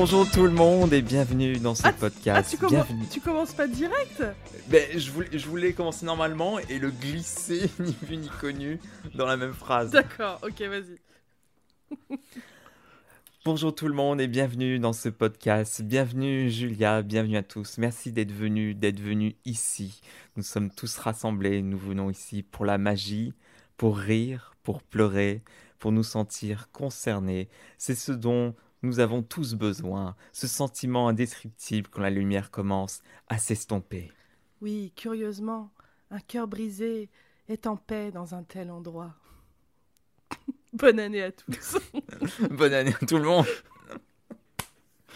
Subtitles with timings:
[0.00, 2.50] Bonjour tout le monde et bienvenue dans ce Ah, podcast.
[2.50, 3.04] tu, commen- Bienvenue.
[3.10, 4.22] tu commences pas direct
[4.68, 8.78] Ben, je, voulais, je voulais commencer normalement et le glisser ni vu ni connu
[9.16, 9.90] dans la même phrase.
[9.90, 10.98] D'accord, ok, vas-y.
[13.44, 15.82] Bonjour tout le monde et bienvenue dans ce podcast.
[15.82, 17.76] Bienvenue Julia, bienvenue à tous.
[17.78, 20.00] Merci d'être venus, d'être venus ici.
[20.36, 23.34] Nous sommes tous rassemblés, nous venons ici pour la magie,
[23.76, 25.42] pour rire, pour pleurer,
[25.80, 27.48] pour nous sentir concernés.
[27.78, 33.38] C'est ce dont nous avons tous besoin, ce sentiment indescriptible quand la lumière commence à
[33.38, 34.12] s'estomper.
[34.60, 35.70] Oui, curieusement,
[36.10, 37.10] un cœur brisé
[37.48, 39.14] est en paix dans un tel endroit.
[40.72, 41.78] Bonne année à tous.
[42.50, 43.46] Bonne année à tout le monde.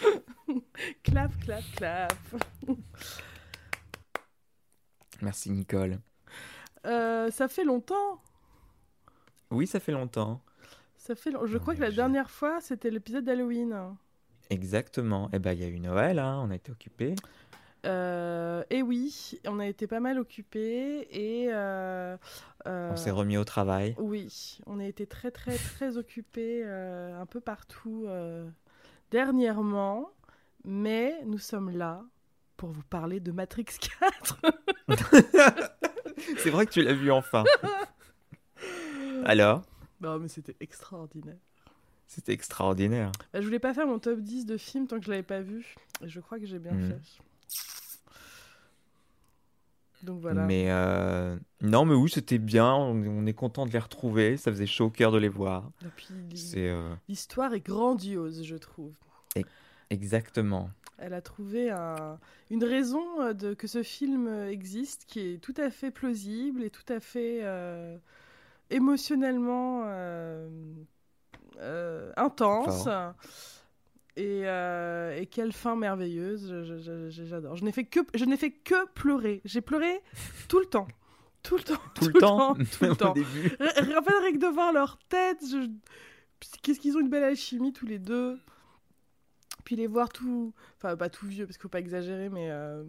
[1.03, 2.15] clap, clap, clap.
[5.21, 5.99] Merci Nicole.
[6.85, 8.21] Euh, ça fait longtemps.
[9.51, 10.41] Oui, ça fait longtemps.
[11.05, 11.31] Ça fait.
[11.31, 13.75] long- Je crois que la dernière fois, c'était l'épisode d'Halloween.
[14.49, 15.29] Exactement.
[15.33, 17.15] Eh ben, il y a eu Noël, hein, on a été occupés.
[17.85, 21.47] Euh, et oui, on a été pas mal occupés et.
[21.51, 22.15] euh,
[22.67, 23.95] euh, On s'est remis au travail.
[23.97, 28.07] Oui, on a été très très très occupés un peu partout
[29.11, 30.09] dernièrement,
[30.63, 32.01] mais nous sommes là
[32.55, 33.65] pour vous parler de Matrix
[33.99, 34.41] 4.
[36.37, 37.43] C'est vrai que tu l'as vu enfin.
[39.25, 39.63] Alors
[40.03, 41.37] non mais c'était extraordinaire.
[42.07, 43.11] C'était extraordinaire.
[43.31, 45.41] Bah, je voulais pas faire mon top 10 de films tant que je l'avais pas
[45.41, 46.89] vu, et je crois que j'ai bien Mhm.
[46.89, 47.21] fait.
[50.03, 50.45] Donc voilà.
[50.45, 52.73] Mais euh, non, mais oui, c'était bien.
[52.73, 54.35] On, est content de les retrouver.
[54.35, 55.71] Ça faisait chaud au cœur de les voir.
[56.57, 58.93] Euh, l'histoire est grandiose, je trouve.
[59.89, 60.69] exactement.
[60.97, 65.53] Elle a trouvé un- une raison euh, de, que ce film existe qui est tout
[65.57, 67.97] à fait plausible et tout à fait euh,
[68.69, 70.49] émotionnellement euh,
[71.59, 72.87] euh, intense.
[74.15, 76.53] Et, euh, et quelle fin merveilleuse,
[77.09, 77.55] j'adore.
[77.55, 79.41] Je n'ai fait que je n'ai fait que pleurer.
[79.43, 80.01] J'ai pleuré
[80.47, 80.87] tout le temps,
[81.41, 83.13] tout le temps, Tout le temps, tout le temps.
[83.15, 83.51] début.
[83.59, 85.67] En fait, rien que de voir leur tête, je...
[86.61, 88.39] qu'est-ce qu'ils ont une belle alchimie tous les deux.
[89.63, 92.83] Puis les voir tout, enfin pas tout vieux parce qu'il faut pas exagérer, mais euh,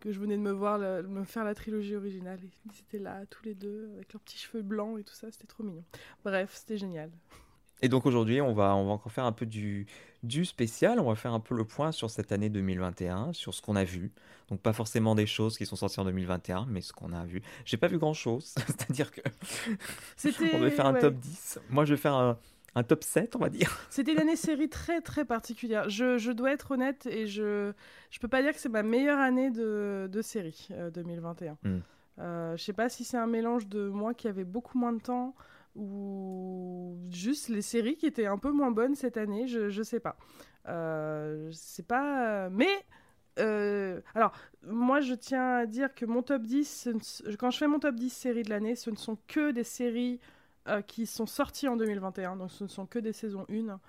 [0.00, 2.98] que je venais de me voir la- me faire la trilogie originale et ils étaient
[3.02, 5.84] là tous les deux avec leurs petits cheveux blancs et tout ça, c'était trop mignon.
[6.24, 7.10] Bref, c'était génial.
[7.80, 9.86] Et donc aujourd'hui, on va, on va encore faire un peu du,
[10.22, 10.98] du spécial.
[10.98, 13.84] On va faire un peu le point sur cette année 2021, sur ce qu'on a
[13.84, 14.10] vu.
[14.48, 17.42] Donc pas forcément des choses qui sont sorties en 2021, mais ce qu'on a vu.
[17.64, 19.20] J'ai pas vu grand chose, c'est-à-dire que
[20.54, 21.00] on va faire un ouais.
[21.00, 21.60] top 10.
[21.70, 22.38] Moi, je vais faire un,
[22.78, 23.78] un top 7, on va dire.
[23.90, 25.88] C'était une année série très très particulière.
[25.90, 27.72] Je, je dois être honnête et je
[28.10, 31.58] je peux pas dire que c'est ma meilleure année de, de série euh, 2021.
[31.62, 31.78] Hmm.
[32.20, 35.00] Euh, je sais pas si c'est un mélange de moi qui avait beaucoup moins de
[35.00, 35.34] temps
[35.76, 39.46] ou juste les séries qui étaient un peu moins bonnes cette année.
[39.46, 40.16] Je je sais pas.
[40.68, 42.48] Euh, c'est pas.
[42.50, 42.68] Mais
[43.38, 44.32] euh, alors,
[44.66, 47.68] moi, je tiens à dire que mon top 10, ce ne s- quand je fais
[47.68, 50.18] mon top 10 séries de l'année, ce ne sont que des séries
[50.68, 53.80] euh, qui sont sorties en 2021, donc ce ne sont que des saisons 1.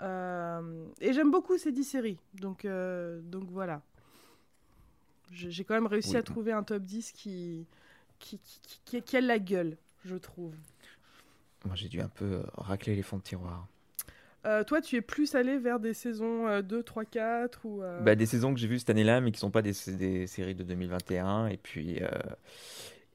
[0.00, 3.82] Euh, et j'aime beaucoup ces 10 séries, donc, euh, donc voilà.
[5.30, 6.16] J'ai quand même réussi Oui.
[6.16, 7.66] à trouver un top 10 qui,
[8.18, 10.54] qui, qui, qui- qui- a la gueule, je trouve.
[11.64, 13.66] Moi, j'ai dû un peu euh, racler les fonds de tiroir.
[14.44, 17.80] Euh, toi, tu es plus allé vers des saisons euh, 2, 3, 4 ou...
[17.82, 20.26] euh, Bah, des saisons que j'ai vues cette année-là, mais qui sont pas des, des
[20.26, 21.46] séries de 2021.
[21.46, 22.02] Et puis,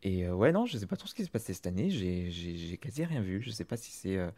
[0.03, 1.90] et euh, ouais, non, je sais pas trop ce qui s'est passé cette année.
[1.90, 3.41] J'ai, quasi rien vu.
[3.41, 4.18] Je sais pas si c'est.
[4.18, 4.30] euh,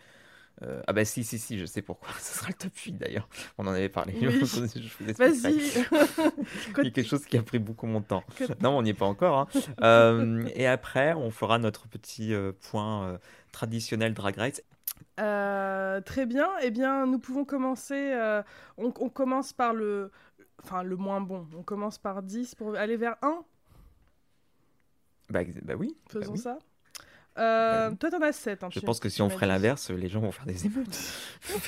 [0.61, 2.09] euh, ah bah si, si, si, je sais pourquoi.
[2.19, 3.29] Ce sera le top 8 d'ailleurs.
[3.57, 4.13] On en avait parlé.
[4.21, 4.27] Oui.
[5.17, 5.53] Vas-y
[6.77, 8.23] Il y a quelque chose qui a pris beaucoup mon temps.
[8.61, 9.47] Non, on n'y est pas encore.
[9.81, 10.45] hein.
[10.55, 12.33] Et après, on fera notre petit
[12.69, 13.19] point
[13.51, 14.61] traditionnel Drag Race.
[15.17, 16.49] Très bien.
[16.61, 18.13] Eh bien, nous pouvons commencer.
[18.77, 20.11] on, on commence par le,
[20.63, 21.47] enfin le moins bon.
[21.57, 23.43] On commence par 10 pour aller vers 1.
[25.29, 25.95] Bah, bah oui.
[26.13, 26.39] bah Faisons oui.
[26.39, 26.59] ça.
[27.37, 27.97] Euh, oui.
[27.97, 28.65] Toi, t'en as 7.
[28.71, 30.97] Je pense que si on ferait l'inverse, les gens vont faire des émeutes.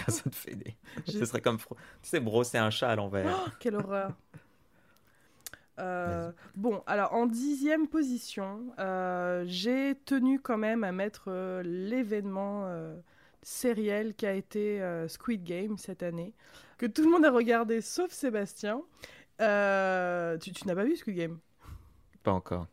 [0.06, 0.76] Personne ne fait des.
[1.08, 1.66] Ce serait comme, tu
[2.04, 3.46] sais, brosser un chat à l'envers.
[3.48, 4.14] Oh, quelle horreur.
[5.80, 12.66] Euh, bon, alors en dixième position, euh, j'ai tenu quand même à mettre euh, l'événement
[12.68, 12.96] euh,
[13.42, 16.34] sériel qui a été euh, Squid Game cette année,
[16.78, 18.82] que tout le monde a regardé sauf Sébastien.
[19.42, 21.40] Euh, tu tu n'as pas vu Squid Game?
[22.22, 22.68] Pas encore.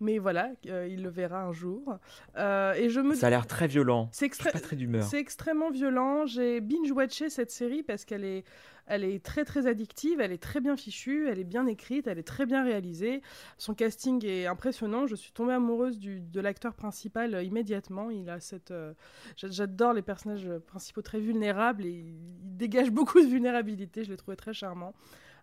[0.00, 1.98] Mais voilà, il le verra un jour.
[2.36, 3.14] et je me...
[3.14, 4.08] Ça a l'air très violent.
[4.12, 4.50] C'est extré...
[4.50, 5.04] pas très d'humeur.
[5.04, 6.26] C'est extrêmement violent.
[6.26, 8.44] J'ai binge-watché cette série parce qu'elle est
[8.88, 12.18] elle est très très addictive, elle est très bien fichue, elle est bien écrite, elle
[12.18, 13.22] est très bien réalisée.
[13.58, 15.06] Son casting est impressionnant.
[15.06, 18.10] Je suis tombée amoureuse du, de l'acteur principal euh, immédiatement.
[18.10, 18.94] Il a cette, euh,
[19.36, 22.16] j'adore les personnages principaux très vulnérables et il,
[22.56, 24.04] dégage beaucoup de vulnérabilité.
[24.04, 24.94] Je l'ai trouvé très charmant.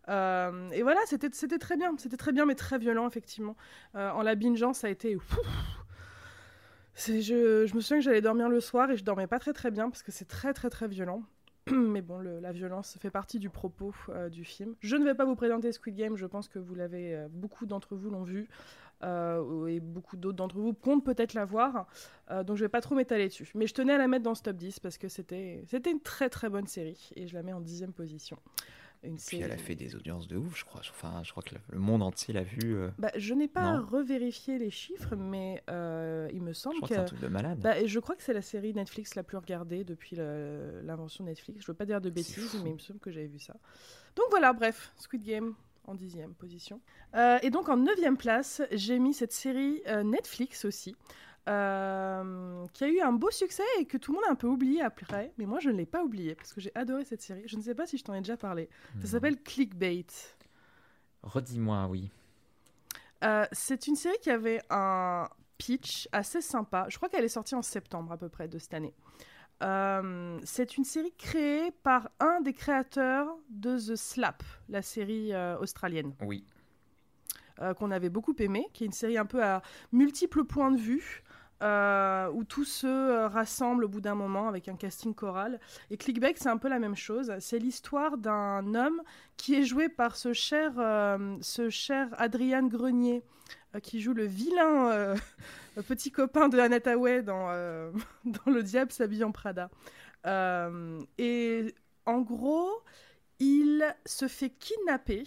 [0.07, 3.55] Euh, et voilà, c'était très bien, c'était très bien mais très violent effectivement.
[3.93, 5.17] en la bingeant, ça a été
[6.97, 9.89] je, me souviens que j'allais dormir le soir et je dormais pas très très bien
[9.89, 11.23] parce que c'est très très très violent.
[11.71, 14.75] mais bon, la violence fait partie du propos euh, du film.
[14.81, 17.65] Je ne vais pas vous présenter Squid Game, je pense que vous l'avez, euh, beaucoup
[17.65, 18.47] d'entre vous l'ont vu,
[19.03, 21.87] euh, et beaucoup d'autres d'entre vous comptent peut-être la voir,
[22.45, 23.51] donc je vais pas trop m'étaler dessus.
[23.55, 26.01] Mais je tenais à la mettre dans ce top 10 parce que c'était, c'était une
[26.01, 28.37] très très bonne série, et je la mets en dixième position.
[29.05, 30.81] Une Puis elle a fait des audiences de ouf, je crois.
[30.81, 32.75] Enfin, je crois que le monde entier l'a vu.
[32.75, 36.87] Euh, bah, je n'ai pas revérifié les chiffres, mais euh, il me semble que.
[36.87, 37.59] C'est un truc de malade.
[37.59, 41.61] Bah, je crois que c'est la série Netflix la plus regardée depuis l'invention de Netflix.
[41.61, 43.55] Je veux pas dire de bêtises, mais il me semble que j'avais vu ça.
[44.15, 45.53] Donc voilà, bref, Squid Game
[45.85, 46.81] en dixième position.
[47.15, 50.95] Euh, et donc en neuvième place, j'ai mis cette série Netflix aussi,
[51.47, 54.47] euh, qui a eu un beau succès et que tout le monde a un peu
[54.47, 55.31] oublié après.
[55.37, 57.43] Mais moi, je ne l'ai pas oublié parce que j'ai adoré cette série.
[57.45, 58.67] Je ne sais pas si je t'en ai déjà parlé.
[59.01, 60.07] Ça s'appelle Clickbait.
[61.21, 62.09] Redis-moi, oui.
[63.23, 66.87] Euh, c'est une série qui avait un pitch assez sympa.
[66.89, 68.95] Je crois qu'elle est sortie en septembre à peu près de cette année.
[69.63, 76.13] Euh, c'est une série créée par un des créateurs de The Slap, la série australienne.
[76.21, 76.43] Oui.
[77.77, 79.61] qu'on avait beaucoup aimé, qui est une série un peu à
[79.91, 81.23] multiples points de vue,
[81.63, 85.59] euh, où tous se euh, rassemblent au bout d'un moment avec un casting choral.
[85.89, 87.31] Et Clickbait, c'est un peu la même chose.
[87.39, 89.01] C'est l'histoire d'un homme
[89.37, 93.23] qui est joué par ce cher, euh, ce cher Adrian Grenier,
[93.83, 95.15] qui joue le vilain
[95.87, 97.21] petit copain de Anna dans,
[98.25, 99.69] dans Le Diable s'habille en Prada.
[100.25, 101.75] et
[102.05, 102.83] en gros,
[103.39, 105.23] il se fait kidnapper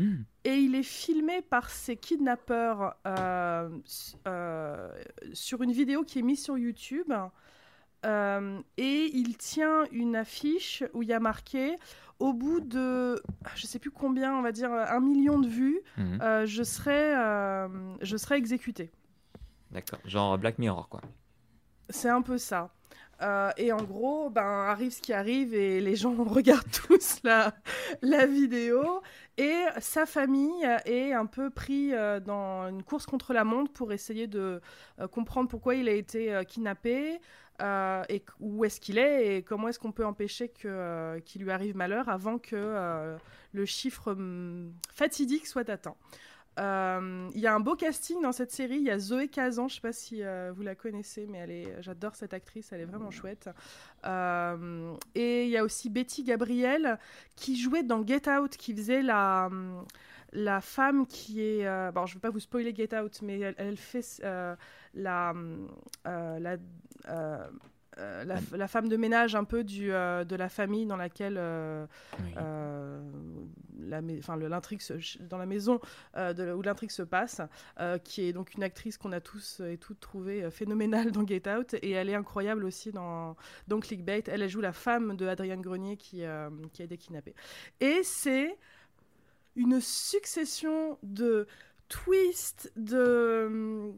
[0.00, 0.22] Hmm.
[0.44, 3.68] Et il est filmé par ces kidnappeurs euh,
[4.26, 4.90] euh,
[5.34, 7.12] sur une vidéo qui est mise sur YouTube.
[8.06, 11.76] Euh, et il tient une affiche où il y a marqué
[12.18, 13.22] au bout de,
[13.54, 16.46] je sais plus combien, on va dire un million de vues, hmm.
[16.46, 17.12] je, serai,
[18.00, 18.90] je serai exécuté.
[19.70, 21.02] D'accord, genre Black Mirror quoi.
[21.90, 22.72] C'est un peu ça.
[23.56, 27.54] Et en gros, ben, arrive ce qui arrive et les gens regardent tous la,
[28.02, 29.02] la vidéo
[29.40, 33.90] et sa famille est un peu pris euh, dans une course contre la montre pour
[33.90, 34.60] essayer de
[35.00, 37.20] euh, comprendre pourquoi il a été euh, kidnappé
[38.08, 42.08] et où est-ce qu'il est et comment est-ce qu'on peut empêcher qu'il lui arrive malheur
[42.08, 43.18] avant que
[43.52, 45.94] le chiffre mm, fatidique soit atteint.
[46.58, 48.76] Il y a un beau casting dans cette série.
[48.76, 50.22] Il y a Zoé Kazan, je ne sais pas si
[50.54, 51.50] vous la connaissez, mais elle
[51.80, 53.48] j'adore cette actrice, elle est vraiment chouette.
[54.06, 56.98] Euh, et il y a aussi Betty Gabriel
[57.36, 59.50] qui jouait dans Get Out, qui faisait la,
[60.32, 61.66] la femme qui est.
[61.66, 64.54] Euh, bon, je ne veux pas vous spoiler Get Out, mais elle, fait euh,
[64.94, 65.34] la.
[67.96, 71.38] La la, femme de ménage un peu du, de la famille dans laquelle
[74.48, 74.80] l'intrigue
[75.28, 75.80] dans la maison
[76.16, 77.40] euh, de, où l'intrigue se passe,
[77.78, 81.26] euh, qui est donc une actrice qu'on a tous et toutes trouvé euh, phénoménale dans
[81.26, 83.36] Get Out, et elle est incroyable aussi dans,
[83.68, 84.24] dans Clickbait.
[84.26, 86.22] Elle, elle joue la femme de Adrienne Grenier qui,
[86.72, 87.34] qui a été kidnappée.
[87.80, 88.56] Et c'est
[89.56, 91.46] une succession de
[91.90, 93.92] twists, de,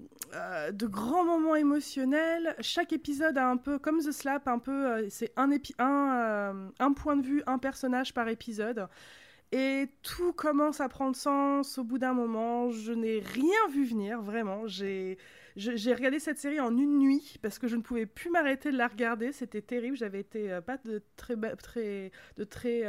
[0.73, 2.57] de grands moments émotionnels.
[2.61, 7.17] Chaque épisode a un peu, comme The Slap, un peu, c'est un, un, un, point
[7.17, 8.89] de vue, un personnage par épisode.
[9.53, 12.71] Et tout commence à prendre sens au bout d'un moment.
[12.71, 14.67] Je n'ai rien vu venir, vraiment.
[14.67, 15.19] J'ai,
[15.57, 18.89] regardé cette série en une nuit parce que je ne pouvais plus m'arrêter de la
[18.89, 19.31] regarder.
[19.31, 19.95] C'était terrible.
[19.99, 22.87] J'avais été euh, pas de très, très, de très.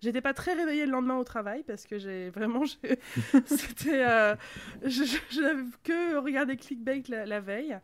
[0.00, 2.64] J'étais pas très réveillée le lendemain au travail parce que j'ai vraiment.
[3.46, 4.06] C'était.
[4.06, 4.36] Euh,
[4.84, 7.78] je, n'avais que regardé Clickbait la veille.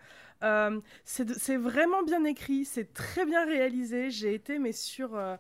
[0.45, 4.11] Euh, c'est vraiment bien écrit, c'est très bien réalisé.
[4.11, 5.37] J'ai été mais sur, euh,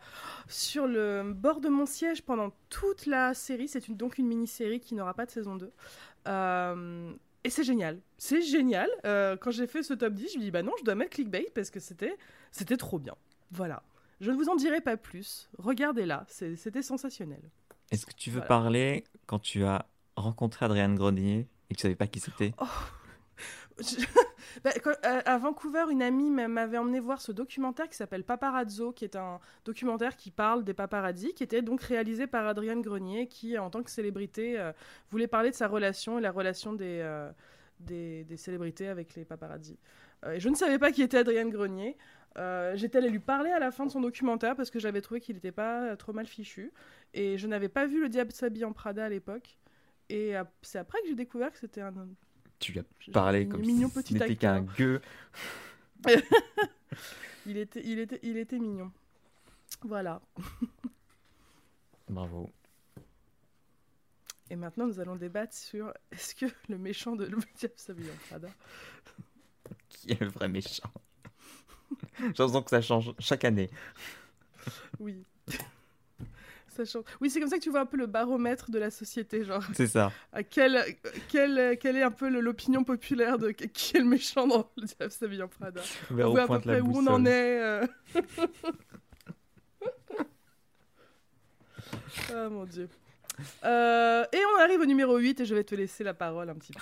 [0.49, 3.69] sur le bord de mon siège pendant toute la série.
[3.69, 5.71] C'est une, donc une mini-série qui n'aura pas de saison 2.
[6.27, 7.13] Euh,
[7.43, 8.01] et c'est génial.
[8.17, 8.89] C'est génial.
[9.03, 11.49] quand j'ai fait ce top 10, je me dis bah non, je dois mettre clickbait
[11.55, 13.15] parce que c'était trop bien.
[13.51, 13.83] Voilà.
[14.25, 15.51] Je ne vous en dirai pas plus.
[15.59, 17.43] Regardez-la, c'était sensationnel.
[17.91, 21.95] Est-ce que tu veux parler quand tu as rencontré Adrienne Grenier et que tu savais
[21.97, 22.53] pas qui c'était?
[22.59, 22.65] Oh.
[24.63, 28.23] Bah, quand- à, à Vancouver, une amie m'a- m'avait emmené voir ce documentaire qui s'appelle
[28.23, 32.81] Paparazzo, qui est un documentaire qui parle des paparazzis, qui était donc réalisé par Adrienne
[32.83, 34.73] Grenier, qui, en tant que célébrité, euh,
[35.11, 37.31] voulait parler de sa relation et la relation des, euh,
[37.81, 39.79] des, des célébrités avec les paparazzis.
[40.25, 41.97] Euh, et je ne savais pas qui était Adrienne Grenier.
[42.37, 45.21] Euh, J'étais allée lui parler à la fin de son documentaire parce que j'avais trouvé
[45.21, 46.73] qu'il n'était pas euh, trop mal fichu.
[47.13, 49.59] Et je n'avais pas vu Le Diable s'habille en Prada à l'époque.
[50.11, 51.95] Et c'est après que j'ai découvert que c'était un,
[52.59, 55.01] Tu lui as parlé comme mignon si ce n'était qu'un gueux.
[57.47, 58.91] Il était, il était, il était mignon.
[59.83, 60.23] Voilà.
[62.09, 62.51] Bravo.
[64.51, 68.29] Et maintenant, nous allons débattre sur est-ce que le méchant de Le Diable s'habille en
[68.29, 68.49] Prada?
[69.89, 70.91] Qui est le vrai méchant?
[72.19, 73.71] J'ai l'impression que ça change chaque année.
[74.99, 75.25] Oui.
[76.69, 77.05] Ça change.
[77.21, 79.63] Oui, c'est comme ça que tu vois un peu le baromètre de la société, genre
[79.75, 80.11] C'est ça.
[80.33, 80.83] à quel,
[81.29, 85.13] quel, quelle est un peu l'opinion populaire de qui est le méchant dans Le Diable
[85.13, 85.81] s'habille en Prada.
[86.11, 87.61] Vers On voit à peu près où on en est.
[87.63, 87.87] euh.
[92.33, 92.89] ah mon dieu.
[93.65, 96.55] Euh, et on arrive au numéro 8 et je vais te laisser la parole un
[96.55, 96.81] petit peu.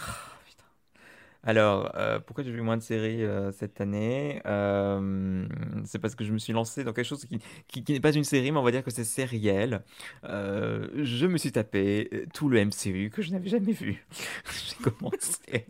[1.44, 5.44] Alors, euh, pourquoi j'ai vu moins de séries euh, cette année Euh,
[5.84, 7.24] C'est parce que je me suis lancé dans quelque chose
[7.66, 9.82] qui, qui- n'est pas une série, mais on va dire que c'est sériel.
[10.22, 14.04] Je me suis tapé tout le MCU que je n'avais jamais vu.
[14.68, 15.66] j'ai commencé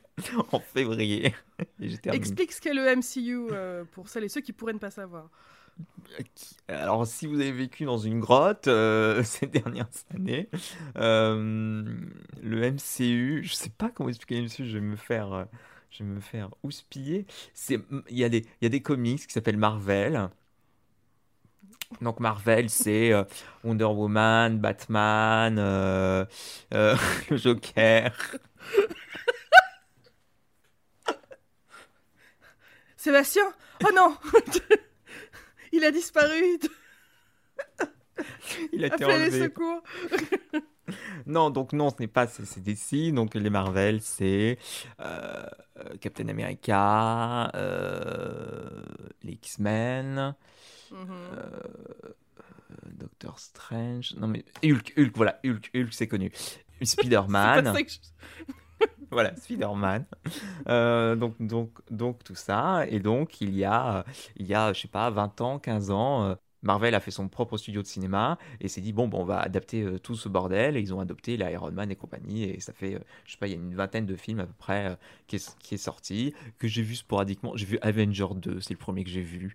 [0.52, 1.35] en février.
[2.17, 3.49] Explique ce qu'est le MCU
[3.93, 5.31] pour celles et ceux qui pourraient ne pas savoir.
[6.69, 10.49] Alors, si vous avez vécu dans une grotte euh, ces dernières années,
[10.97, 11.85] euh,
[12.43, 15.47] le MCU, je sais pas comment expliquer le MCU, je vais me faire,
[15.91, 17.27] je vais me faire houspiller.
[17.55, 20.29] C'est, il y a des, il y a des comics qui s'appellent Marvel.
[22.01, 23.25] Donc Marvel, c'est euh,
[23.65, 25.57] Wonder Woman, Batman,
[26.71, 28.12] le Joker.
[32.97, 33.43] Sébastien?
[33.85, 34.17] Oh non
[35.73, 36.59] Il a disparu
[38.73, 39.83] Il a été Appelez les secours
[41.26, 43.12] Non, donc non, ce n'est pas c'est c'est DC.
[43.14, 44.59] Donc les Marvel, c'est
[45.00, 45.47] euh,
[46.00, 48.83] Captain America, euh,
[49.23, 50.35] les X-Men,
[50.91, 51.07] Mhm.
[51.11, 52.12] euh,
[52.99, 54.14] Doctor Strange.
[54.19, 56.31] Non mais Hulk, Hulk, voilà, Hulk, Hulk, c'est connu.
[56.83, 57.75] Spider-Man,
[59.12, 60.07] voilà, Spider-Man.
[60.69, 62.87] Euh, donc, donc, donc tout ça.
[62.88, 64.04] Et donc il y a,
[64.37, 66.25] il y a, je sais pas, 20 ans, 15 ans.
[66.25, 69.25] euh, Marvel a fait son propre studio de cinéma et s'est dit bon, bon on
[69.25, 72.45] va adapter euh, tout ce bordel et ils ont adopté la Iron Man et compagnie
[72.45, 74.47] et ça fait euh, je sais pas il y a une vingtaine de films à
[74.47, 78.61] peu près qui, est, qui est sorti que j'ai vu sporadiquement j'ai vu Avenger 2
[78.61, 79.54] c'est le premier que j'ai vu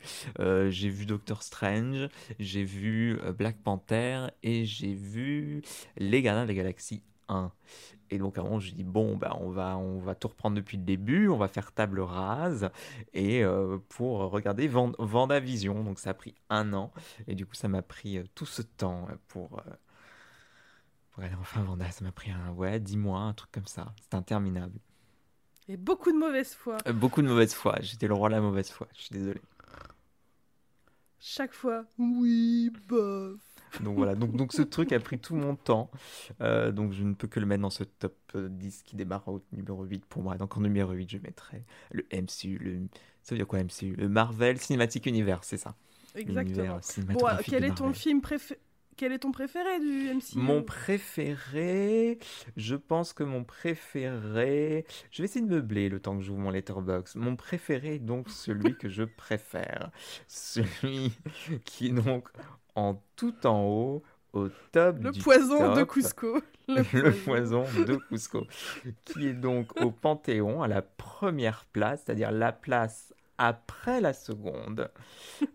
[0.69, 2.09] j'ai vu Doctor Strange
[2.39, 5.61] j'ai vu Black Panther et j'ai vu
[5.97, 7.51] Les Gardiens de la Galaxie 1
[8.09, 10.55] et donc à un moment je dis bon bah on va on va tout reprendre
[10.55, 12.69] depuis le début on va faire table rase
[13.13, 15.83] et euh, pour regarder Vand- Vendavision.
[15.83, 16.93] Donc ça a pris un an
[17.27, 19.71] et du coup ça m'a pris euh, tout ce temps euh, pour euh,
[21.11, 21.89] pour aller enfin Vanda.
[21.91, 23.93] Ça m'a pris un ouais dix mois un truc comme ça.
[24.01, 24.79] C'est interminable.
[25.69, 26.77] Et beaucoup de mauvaise foi.
[26.87, 27.75] Euh, beaucoup de mauvaise foi.
[27.81, 28.87] J'étais le roi de la mauvaise foi.
[28.95, 29.41] Je suis désolé.
[31.19, 31.83] Chaque fois.
[31.97, 33.41] Oui, bof.
[33.81, 35.89] Donc voilà donc donc ce truc a pris tout mon temps.
[36.41, 39.27] Euh, donc je ne peux que le mettre dans ce top euh, 10 qui démarre
[39.27, 40.37] au numéro 8 pour moi.
[40.37, 42.87] Donc en numéro 8 je mettrai le MCU le
[43.21, 45.75] ça veut dire quoi MCU le Marvel Cinematic Universe c'est ça.
[46.17, 46.79] Exactement.
[47.09, 48.59] Bon, euh, quel est ton film préféré
[48.95, 52.17] Quel est ton préféré du MCU Mon préféré,
[52.55, 56.49] je pense que mon préféré, je vais essayer de meubler le temps que j'ouvre mon
[56.49, 57.15] letterbox.
[57.15, 59.91] Mon préféré est donc celui que je préfère,
[60.27, 61.11] celui
[61.65, 62.29] qui est donc
[62.77, 64.03] en tout en haut,
[64.33, 66.41] au top Le du poison de Cusco.
[66.67, 68.45] le poison de Cusco,
[69.03, 74.89] qui est donc au Panthéon à la première place, c'est-à-dire la place après la seconde.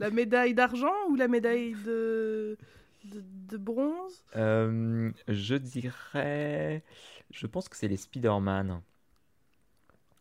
[0.00, 2.58] La médaille d'argent ou la médaille de,
[3.04, 4.24] de, de bronze?
[4.34, 6.82] Euh, je dirais,
[7.30, 8.82] je pense que c'est les Spider-Man.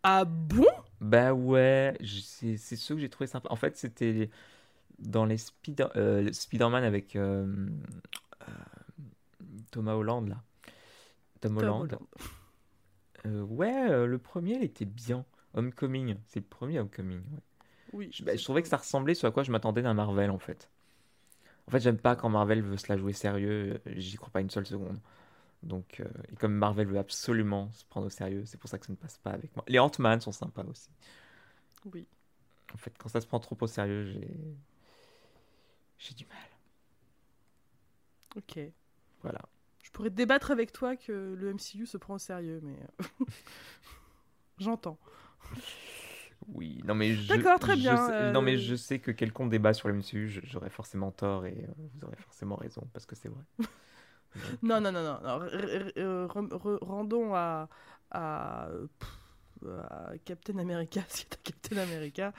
[0.03, 0.67] Ah bon?
[1.00, 3.50] Bah ouais, c'est ceux que j'ai trouvé sympa.
[3.51, 4.29] En fait, c'était
[5.01, 7.46] dans les Spider, euh, Spider-Man avec euh,
[8.41, 8.51] euh,
[9.72, 10.41] Thomas Holland là.
[11.39, 11.98] Tom Holland.
[13.25, 15.25] Ouais, le premier il était bien.
[15.53, 17.20] Homecoming, c'est le premier Homecoming.
[17.20, 17.39] ouais.
[17.93, 18.10] Oui.
[18.13, 20.39] Je, bah, je trouvais que ça ressemblait ce à quoi je m'attendais d'un Marvel en
[20.39, 20.70] fait.
[21.67, 24.50] En fait, j'aime pas quand Marvel veut se la jouer sérieux, j'y crois pas une
[24.50, 25.00] seule seconde.
[25.63, 28.86] Donc, euh, et comme Marvel veut absolument se prendre au sérieux, c'est pour ça que
[28.86, 29.63] ça ne passe pas avec moi.
[29.67, 30.89] Les Ant-Man sont sympas aussi.
[31.86, 32.08] Oui.
[32.74, 34.27] En fait, quand ça se prend trop au sérieux, j'ai
[36.01, 36.38] j'ai du mal.
[38.36, 38.58] Ok.
[39.24, 39.41] Voilà.
[39.84, 42.77] Je pourrais débattre avec toi que le MCU se prend au sérieux, mais.
[43.01, 43.25] euh,
[44.60, 44.98] J'entends.
[46.48, 49.12] Oui, non mais je, D'accord, très je bien, sais- non mais euh, je sais que
[49.12, 53.05] quelqu'un débat sur le MCU, j'aurais forcément tort et euh, vous aurez forcément raison parce
[53.05, 53.43] que c'est vrai.
[54.36, 55.20] Donc, Non, non, non, non.
[55.98, 56.27] euh,
[56.81, 57.70] rendons à,
[58.12, 58.70] à,
[59.89, 62.34] à Captain America, si c'est Captain America.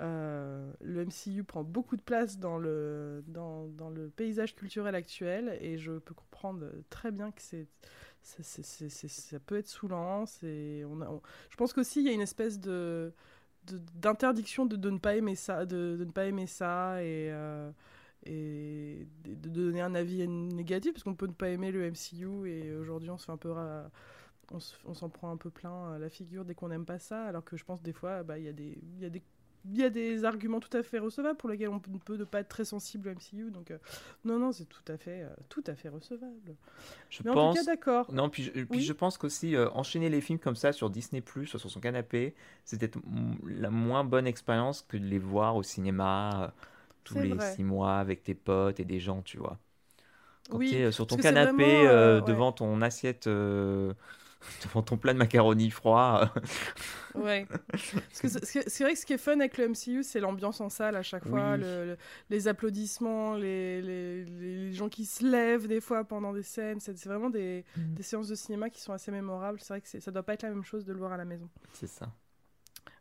[0.00, 5.58] Euh, le MCU prend beaucoup de place dans le, dans, dans le paysage culturel actuel
[5.60, 7.66] et je peux comprendre très bien que c'est,
[8.22, 10.26] ça peut être saoulant.
[10.26, 13.12] c'est- On on- je pense qu'aussi il y a une espèce de,
[13.66, 17.70] d'interdiction de, de ne pas aimer ça, de, de ne pas aimer ça et, euh,
[18.26, 22.74] et de, donner un avis négatif parce qu'on peut ne pas aimer le MCU et
[22.76, 23.52] aujourd'hui on se fait un peu
[24.52, 27.24] on se- on s'en prend un peu plein la figure dès qu'on n'aime pas ça
[27.24, 29.22] alors que je pense des fois bah, il y a des y a des
[29.66, 32.24] il y a des arguments tout à fait recevables pour lesquels on peut- ne peut
[32.26, 33.78] pas être très sensible au MCU donc euh,
[34.24, 36.56] non non c'est tout à fait euh, tout à fait recevable
[37.10, 37.38] je mais en pense.
[37.38, 38.82] tout cas d'accord Non, puis je, puis Oui.
[38.82, 42.34] je pense qu'aussi euh, enchaîner les films comme ça sur Disney Plus, sur son canapé,
[42.64, 46.48] c'est peut-être m- la moins bonne expérience que de les voir au cinéma euh,
[47.04, 47.40] tous les vrai.
[47.40, 49.58] six mois avec tes potes et des gens, tu vois.
[50.50, 52.22] Quand Oui, es sur ton canapé vraiment, ouais.
[52.22, 53.28] devant ton assiette,
[54.64, 56.32] devant ton plat de macaroni froid,
[57.14, 57.46] Ouais.
[57.70, 60.68] Parce que c'est vrai que ce qui est fun avec le MCU, c'est l'ambiance en
[60.68, 61.60] salle à chaque fois, Oui.
[61.60, 61.96] le- le-
[62.30, 66.80] les applaudissements, les, les- les gens qui se lèvent des fois pendant des scènes.
[66.80, 67.94] C'est vraiment des, Mhm.
[67.94, 69.58] des séances de cinéma qui sont assez mémorables.
[69.60, 71.24] C'est vrai que ça doit pas être la même chose de le voir à la
[71.24, 71.48] maison.
[71.72, 72.12] c'est ça.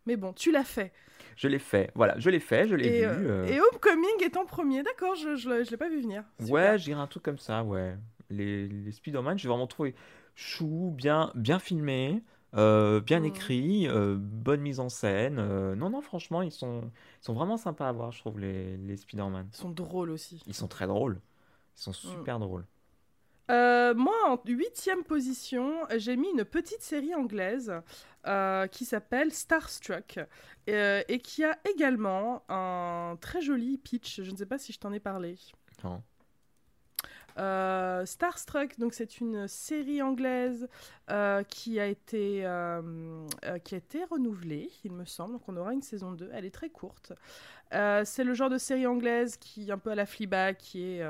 [0.06, 0.92] Mais bon, tu l'as fait.
[1.36, 3.06] Je l'ai fait, voilà, je l'ai fait, je l'ai vu.
[3.06, 6.24] euh, euh, et Homecoming est en premier, d'accord, je, je l'ai pas vu venir.
[6.40, 6.54] Super.
[6.54, 7.96] Ouais, j'irai un truc comme ça, ouais.
[8.32, 9.94] Les, les Spider-Man, j'ai vraiment trouvé
[10.40, 12.24] chou, bien, bien filmé,
[12.56, 13.26] euh, bien Mhm.
[13.26, 15.38] écrit, euh, bonne mise en scène.
[15.38, 16.90] euh, non, non, franchement, ils sont,
[17.22, 19.50] ils sont vraiment sympas à voir, je trouve, les, les Spider-Man.
[19.52, 20.42] Ils sont drôles aussi.
[20.48, 21.20] Ils sont très drôles.
[21.78, 22.66] Ils sont super drôles.
[23.50, 27.74] Moi, en huitième position, j'ai mis une petite série anglaise
[28.72, 30.20] qui s'appelle Starstruck
[30.70, 34.22] euh, et qui a également un très joli pitch.
[34.22, 35.36] Je ne sais pas si je t'en ai parlé.
[35.84, 36.02] Non.
[37.40, 40.68] Euh, Starstruck, donc c'est une série anglaise
[41.10, 43.26] euh, qui a été euh,
[43.64, 45.34] qui a été renouvelée, il me semble.
[45.34, 46.30] Donc on aura une saison 2.
[46.34, 47.14] Elle est très courte.
[47.72, 51.04] C'est le genre de série anglaise qui un peu à la Fleabag, qui est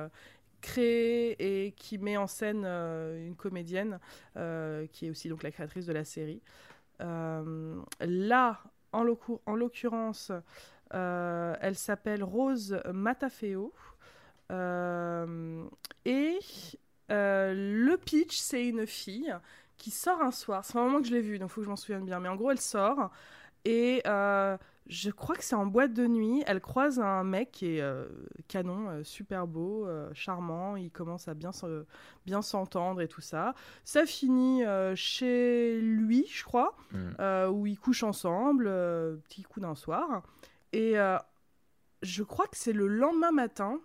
[0.62, 1.36] créée
[1.68, 4.00] et qui met en scène une comédienne
[4.92, 6.42] qui est aussi donc la créatrice de la série.
[7.00, 8.60] Là,
[8.92, 10.32] en l'occur- en l'occurrence,
[10.92, 13.74] elle s'appelle Rose Matafeo.
[14.52, 15.64] Euh,
[16.06, 16.40] et
[17.12, 17.54] euh,
[17.86, 19.34] le pitch, c'est une fille
[19.78, 20.66] qui sort un soir.
[20.66, 22.20] C'est un moment que je l'ai vu, donc il faut que je m'en souvienne bien.
[22.20, 23.12] Mais en gros, elle sort
[23.66, 24.58] et euh,
[24.88, 26.44] je crois que c'est en boîte de nuit.
[26.48, 28.06] Elle croise un mec qui est euh,
[28.48, 30.76] canon, euh, super beau, euh, charmant.
[30.78, 31.86] Il commence à bien se-
[32.26, 33.54] bien s'entendre et tout ça.
[33.86, 34.64] Ça finit
[34.96, 36.98] chez lui, je crois, Mm.
[37.20, 38.66] euh, où ils couchent ensemble,
[39.28, 40.24] petit coup d'un soir.
[40.74, 40.96] Et
[42.02, 43.80] je crois que c'est le lendemain matin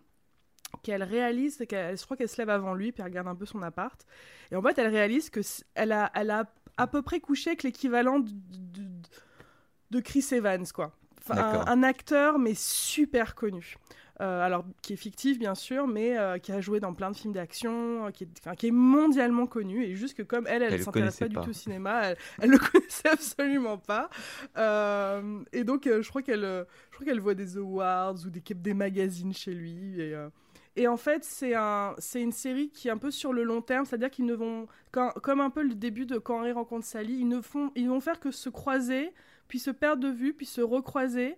[0.82, 3.46] qu'elle réalise, qu'elle, je crois qu'elle se lève avant lui, puis elle regarde un peu
[3.46, 4.04] son appart.
[4.50, 6.44] Et en fait, elle réalise que c- elle a, elle a
[6.76, 8.82] à peu près couché avec l'équivalent de, de,
[9.90, 10.92] de Chris Evans, quoi.
[11.26, 13.76] Enfin, un, un acteur, mais super connu.
[14.20, 17.16] Euh, alors, qui est fictif, bien sûr, mais euh, qui a joué dans plein de
[17.16, 19.82] films d'action, euh, qui, est, enfin, qui est mondialement connu.
[19.84, 22.50] Et juste que comme elle, elle ne s'intéresse pas, du tout au cinéma, elle, elle
[22.50, 24.10] le connaissait absolument pas.
[24.56, 26.64] Euh, et donc, je crois qu'elle
[27.04, 30.00] qu'elle voit des awards ou des, des magazines chez lui.
[30.00, 30.14] Et,
[30.76, 33.62] et en fait, c'est un, c'est une série qui est un peu sur le long
[33.62, 36.84] terme, c'est-à-dire qu'ils ne vont, quand- comme un peu le début de Quand Harry rencontre
[36.86, 39.12] Sally, ils ne font, ils vont faire que se croiser,
[39.48, 41.36] puis se perdre de vue, puis se recroiser.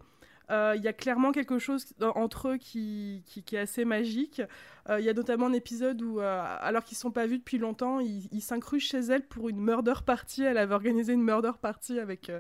[0.50, 4.40] Euh, Il y a clairement quelque chose entre eux qui, qui, est assez magique.
[4.88, 7.38] Euh, Il y a notamment un épisode où, euh, alors qu'ils ne sont pas vus
[7.38, 10.42] depuis longtemps, ils il chez elle pour une murder party.
[10.44, 12.30] Elle avait organisé une murder party avec,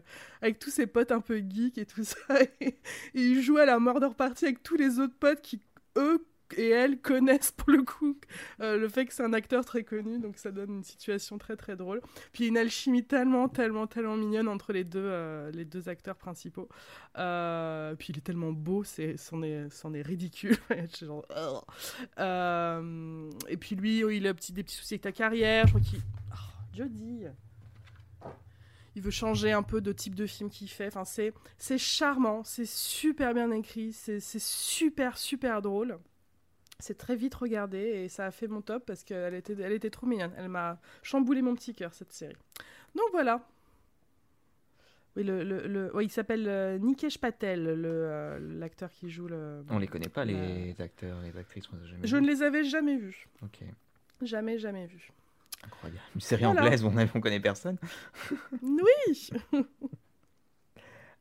[0.40, 2.40] avec tous ses potes un peu geeks et tout ça.
[2.60, 2.68] Et,
[3.14, 5.60] et ils jouent à la murder party avec tous les autres potes qui,
[5.98, 6.24] eux,
[6.56, 8.16] et elle connaissent pour le coup
[8.60, 11.56] euh, le fait que c'est un acteur très connu, donc ça donne une situation très
[11.56, 12.00] très drôle.
[12.32, 16.68] Puis une alchimie tellement, tellement, tellement mignonne entre les deux, euh, les deux acteurs principaux.
[17.18, 20.56] Euh, puis il est tellement beau, c'est, c'en, est, c'en est ridicule.
[23.48, 25.66] Et puis lui, oh, il a des petits soucis avec ta carrière.
[25.66, 26.00] Je crois qu'il.
[26.32, 26.88] Oh,
[28.96, 30.86] il veut changer un peu de type de film qu'il fait.
[30.86, 35.98] Enfin, c'est, c'est charmant, c'est super bien écrit, c'est, c'est super, super drôle.
[36.78, 39.90] C'est très vite regardé et ça a fait mon top parce qu'elle était, elle était
[39.90, 40.32] trop mignonne.
[40.36, 42.36] Elle m'a chamboulé mon petit cœur, cette série.
[42.94, 43.46] Donc voilà.
[45.16, 49.26] Oui, le, le, le- ouais, il s'appelle euh, Nikesh Patel, le, euh, l'acteur qui joue
[49.26, 49.64] le.
[49.70, 51.64] On les connaît pas, les acteurs et les actrices.
[51.72, 52.22] on les a jamais Je vus.
[52.22, 53.26] ne les avais jamais vus.
[53.42, 53.60] Ok.
[54.20, 55.10] Jamais, jamais vus.
[55.64, 56.00] Incroyable.
[56.14, 57.78] Une série anglaise où on, ne connaît personne.
[58.62, 59.30] oui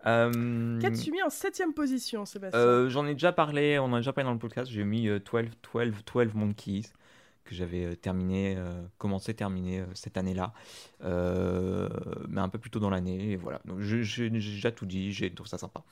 [0.05, 0.79] euh...
[0.79, 4.13] Qu'as-tu mis en septième position, Sébastien euh, J'en ai déjà parlé, on en a déjà
[4.13, 4.71] parlé dans le podcast.
[4.71, 5.19] J'ai mis 12,
[5.73, 6.83] 12, 12 Monkeys
[7.45, 10.53] que j'avais euh, terminé, euh, commencé, terminé euh, cette année-là,
[12.27, 13.31] mais un peu plus tôt dans l'année.
[13.31, 15.83] Et voilà, donc j'ai déjà tout dit, j'ai trouvé ça sympa.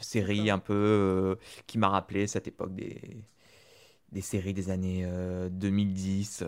[0.00, 3.00] série un peu qui m'a rappelé cette époque des,
[4.12, 5.06] des séries des années
[5.50, 6.44] 2010.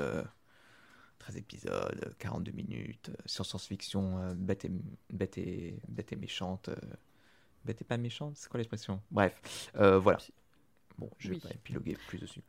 [1.29, 4.71] 13 épisodes, 42 minutes, sur science-fiction, bête, et,
[5.11, 6.71] bête, et, bête et méchante.
[7.65, 9.01] bête et pas méchante, c'est quoi l'expression?
[9.11, 10.19] Bref, voilà.
[10.99, 12.43] Bon, je vais pas épiloguer plus dessus.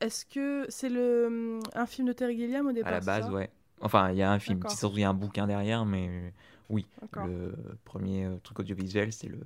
[0.00, 3.50] Est-ce que c'est le un film de Terry Gilliam au départ À la base, ouais.
[3.80, 4.62] Enfin, il y a un film.
[4.68, 6.30] Si il y a un bouquin derrière, mais euh,
[6.68, 6.86] oui.
[7.14, 7.54] Le
[7.84, 9.40] premier euh, truc audiovisuel, c'est le,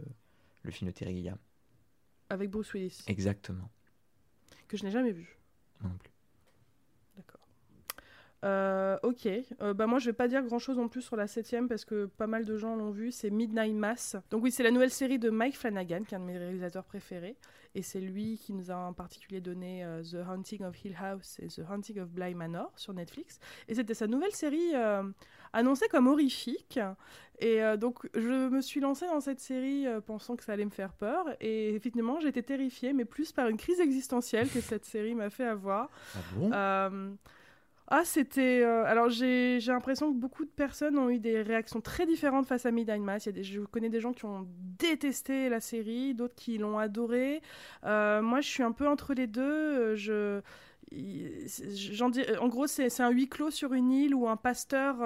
[0.63, 1.39] le film de Terry Gilliam.
[2.29, 2.99] Avec Bruce Willis.
[3.07, 3.71] Exactement.
[4.69, 5.37] Que je n'ai jamais vu.
[5.83, 6.10] Non plus.
[8.43, 9.29] Euh, ok,
[9.61, 11.85] euh, bah moi je vais pas dire grand chose en plus sur la septième parce
[11.85, 14.17] que pas mal de gens l'ont vu, c'est Midnight Mass.
[14.31, 16.85] Donc oui, c'est la nouvelle série de Mike Flanagan, qui est un de mes réalisateurs
[16.85, 17.37] préférés,
[17.75, 21.39] et c'est lui qui nous a en particulier donné euh, The Haunting of Hill House
[21.41, 23.41] et The Haunting of Bly Manor sur Netflix.
[23.69, 24.73] Et c'était sa nouvelle série
[25.53, 26.81] annoncée comme horrifique.
[27.41, 30.93] Et donc je me suis lancée dans cette série pensant que ça allait me faire
[30.95, 35.29] peur, et effectivement j'étais terrifiée, mais plus par une crise existentielle que cette série m'a
[35.29, 35.91] fait avoir.
[36.15, 37.19] Ah bon?
[37.93, 38.63] Ah, c'était.
[38.63, 42.65] Euh, alors, j'ai l'impression que beaucoup de personnes ont eu des réactions très différentes face
[42.65, 43.29] à Midnight Mass.
[43.43, 44.47] Je connais des gens qui ont
[44.79, 47.43] détesté la série, d'autres qui l'ont adorée.
[47.85, 49.97] Euh, moi, je suis un peu entre les deux.
[50.09, 50.41] Euh,
[52.41, 54.97] en gros, c'est un huis clos sur une île où un pasteur,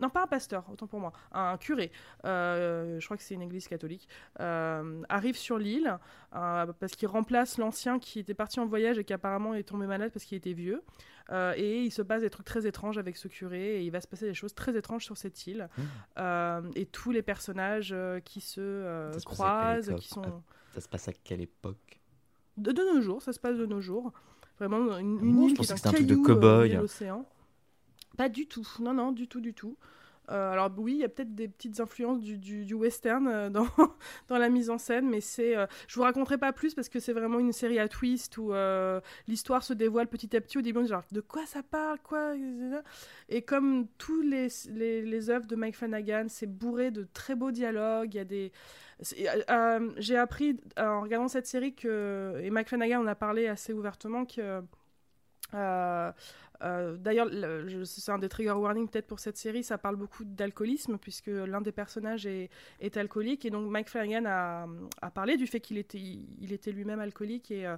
[0.00, 1.90] non pas un pasteur, autant pour moi, un curé,
[2.22, 4.08] je crois que c'est une église catholique,
[4.38, 5.98] arrive sur l'île
[6.30, 10.12] parce qu'il remplace l'ancien qui était parti en voyage et qui apparemment est tombé malade
[10.12, 10.80] parce qu'il était vieux.
[11.30, 14.00] Euh, et il se passe des trucs très étranges avec ce curé, et il va
[14.00, 15.68] se passer des choses très étranges sur cette île.
[15.76, 15.82] Mmh.
[16.18, 20.42] Euh, et tous les personnages euh, qui se, croisent, qui sont...
[20.74, 22.00] Ça se passe à quelle époque
[22.56, 24.12] de, de, nos jours, ça se passe de nos jours.
[24.58, 26.74] Vraiment une, île qui est un, truc de cow-boy.
[26.76, 27.26] l'océan.
[28.16, 29.76] Pas du tout, non, non, du tout, du tout.
[30.30, 33.50] Euh, alors oui, il y a peut-être des petites influences du, western euh,
[34.28, 37.00] dans, la mise en scène, mais c'est, euh, je vous raconterai pas plus parce que
[37.00, 38.52] c'est vraiment une série à twist où
[39.26, 40.58] l'histoire se dévoile petit à petit.
[40.58, 42.34] Au début, on genre de quoi ça parle, quoi
[43.28, 48.16] Et comme tous les œuvres de Mike Flanagan, c'est bourré de très beaux dialogues, il
[48.16, 48.52] y a des...
[49.98, 54.24] j'ai appris en regardant cette série que, et Mike Flanagan en a parlé assez ouvertement,
[54.24, 54.62] que
[55.54, 56.12] euh,
[56.62, 57.28] euh, D'ailleurs,
[57.84, 61.60] c'est un des trigger warnings peut-être pour cette série, ça parle beaucoup d'alcoolisme puisque l'un
[61.60, 62.50] des personnages est,
[62.96, 67.50] alcoolique et donc Mike Flanagan a, parlé du fait qu'il était, il était lui-même alcoolique
[67.50, 67.76] et, euh,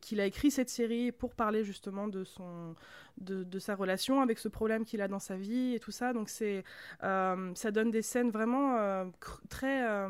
[0.00, 2.76] qu'il a écrit cette série pour parler justement de, son,
[3.18, 6.12] de, sa relation avec ce problème qu'il a dans sa vie et tout ça.
[6.12, 6.62] Donc c'est,
[7.00, 9.10] ça donne des scènes vraiment
[9.48, 10.08] très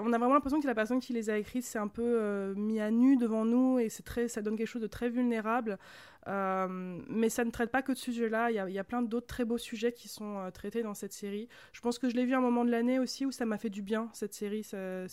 [0.00, 2.54] on a vraiment l'impression que la personne qui les a écrites s'est un peu euh,
[2.54, 5.78] mis à nu devant nous et c'est très, ça donne quelque chose de très vulnérable.
[6.26, 8.50] Euh, mais ça ne traite pas que de ce sujet-là.
[8.50, 11.48] Il y, a plein d'autres très beaux sujets qui sont euh, traités dans cette série.
[11.72, 13.58] Je pense que je l'ai vu à un moment de l'année aussi où ça m'a
[13.58, 14.64] fait du bien, cette série.
[14.64, 15.06] Ça,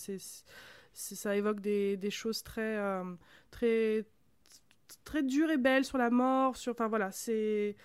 [0.93, 2.79] ça évoque des, choses très,
[3.49, 4.05] très,
[5.03, 6.55] très dures et belles sur la mort.
[6.55, 7.75] Sur, enfin voilà, c'est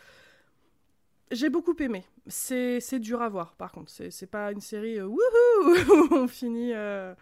[1.30, 2.04] j'ai beaucoup aimé.
[2.28, 3.90] C'est dur à voir, par contre.
[3.90, 5.18] C'est pas une série euh, wouhou
[6.10, 7.14] où on finit, euh,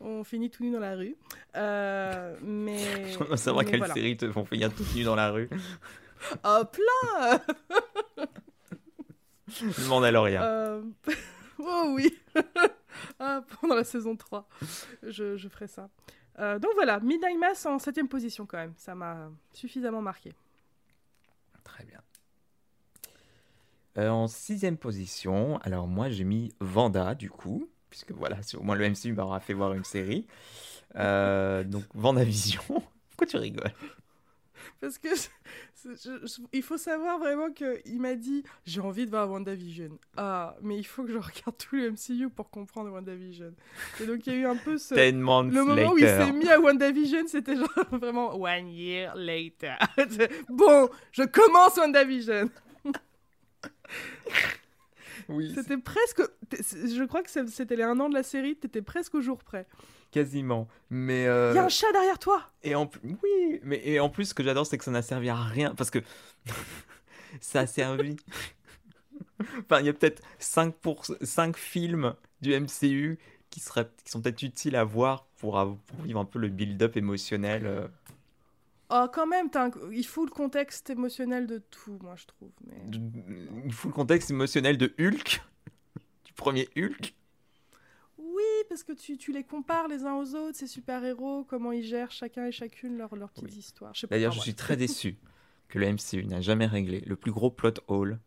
[0.00, 1.16] on finit tout nu dans la rue.
[1.56, 3.12] Euh, mais.
[3.12, 5.48] Je veux savoir quelle série te font finir tout nu dans la rue.
[6.44, 7.40] oh, plein
[9.60, 10.42] Le Mandalorian.
[10.42, 10.82] Euh...
[11.58, 12.14] oh oui
[13.18, 14.48] ah, Pendant la saison 3,
[15.02, 15.88] je, je ferai ça.
[16.38, 18.72] Donc voilà, Midnight Mass en 7 position quand même.
[18.76, 20.32] Ça m'a suffisamment marqué.
[21.62, 22.01] Très bien.
[23.98, 28.74] Euh, en sixième position, alors moi j'ai mis Vanda du coup, puisque voilà, au moins
[28.74, 30.26] le MCU m'aura fait voir une série.
[30.96, 31.84] Euh, donc
[32.24, 32.62] Vision.
[33.10, 33.72] Pourquoi tu rigoles?
[34.80, 35.08] Parce que
[36.52, 39.98] il faut savoir vraiment qu'il m'a dit j'ai envie de voir WandaVision.
[40.16, 43.54] Ah, mais il faut que je regarde tout le MCU pour comprendre WandaVision.
[44.00, 44.94] Et donc il y a eu un peu ce.
[44.94, 49.76] le moment où il s'est mis à WandaVision, c'était genre vraiment one year later.
[50.48, 52.50] bon, je commence WandaVision.
[55.28, 55.52] oui.
[55.54, 56.22] C'était presque.
[56.52, 59.66] Je crois que c'était les un an de la série, t'étais presque au jour près.
[60.12, 60.68] Quasiment.
[60.90, 61.26] Mais.
[61.26, 62.90] Euh, il y a un chat derrière toi et en...
[63.02, 65.74] Oui, mais et en plus, ce que j'adore, c'est que ça n'a servi à rien.
[65.74, 66.00] Parce que
[67.40, 68.16] ça a servi.
[69.40, 71.06] enfin, il y a peut-être 5, pour...
[71.22, 73.88] 5 films du MCU qui, seraient...
[74.04, 75.52] qui sont peut-être utiles à voir pour...
[75.86, 77.66] pour vivre un peu le build-up émotionnel.
[77.66, 77.88] Euh.
[78.94, 82.50] Oh, quand même, un- il faut le contexte émotionnel de tout, moi, je trouve.
[82.66, 82.76] Mais...
[83.64, 85.42] Il faut le contexte émotionnel de Hulk,
[86.24, 87.14] du premier Hulk.
[88.18, 91.82] Oui, parce que tu, tu les compares les uns aux autres, ces super-héros, comment ils
[91.84, 93.58] gèrent chacun et chacune leur, leur petites Oui.
[93.58, 93.92] histoires.
[94.10, 95.16] D'ailleurs, je suis très déçu
[95.68, 98.18] que le MCU n'a jamais réglé le plus gros plot hole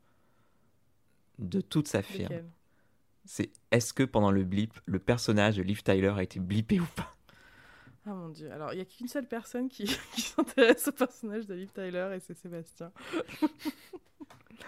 [1.40, 2.34] de toute sa firme.
[3.26, 6.86] C'est est-ce que pendant le blip, le personnage de Liv Tyler a été blippé ou
[6.96, 7.15] pas?
[8.08, 8.52] Ah mon dieu.
[8.52, 12.12] Alors, il y a qu'une seule personne qui, qui s'intéresse au personnage de Liv Tyler
[12.16, 12.92] et c'est Sébastien.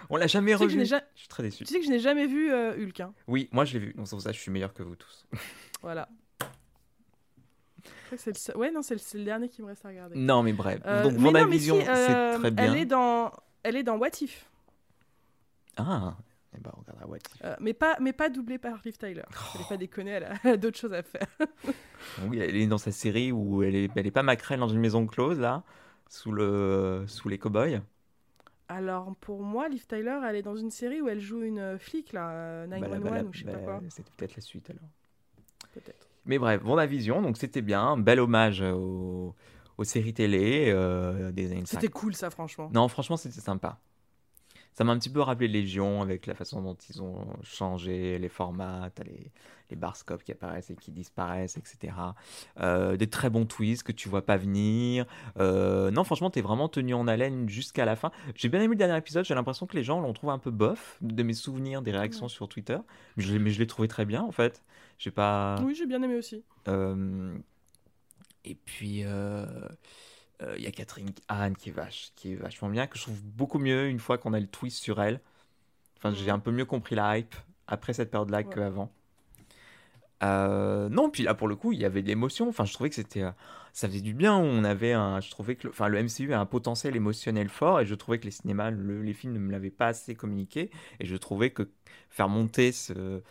[0.09, 0.85] On l'a jamais Tu sais, que je revu.
[0.85, 1.63] ja- Je suis très déçu.
[1.63, 2.99] tu sais que je n'ai jamais vu euh, Hulk.
[2.99, 3.13] hein.
[3.27, 3.93] Oui, moi je l'ai vu.
[3.93, 5.25] Donc c'est pour ça je suis meilleur que vous tous.
[5.81, 6.09] Voilà.
[8.15, 10.15] C'est le Ouais, non, c'est le, c'est le dernier qui me reste à regarder.
[10.17, 10.79] Non, mais bref.
[10.85, 12.65] Euh, Donc mais Vendavision, si, euh, c'est très bien.
[12.73, 13.31] Elle est dans,
[13.63, 14.45] elle est dans What If,
[15.77, 16.15] Ah,
[16.57, 17.41] eh ben, on regardera What If.
[17.43, 19.23] Euh, mais pas, mais pas doublée par Liv Tyler.
[19.31, 21.27] Fallait pas déconner, elle a, elle a d'autres choses à faire.
[22.27, 24.79] Oui, elle est dans sa série où elle est, elle est pas maquerelle dans une
[24.79, 25.63] maison close là,
[26.09, 27.81] sous le, sous les cow-boys.
[28.69, 32.11] Alors pour moi, Liv Tyler, elle est dans une série où elle joue une flic
[32.11, 34.69] là, euh, Bah, 911 bah, ou je sais bah, pas quoi, C'était peut-être la suite
[34.69, 34.89] alors.
[35.73, 36.07] peut-être.
[36.25, 39.33] Mais bref, Vendavision, donc c'était bien, un bel hommage aux,
[39.77, 41.67] aux séries télé euh, des années 50.
[41.67, 42.69] C'était cool ça, franchement.
[42.73, 43.79] Non, franchement, c'était sympa.
[44.77, 48.29] Ça m'a un petit peu rappelé Légion avec la façon dont ils ont changé les
[48.29, 49.31] formats, t'as les,
[49.71, 51.95] les barscopes qui apparaissent et qui disparaissent, etc.
[52.59, 55.07] Euh, des très bons twists que tu vois pas venir.
[55.39, 58.11] Euh, non, franchement, t'es vraiment tenu en haleine jusqu'à la fin.
[58.35, 60.51] J'ai bien aimé le dernier épisode, j'ai l'impression que les gens l'ont trouvé un peu
[60.51, 62.29] bof, de mes souvenirs, des réactions Ouais.
[62.29, 62.77] sur Twitter.
[63.15, 64.63] Mais je, l'ai- mais je l'ai trouvé très bien, en fait.
[64.99, 65.55] J'ai pas...
[65.63, 66.43] Oui, j'ai bien aimé aussi.
[66.67, 67.35] Euh,
[68.45, 69.01] et puis,
[70.41, 72.97] euh, euh, il y a Catherine Hahn qui est, vache, qui est vachement bien, que
[72.97, 75.19] je trouve beaucoup mieux une fois qu'on a le twist sur elle.
[75.97, 77.35] Enfin, j'ai un peu mieux compris la hype
[77.67, 78.53] après cette période-là Ouais.
[78.53, 78.91] qu'avant.
[80.23, 82.49] Euh, non, puis là pour le coup, il y avait de l'émotion.
[82.49, 83.31] Enfin, je trouvais que c'était, euh,
[83.73, 84.35] ça faisait du bien.
[84.35, 87.81] On avait un, je trouvais que, le, enfin, le MCU a un potentiel émotionnel fort,
[87.81, 90.71] et je trouvais que les cinémas, le- les films ne me l'avaient pas assez communiqué.
[90.99, 91.69] Et je trouvais que
[92.09, 93.21] faire monter ce,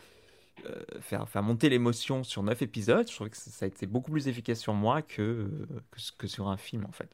[0.65, 4.11] euh, faire, faire monter l'émotion sur neuf épisodes, je trouvais que ça, a été beaucoup
[4.11, 7.11] plus efficace sur moi que, euh, que, que sur un film en fait.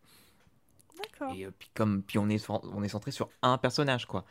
[0.97, 1.37] D'accord.
[1.37, 4.25] Et euh, puis comme puis on est on est centré sur un personnage quoi.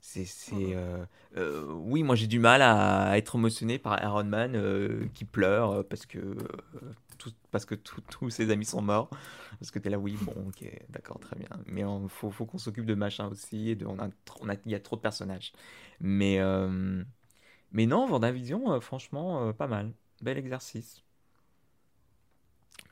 [0.00, 1.04] C'est c'est euh,
[1.36, 5.86] euh, oui moi j'ai du mal à être émotionné par Iron Man euh, qui pleure
[5.88, 6.36] parce que
[7.18, 9.10] tout- parce que tous ses amis sont morts
[9.58, 12.58] parce que t'es là oui bon ok d'accord très bien mais il faut, faut qu'on
[12.58, 14.96] s'occupe de machin aussi et de, on a tr- on a- il y a trop
[14.96, 15.52] de personnages
[16.00, 16.38] mais
[17.72, 21.02] mais non Vendavision euh, franchement euh, pas mal bel exercice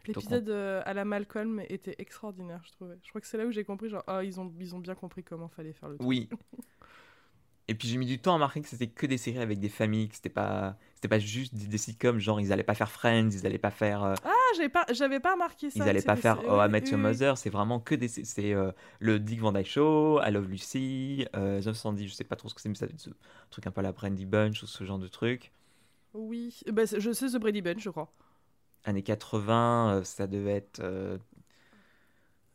[0.06, 2.98] L'épisode euh, à la Malcolm était extraordinaire, je trouvais.
[3.02, 4.94] Je crois que c'est là où j'ai compris, genre, ah, ils ont, ils ont bien
[4.94, 6.06] compris comment fallait faire le truc.
[6.06, 6.28] Oui.
[7.68, 9.70] Et puis j'ai mis du temps à marquer que c'était que des séries avec des
[9.70, 12.90] familles, que c'était pas, c'était pas juste des, des sitcoms, genre ils allaient pas faire
[12.90, 15.84] Friends, ils allaient pas faire, euh, Ah, j'avais pas, j'avais pas remarqué ça.
[15.84, 16.98] ils allaient pas faire Oh I Met Your.
[16.98, 20.48] Mother, c'est vraiment que des, c'est c'est, euh, le Dick Van Dyke Show, I Love
[20.48, 23.10] Lucy, euh, 910, je sais pas trop ce que c'est, mais ça doit être ce
[23.50, 25.52] truc un peu à la Brandy Bunch ou ce genre de truc.
[26.14, 28.10] Oui, bah, je sais The Brady Bunch, je crois.
[28.84, 30.80] Années 80, euh, ça devait être,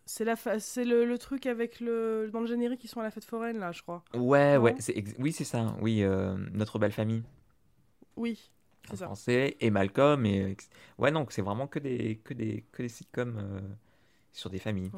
[0.05, 3.03] C'est la fa- c'est le, le truc avec le dans le générique ils sont à
[3.03, 4.03] la fête foraine là, je crois.
[4.15, 4.75] ouais Non ouais,
[5.19, 7.23] oui c'est ça, oui euh, Notre belle famille.
[8.19, 8.51] Oui,
[8.91, 9.05] en ça.
[9.05, 10.55] français et Malcolm et euh,
[10.97, 13.61] ouais donc c'est vraiment que des que des que des sitcoms euh,
[14.31, 14.91] sur des familles.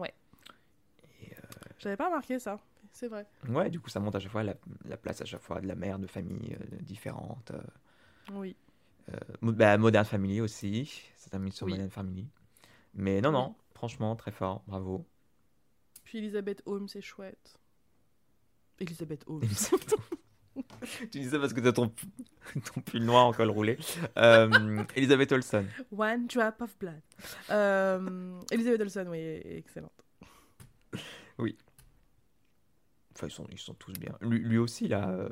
[1.80, 2.60] J'avais pas remarqué ça.
[2.92, 3.26] C'est vrai.
[3.50, 4.56] Ouais, du coup, ça monte à chaque fois la,
[4.86, 7.52] la place à chaque fois de la mère de familles euh, différentes.
[7.52, 7.62] euh,
[8.34, 8.56] Oui.
[9.10, 11.72] euh, bah, Modern Family aussi, c'est un mis sur Oui.
[11.72, 12.28] Modern Family.
[12.94, 15.08] Mais non, non, franchement, très fort, bravo.
[16.04, 17.58] Puis Elisabeth Holmes, c'est chouette.
[18.80, 19.42] Elisabeth Holmes.
[21.12, 21.92] tu dis ça parce que t'as ton,
[22.74, 23.78] ton pull noir en col roulé.
[24.18, 25.68] Euh, Elisabeth Olsen.
[25.92, 27.02] One drop of blood.
[27.50, 29.92] Euh, Elisabeth Olsen, oui, excellente.
[33.14, 34.16] Enfin, ils sont, ils sont tous bien.
[34.22, 35.30] Lui, lui aussi, là, euh,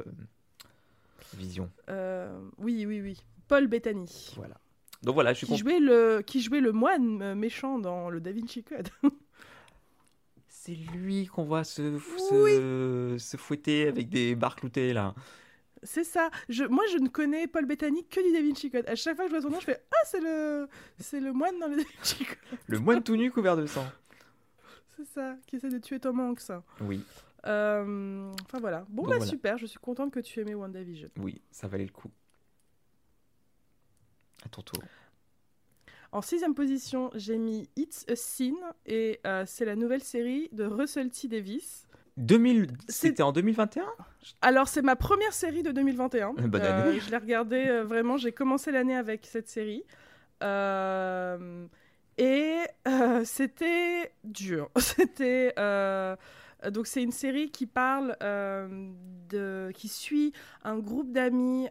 [1.35, 1.69] Vision.
[1.89, 3.17] Euh, oui, oui, oui.
[3.47, 4.33] Paul Bettany.
[4.35, 4.55] Voilà.
[5.01, 5.63] Donc voilà, je suis Qui content.
[5.63, 8.89] jouait, le, qui jouait le moine euh, méchant dans le Da Vinci Code.
[10.69, 15.15] C'est lui qu'on voit se, se, se fouetter avec des barres cloutées, là.
[15.81, 16.29] C'est ça.
[16.49, 18.87] Je, moi, je ne connais Paul Bettany que du Da Vinci Code.
[18.87, 20.67] À chaque fois que je vois son nom, je fais Ah, c'est le,
[20.99, 22.59] c'est le moine dans le Da Vinci Code.
[22.67, 23.85] Le moine tout nu couvert de sang.
[24.97, 26.51] C'est ça, qui essaie de tuer Tom Hanks.
[26.81, 27.03] Oui,
[27.47, 28.85] Euh, enfin voilà.
[28.89, 29.25] Bon, Donc bah voilà.
[29.31, 31.09] super, je suis contente que tu aimais WandaVision.
[31.17, 32.11] oui, ça valait le coup.
[34.45, 34.83] À ton tour.
[36.11, 40.63] En sixième position, j'ai mis It's a Sin et euh, c'est la nouvelle série de
[40.65, 41.27] Russell T.
[41.27, 41.87] Davis.
[42.17, 42.67] 2000...
[42.87, 43.85] C'est- C'était en 2021
[44.41, 46.33] Alors, c'est ma première série de 2021.
[46.47, 46.99] Bonne Euh, année.
[46.99, 49.83] je l'ai regardée euh, vraiment, j'ai commencé l'année avec cette série.
[50.43, 51.65] Euh,
[52.17, 52.57] Et
[53.23, 54.69] c'était dur.
[54.77, 55.53] C'était
[56.73, 60.33] donc c'est une série qui parle de, qui suit
[60.65, 61.67] un groupe d'amis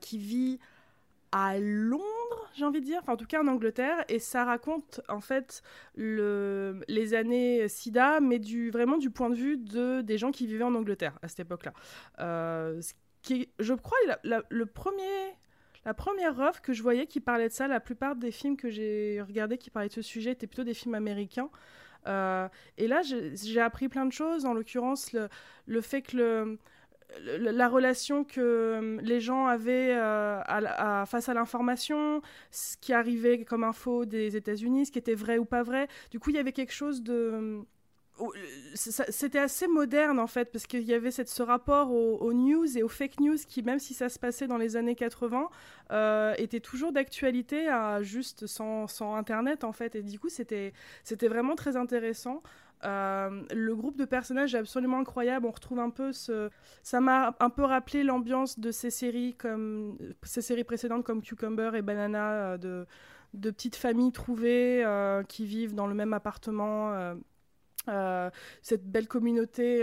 [0.00, 0.58] qui vit
[1.36, 5.02] à Londres, j'ai envie de dire, enfin en tout cas en Angleterre, et ça raconte
[5.08, 5.62] en fait
[5.94, 10.46] le, les années SIDA, mais du, vraiment du point de vue de, des gens qui
[10.46, 11.74] vivaient en Angleterre à cette époque-là.
[12.20, 12.94] Euh, ce
[13.58, 15.02] je crois, le premier,
[15.84, 18.70] la première offre que je voyais qui parlait de ça, la plupart des films que
[18.70, 21.50] j'ai regardés qui parlaient de ce sujet étaient plutôt des films américains.
[22.06, 25.10] Euh, et là, j'ai appris plein de choses, en l'occurrence
[25.66, 26.58] le fait que le
[27.24, 33.64] la relation que euh, les gens avaient euh, face à l'information, ce qui arrivait comme
[33.64, 35.88] info des États-Unis, ce qui était vrai ou pas vrai.
[36.10, 37.14] Du coup, il y avait quelque chose de.
[37.14, 37.62] Euh,
[38.74, 42.82] c'était assez moderne en fait, parce qu'il y avait cette, ce rapport aux, news et
[42.82, 45.50] aux fake news qui, même si ça se passait dans les années 80,
[46.38, 47.68] était toujours d'actualité,
[48.00, 49.96] juste sans, sans, Internet en fait.
[49.96, 50.72] Et du coup, c'était
[51.20, 52.42] vraiment très intéressant.
[52.84, 55.46] Euh, le groupe de personnages est absolument incroyable.
[55.46, 56.12] On retrouve un peu.
[56.12, 61.70] Ça m'a un peu rappelé l'ambiance de ces séries comme ces séries précédentes comme Cucumber
[61.74, 62.86] et Banana euh, de,
[63.34, 67.14] de petites familles trouvées euh, qui vivent dans le même appartement.
[68.62, 69.78] cette belle communauté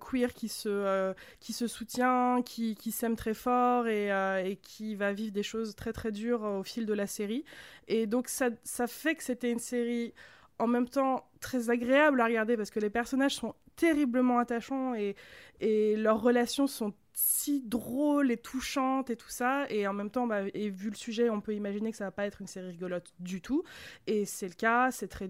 [0.00, 4.08] queer qui se, qui se soutient, qui, qui s'aime très fort et,
[4.44, 7.44] et, qui va vivre des choses très très dures au fil de la série.
[7.86, 10.14] Et donc ça, ça fait que c'était une série
[10.58, 15.16] en même temps très agréable à regarder parce que les personnages sont terriblement attachants et,
[15.60, 19.66] leurs relations sont si drôles et touchantes et tout ça.
[19.70, 22.10] Et en même temps, bah, et vu le sujet, on peut imaginer que ça va
[22.10, 23.62] pas être une série rigolote du tout.
[24.06, 25.28] Et c'est le cas, c'est très,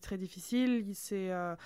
[0.00, 0.84] très difficile.
[1.12, 1.56] Euh,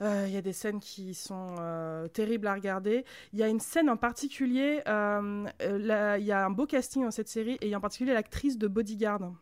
[0.00, 3.04] euh, il y a des scènes qui sont euh, terribles à regarder.
[3.32, 7.28] Il y a une scène en particulier, il y a un beau casting dans cette
[7.28, 9.32] série, et en particulier l'actrice de Bodyguard.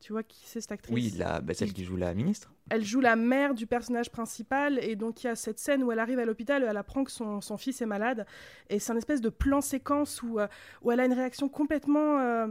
[0.00, 0.94] Tu vois qui c'est cette actrice?
[0.94, 2.52] Oui, la, bah, celle qui joue la ministre.
[2.70, 5.92] Elle joue la mère du personnage principal et donc il y a cette scène où
[5.92, 8.26] elle arrive à l'hôpital, elle apprend que son, son, fils est malade
[8.70, 10.46] et c'est un espèce de plan séquence où, euh,
[10.82, 12.46] où elle a une réaction complètement euh,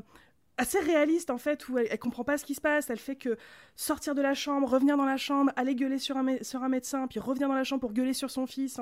[0.59, 2.89] assez réaliste en fait où elle, elle, comprend pas ce qui se passe.
[2.89, 3.37] Elle fait que
[3.75, 7.07] sortir de la chambre revenir dans la chambre aller gueuler sur un, sur un médecin
[7.07, 8.79] puis revenir dans la chambre pour gueuler sur son fils.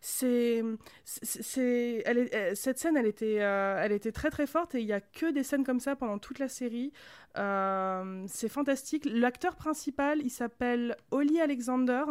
[0.00, 0.64] C'est
[1.04, 5.30] cette scène elle était euh, elle était très très forte et il y a que
[5.30, 6.92] des scènes comme ça pendant toute la série.
[7.38, 9.06] Euh, c'est fantastique.
[9.06, 12.04] L'acteur principal il s'appelle Holly Alexander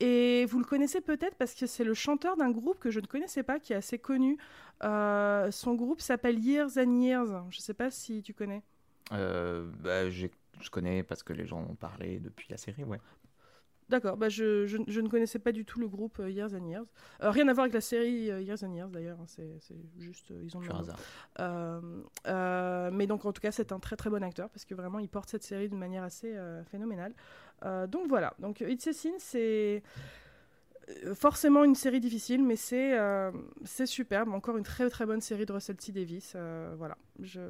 [0.00, 3.06] et vous le connaissez peut-être parce que c'est le chanteur d'un groupe que je ne
[3.06, 4.38] connaissais pas qui est assez connu
[4.82, 7.44] euh, son groupe s'appelle Years and Years.
[7.50, 8.62] Je sais pas si tu connais.
[9.12, 10.26] Euh, bah, je
[10.70, 13.00] connais parce que les gens ont parlé depuis la série, ouais.
[13.88, 16.86] D'accord, bah je, je, ne connaissais pas du tout le groupe euh, Years and Years.
[17.18, 19.58] rien à voir avec la série Years and Years d'ailleurs, hein, c'est
[19.98, 20.68] juste, ils ont le
[22.92, 25.08] mais donc en tout cas, c'est un très très bon acteur parce que vraiment il
[25.08, 26.32] porte cette série d'une manière assez
[26.70, 27.14] phénoménale.
[27.88, 30.19] donc voilà, donc It's a Sin, c'est euh,
[31.14, 33.30] forcément une série difficile, mais c'est euh,
[33.64, 34.32] c'est superbe.
[34.32, 36.32] Encore une très très bonne série de Russell T Davis.
[36.36, 36.96] Euh, voilà.
[37.20, 37.40] Je...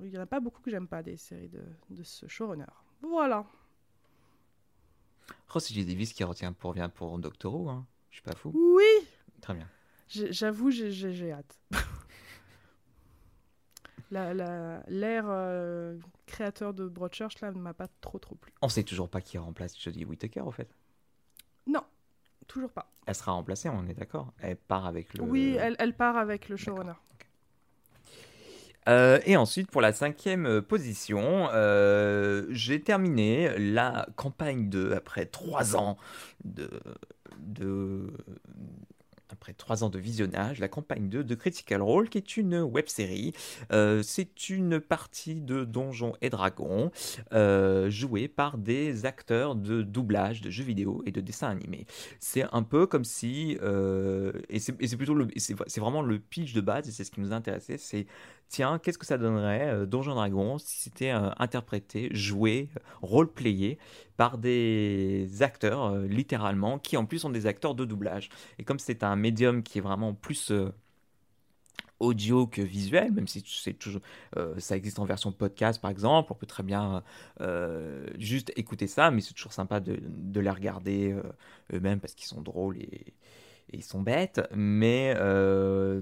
[0.00, 2.64] Il n'y en a pas beaucoup que j'aime pas des séries de, de ce showrunner.
[3.02, 3.44] Voilà.
[5.48, 7.86] Russell T Davis qui retient pour bien pour Doctor Who, hein.
[8.10, 8.50] Je suis pas fou.
[8.54, 9.06] Oui.
[9.40, 9.68] Très bien.
[10.08, 11.60] J'avoue, j'ai hâte.
[14.10, 14.34] L'air
[15.28, 15.92] la,
[16.26, 18.52] créateur de Broadchurch là ne m'a pas trop trop plu.
[18.60, 20.74] On sait toujours pas qui remplace Jodie Whittaker en fait.
[22.50, 22.90] Toujours pas.
[23.06, 24.32] Elle sera remplacée, on est d'accord?
[24.42, 25.22] Elle part avec le.
[25.22, 26.94] Oui, elle, elle part avec le showrunner.
[28.88, 35.76] Euh, et ensuite, pour la cinquième position, euh, j'ai terminé la campagne 2 après trois
[35.76, 35.96] ans
[36.44, 36.68] de,
[37.38, 38.12] de,
[39.32, 42.86] après trois ans de visionnage, la campagne 2 de Critical Role, qui est une web
[42.88, 43.32] série.
[43.72, 46.90] Euh, c'est une partie de Donjons et Dragons
[47.32, 51.86] euh, jouée par des acteurs de doublage de jeux vidéo et de dessins animés.
[52.18, 56.88] C'est un peu comme si, euh, et c'est plutôt c'est vraiment le pitch de base
[56.88, 58.06] et c'est ce qui nous a intéressé, c'est
[58.50, 62.68] tiens, qu'est-ce que ça donnerait euh, Donjon Dragon si c'était euh, interprété, joué,
[63.00, 63.78] role-playé
[64.16, 68.28] par des acteurs, euh, littéralement, qui en plus sont des acteurs de doublage.
[68.58, 70.52] Et comme c'est un médium qui est vraiment plus
[72.00, 74.00] audio que visuel, même si c'est toujours,
[74.56, 77.02] ça existe en version podcast par exemple, on peut très bien
[78.18, 81.14] juste écouter ça, mais c'est toujours sympa de, les regarder
[81.74, 83.12] eux-mêmes parce qu'ils sont drôles et,
[83.72, 84.40] et, ils sont bêtes.
[84.54, 85.14] Mais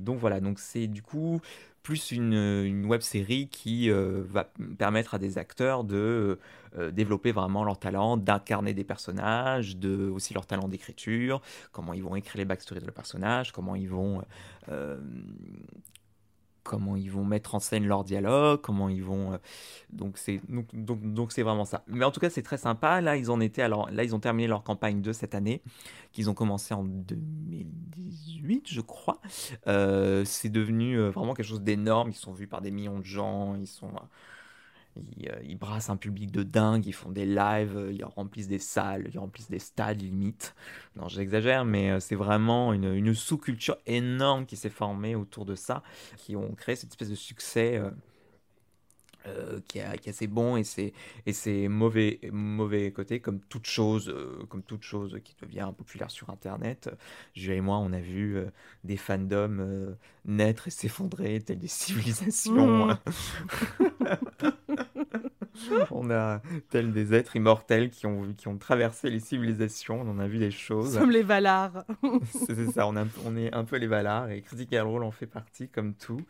[0.01, 1.41] donc voilà, donc c'est du coup
[1.83, 6.39] plus une, une web série qui euh, va permettre à des acteurs de
[6.77, 11.41] euh, développer vraiment leur talent, d'incarner des personnages, de, aussi leur talent d'écriture,
[11.73, 14.23] comment ils vont écrire les backstories de leurs personnages, comment ils vont
[14.69, 14.99] euh,
[16.69, 19.33] comment ils vont mettre en scène leur dialogue, comment ils vont.
[19.33, 19.39] Euh,
[19.91, 20.69] donc c'est donc
[21.15, 21.83] donc c'est vraiment ça.
[21.89, 23.01] Mais en tout cas, c'est très sympa.
[23.01, 25.63] Là, ils en étaient alors là, ils ont terminé leur campagne de cette année,
[26.13, 29.19] qu'ils ont commencé en 2018, je crois.
[29.67, 32.11] Euh, c'est devenu euh, vraiment quelque chose d'énorme.
[32.11, 33.57] Ils sont vus par des millions de gens.
[33.57, 33.91] Ils sont
[35.17, 39.19] ils, brassent un public de dingue, ils font des lives, ils remplissent des salles, ils
[39.19, 40.55] remplissent des stades limite.
[40.97, 45.83] Non, j'exagère, mais c'est vraiment une sous-culture énorme qui s'est formée autour de ça,
[46.17, 47.81] qui ont créé cette espèce de succès.
[49.27, 50.93] Euh, qui, a, qui, est assez bon et c'est
[51.27, 54.15] et c'est mauvais mauvais côté comme toute chose
[54.49, 56.89] comme toute chose qui devient populaire sur internet
[57.35, 58.39] Jules et moi on a vu
[58.85, 62.99] des fandoms naître et s'effondrer telles des civilisations mmh.
[65.91, 66.41] on a
[66.71, 70.39] tel des êtres immortels qui ont, qui ont traversé les civilisations, on en a vu
[70.39, 70.99] des choses.
[70.99, 71.85] Comme les Valars.
[72.47, 72.95] c'est ça, on,
[73.25, 76.21] on, est un peu les Valars et Critical Role en fait partie comme tout.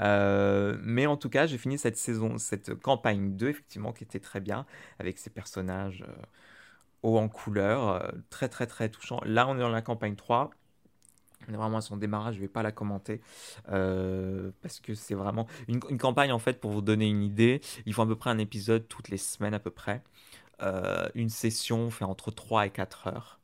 [0.00, 4.20] Euh, mais en tout cas, j'ai fini cette saison, cette campagne 2, effectivement, qui était
[4.20, 4.66] très bien,
[4.98, 6.12] avec ces personnages euh,
[7.02, 9.20] hauts en couleur, euh, très très très touchant.
[9.24, 10.50] Là, on est dans la campagne 3
[11.48, 13.20] vraiment à son démarrage, je vais pas la commenter
[13.70, 17.60] euh, parce que c'est vraiment une, campagne en fait pour vous donner une idée.
[17.86, 20.02] Il faut à peu près un épisode toutes les semaines à peu près.
[20.62, 23.40] Euh, une session fait entre 3 et 4 heures.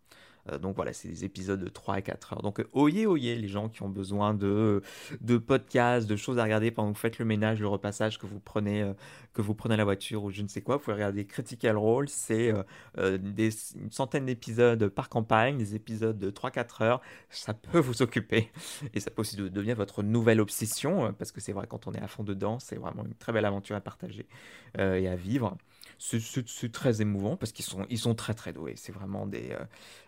[0.48, 2.42] Euh, donc voilà, c'est des épisodes de 3 à 4 heures.
[2.42, 4.82] Donc oyez, oyez les gens qui ont besoin de,
[5.20, 8.26] de podcasts, de choses à regarder pendant que vous faites le ménage, le repassage, que
[8.26, 8.92] vous prenez, euh,
[9.32, 10.76] que vous prenez la voiture ou je ne sais quoi.
[10.76, 12.52] Vous pouvez regarder Critical Role, c'est
[12.98, 17.00] euh, des, une centaine d'épisodes par campagne, des épisodes de 3-4 heures.
[17.30, 18.50] Ça peut vous occuper
[18.94, 22.02] et ça peut aussi devenir votre nouvelle obsession parce que c'est vrai, quand on est
[22.02, 24.26] à fond dedans, c'est vraiment une très belle aventure à partager
[24.78, 25.56] et à vivre
[26.00, 28.74] c'est très émouvant parce qu'ils sont, ils sont très très doués.
[28.76, 29.64] C'est vraiment des, euh,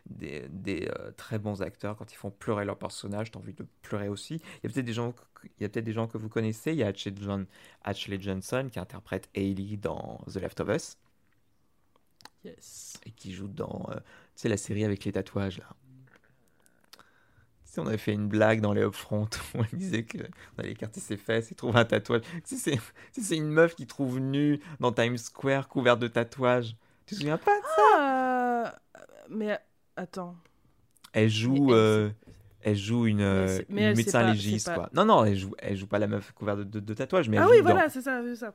[0.06, 1.96] des, des euh, très bons acteurs.
[1.96, 4.36] Quand ils font pleurer leur personnage, tu as envie de pleurer aussi.
[4.36, 5.14] Il y a peut-être des gens
[5.58, 6.72] il y a peut-être des gens que vous connaissez.
[6.72, 7.46] Il y a Ashley, John,
[7.82, 10.96] Ashley Johnson qui interprète Hailey dans The Left of Us.
[12.44, 12.98] Yes.
[13.04, 15.76] Et qui joue dans euh, la série avec les tatouages là
[17.80, 20.18] on avait fait une blague dans les upfront où on disait qu'on
[20.58, 22.22] allait écarter ses fesses et trouver un tatouage.
[22.44, 26.76] Si c'est une meuf qui trouve nue dans Times Square couverte de tatouages.
[27.06, 27.98] Tu te souviens pas de ça?
[27.98, 28.78] Ah,
[29.30, 29.58] Mais
[29.96, 30.36] attends.
[31.12, 31.72] Elle joue.
[31.72, 32.10] Euh,
[32.62, 34.88] elle joue une, médecin légiste, quoi.
[34.94, 37.60] Non, non, elle joue, elle joue pas la meuf couverte de, tatouages, mais Ah oui,
[37.60, 38.54] voilà, c'est ça, c'est ça.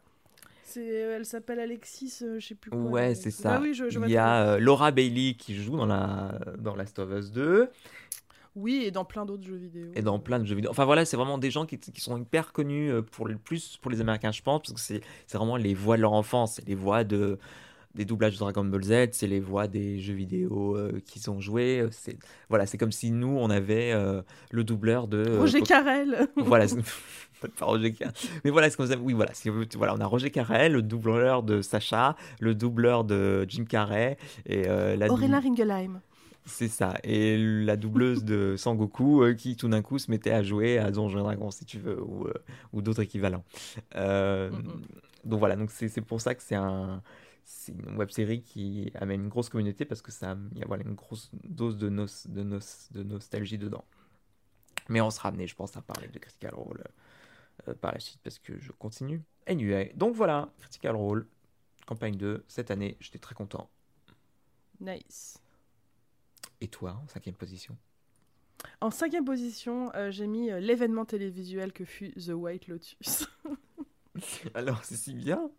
[0.75, 2.79] Elle s'appelle Alexis, euh, je sais plus quoi.
[2.79, 3.55] Ouais, c'est ça.
[3.55, 6.99] Ah oui, je, Il y a euh, Laura Bailey qui joue dans, la, dans Last
[6.99, 7.69] of Us 2.
[8.57, 9.91] Oui, et dans plein d'autres jeux vidéo.
[9.93, 10.71] Et dans plein de jeux vidéo.
[10.71, 13.77] Enfin voilà, c'est vraiment des gens qui, qui, sont hyper connus euh, pour le plus
[13.77, 15.03] pour les Américains, je pense, parce que c'est
[15.37, 17.37] vraiment les voix de leur enfance, c'est les voix de
[17.93, 21.39] des doublages de Dragon Ball Z, c'est les voix des jeux vidéo euh, qu'ils ont
[21.39, 21.87] joué.
[21.91, 22.17] C'est
[22.49, 26.27] voilà, c'est comme si nous on avait euh, le doubleur de Roger Carrel.
[26.35, 26.65] voilà,
[27.59, 28.15] pas Roger Carrel.
[28.43, 28.97] Mais voilà, c'est comme ça.
[28.97, 29.33] Oui, voilà,
[29.75, 34.63] voilà, on a Roger Carrel, le doubleur de Sacha, le doubleur de Jim Carrey et
[34.63, 36.01] la Aurélien Ringelheim.
[36.47, 36.95] C'est ça.
[37.03, 40.91] Et la doubleuse de Sangoku euh, qui tout d'un coup se mettait à jouer à
[40.91, 42.33] Donjons Dragon, si tu veux, ou, euh,
[42.81, 43.43] d'autres équivalents.
[43.95, 44.49] Euh,
[45.25, 47.03] donc voilà, donc c'est pour ça que c'est un,
[47.67, 50.83] une web série qui amène une grosse communauté parce que ça il y a voilà,
[50.83, 52.59] une grosse dose de, nos, de, nos,
[52.91, 53.83] de nostalgie dedans.
[54.87, 56.81] Mais on sera amené, je pense, à parler de Critical Role
[57.81, 59.21] par la suite parce que je continue.
[59.47, 61.27] Anyway, donc voilà, Critical Role,
[61.85, 63.69] campagne 2, cette année, j'étais très content.
[64.79, 65.41] Nice.
[66.61, 67.77] Et toi, en cinquième position
[68.81, 73.27] En cinquième position, euh, j'ai mis euh, l'événement télévisuel que fut The White Lotus.
[74.53, 75.51] Alors, c'est si bien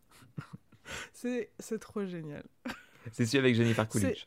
[1.13, 2.45] C'est trop génial.
[3.13, 4.27] C'est celui avec Jennifer Coolidge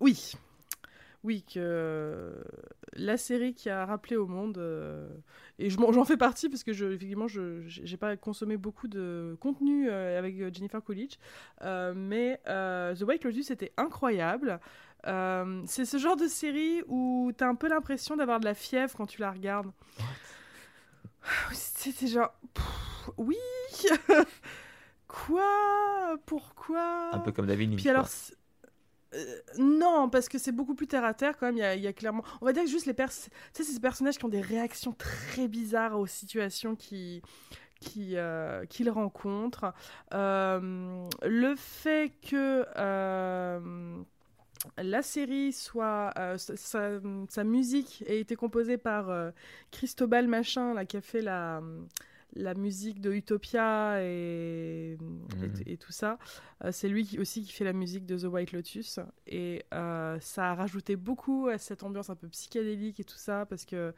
[0.00, 0.32] Oui.
[1.24, 2.44] Oui, que
[2.92, 5.08] la série qui a rappelé au monde, euh,
[5.58, 9.90] et j'en fais partie parce que je, effectivement, je n'ai pas consommé beaucoup de contenu
[9.90, 11.16] avec Jennifer Coolidge,
[11.62, 14.60] mais The White Lotus était incroyable.
[15.06, 18.94] Euh, c'est ce genre de série où t'as un peu l'impression d'avoir de la fièvre
[18.96, 19.70] quand tu la regardes.
[21.52, 22.34] C'était genre.
[23.16, 23.36] oui
[25.08, 26.18] Quoi?
[26.26, 27.10] Pourquoi?
[27.12, 27.80] Un peu comme David Lynch.
[27.80, 28.08] Puis alors.
[29.14, 29.24] Euh,
[29.56, 31.56] non, parce que c'est beaucoup plus terre à terre quand même.
[31.56, 32.24] Il y, a, clairement.
[32.40, 33.10] On va dire que juste les pers...
[33.10, 37.22] tu sais, ces personnages qui ont des réactions très bizarres aux situations qui
[37.80, 39.72] qu'ils euh, rencontrent.
[40.10, 42.64] le fait que
[44.78, 49.30] la série soit euh, sa, musique a été composée par euh,
[49.70, 51.62] Cristobal Machin là qui a fait la
[52.34, 55.76] la musique de Utopia et, et, mhm.
[55.78, 56.18] tout ça.
[56.62, 59.00] Euh, c'est lui qui, aussi qui fait la musique de The White Lotus.
[59.26, 63.64] Et ça a rajouté beaucoup à cette ambiance un peu psychédélique et tout ça, parce
[63.64, 63.94] que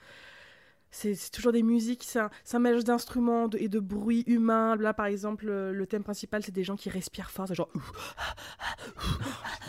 [0.91, 4.77] c'est toujours des musiques, c'est un, mélange d'instruments et de bruits humains.
[4.77, 7.71] Là, par exemple, le, thème principal, c'est des gens qui respirent fort, c'est genre.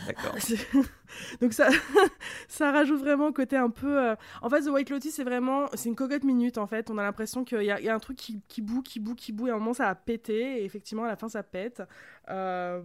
[0.07, 0.35] D'accord.
[1.41, 1.69] Donc ça,
[2.47, 3.99] ça rajoute vraiment côté un peu.
[3.99, 6.89] Euh, en fait, The White Lotus, c'est vraiment, c'est une cocotte minute en fait.
[6.89, 9.31] On a l'impression qu'il y, y, a un truc qui, qui boue, qui boue, qui
[9.31, 11.81] boue, et à un moment ça a pété, et effectivement à la fin ça pète.
[12.29, 12.81] Euh,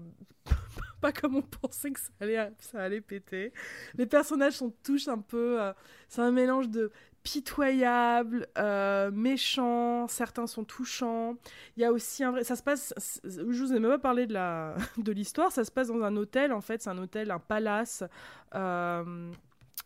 [1.00, 3.52] pas comme on pensait que ça allait, ça allait péter.
[3.94, 5.60] Les personnages sont tous un peu.
[5.60, 5.72] Euh,
[6.08, 6.90] c'est un mélange de
[7.24, 11.34] pitoyable, euh, méchant, certains sont touchants.
[11.76, 12.44] Il y a aussi un vrai...
[12.44, 12.94] Ça se passe...
[13.24, 14.76] Je vous ai même pas parlé de, la...
[14.98, 18.04] de l'histoire, ça se passe dans un hôtel, en fait, c'est un hôtel, un palace.
[18.54, 19.32] Euh,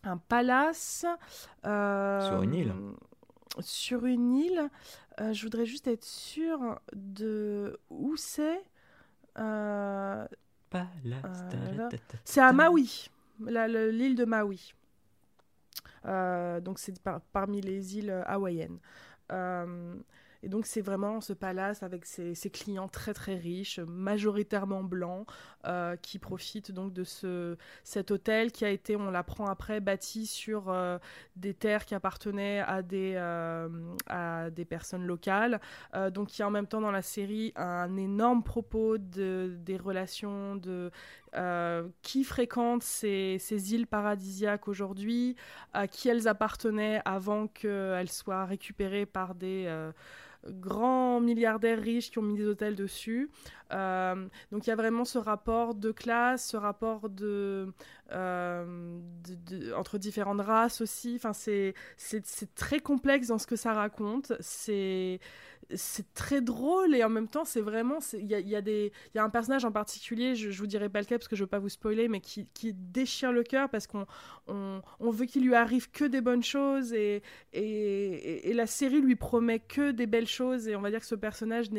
[0.03, 1.05] un palace...
[1.65, 2.73] Euh, sur une île
[3.61, 4.69] Sur une île.
[5.31, 8.61] je voudrais juste être sûre de où c'est.
[12.25, 13.09] c'est à Maui,
[13.39, 14.73] l'île de Maui.
[16.05, 16.95] Euh, donc c'est
[17.33, 18.79] parmi les îles euh, hawaïennes.
[19.31, 19.95] Euh,
[20.41, 25.27] et donc c'est vraiment ce palace avec ses, clients très très riches, majoritairement blancs,
[26.01, 30.73] qui profitent donc de ce, cet hôtel qui a été, on l'apprend après, bâti sur
[31.35, 33.15] des terres qui appartenaient à des,
[34.07, 35.59] à des personnes locales.
[36.11, 39.77] donc il y a en même temps dans la série un énorme propos de, des
[39.77, 40.91] relations de
[41.35, 43.37] euh, qui fréquente ces,
[43.73, 45.35] îles paradisiaques aujourd'hui,
[45.73, 49.91] à qui elles appartenaient avant qu'elles soient récupérées par des euh,
[50.47, 53.29] grands milliardaires riches qui ont mis des hôtels dessus.
[53.71, 57.73] Euh, donc il y a vraiment ce rapport de classe, ce rapport de,
[59.75, 61.15] entre différentes races aussi.
[61.15, 61.75] Enfin, c'est
[62.55, 64.33] très complexe dans ce que ça raconte.
[64.39, 65.19] C'est
[65.75, 69.17] c'est très drôle et en même temps c'est vraiment il y a, y, a y
[69.17, 71.43] a, un personnage en particulier je, je vous dirai pas le cas parce que je
[71.43, 74.05] veux pas vous spoiler mais qui, déchire le cœur parce qu'on
[74.47, 77.21] on, veut qu'il lui arrive que des bonnes choses et,
[77.53, 81.05] et, et, la série lui promet que des belles choses et on va dire que
[81.05, 81.69] ce personnage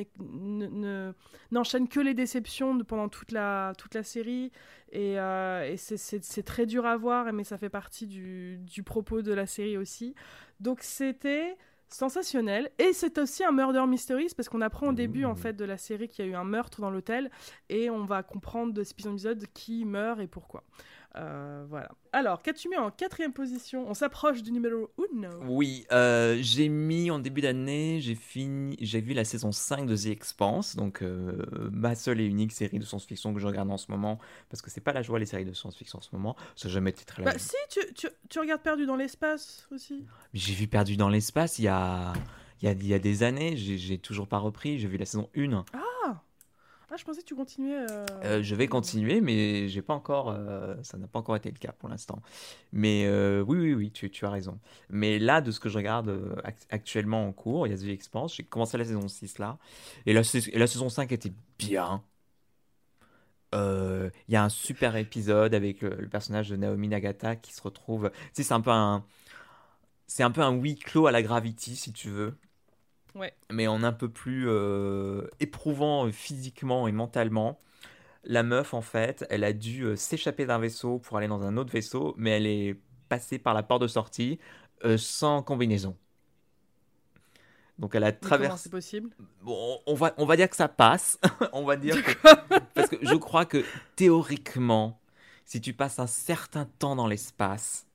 [1.50, 4.52] n'enchaîne que les déceptions pendant toute la, toute la série
[4.92, 9.32] et, euh, c'est très dur à voir mais ça fait partie du, du propos de
[9.32, 10.14] la série aussi.
[10.60, 11.56] Donc c'était
[11.94, 12.70] sensationnel.
[12.78, 15.36] Et c'est aussi un murder mystery, parce qu'on apprend au début en mmh.
[15.36, 17.30] fait de la série qu'il y a eu un meurtre dans l'hôtel,
[17.68, 20.64] et on va comprendre de cet épisode qui meurt et pourquoi.
[21.16, 21.90] Euh, voilà.
[22.12, 23.88] Alors, qu'as-tu mis en quatrième position?
[23.88, 25.46] On s'approche du numéro 1.
[25.46, 29.96] Oui, euh, j'ai mis en début d'année, j'ai fini, j'ai vu la saison 5 de
[29.96, 33.76] The Expanse, donc euh, ma seule et unique série de science-fiction que je regarde en
[33.76, 36.36] ce moment, parce que c'est pas la joie les séries de science-fiction en ce moment,
[36.54, 40.04] ça n'a jamais été très Bah si, tu, tu, tu, regardes Perdu dans l'espace aussi.
[40.32, 42.12] J'ai vu Perdu dans l'espace il y a,
[42.62, 45.06] il y a, il y a des années, j'ai toujours pas repris, j'ai vu la
[45.06, 45.64] saison 1.
[45.72, 45.89] Ah
[46.92, 47.86] ah, je pensais que tu continuais.
[47.88, 51.48] Euh, euh, je vais continuer, mais j'ai pas encore, euh, ça n'a pas encore été
[51.48, 52.20] le cas pour l'instant.
[52.72, 53.08] Mais
[53.42, 54.58] oui, oui, oui, tu, as raison.
[54.88, 58.34] Mais là, de ce que je regarde actuellement en cours, il y a The Expanse.
[58.34, 59.58] J'ai commencé la saison 6 là.
[60.04, 60.22] Et la,
[60.54, 62.02] la saison 5 était bien.
[63.52, 68.10] Il y a un super épisode avec le, personnage de Naomi Nagata qui se retrouve.
[68.10, 69.04] Tu sais, c'est un peu un.
[70.08, 72.36] C'est un peu un huis clos à la Gravity, si tu veux.
[73.50, 77.60] Mais en un peu plus euh, éprouvant euh, physiquement et mentalement.
[78.24, 81.56] La meuf, en fait, elle a dû euh, s'échapper d'un vaisseau pour aller dans un
[81.56, 82.76] autre vaisseau, mais elle est
[83.08, 84.38] passée par la porte de sortie
[84.96, 85.94] sans combinaison.
[87.78, 88.48] Donc elle a traversé.
[88.48, 89.10] Comment c'est possible?
[89.42, 91.18] Bon, on va, on va dire que ça passe.
[91.52, 92.12] on va dire que...
[92.74, 93.64] parce que je crois que
[93.96, 95.00] théoriquement,
[95.44, 97.86] si tu passes un certain temps dans l'espace,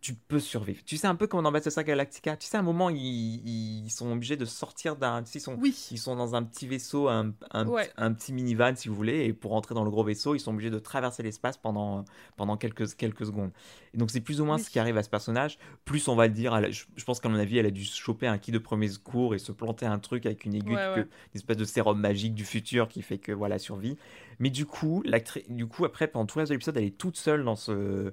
[0.00, 0.80] tu peux survivre.
[0.86, 2.36] Tu sais un peu comme dans Battlestar Galactica.
[2.36, 5.22] Tu sais, à un moment, ils, ils sont obligés de sortir d'un.
[5.34, 5.76] Ils sont, oui.
[5.90, 7.66] ils sont dans un petit vaisseau, un, un,
[7.98, 10.52] un, petit minivan, si vous voulez, et pour entrer dans le gros vaisseau, ils sont
[10.52, 13.50] obligés de traverser l'espace pendant, pendant quelques, quelques secondes.
[13.92, 15.58] Et donc, c'est plus ou moins ce qui arrive à ce personnage.
[15.84, 18.38] Plus, on va le dire, je, pense qu'à mon avis, elle a dû choper un
[18.38, 21.64] kit de premier secours et se planter un truc avec une aiguille, une espèce de
[21.64, 23.98] sérum magique du futur qui fait que, voilà, survie.
[24.38, 25.04] Mais du coup,
[25.50, 28.12] du coup, après, pendant tout le reste de l'épisode, elle est toute seule dans ce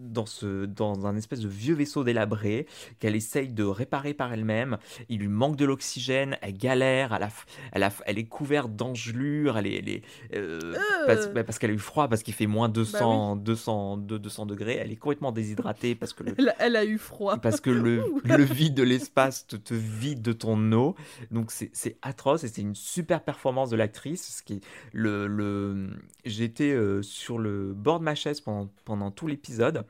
[0.00, 2.66] dans, ce, dans un espèce de vieux vaisseau délabré
[2.98, 4.78] qu'elle essaye de réparer par elle-même.
[5.08, 7.30] Il lui manque de l'oxygène, elle galère, elle, a,
[7.72, 10.02] elle, a, elle est couverte d'engelures, elle est, elle est
[10.34, 11.32] euh, euh.
[11.34, 14.90] Bah, parce, qu'elle a eu froid, parce qu'il fait moins 200, 200, 200 degrés, elle
[14.90, 17.36] est complètement déshydratée parce que le, elle, a eu froid.
[17.38, 20.94] Parce que le, le vide de l'espace te, te, vide de ton eau.
[21.30, 24.38] Donc c'est atroce et c'est une super performance de l'actrice.
[24.38, 24.60] Ce qui
[24.92, 25.90] le, le
[26.24, 29.84] j'étais euh, sur le bord de ma chaise pendant, pendant tout l'épisode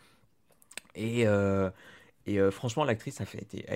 [0.95, 1.71] et, euh,
[2.29, 3.25] euh, franchement, l'actrice a,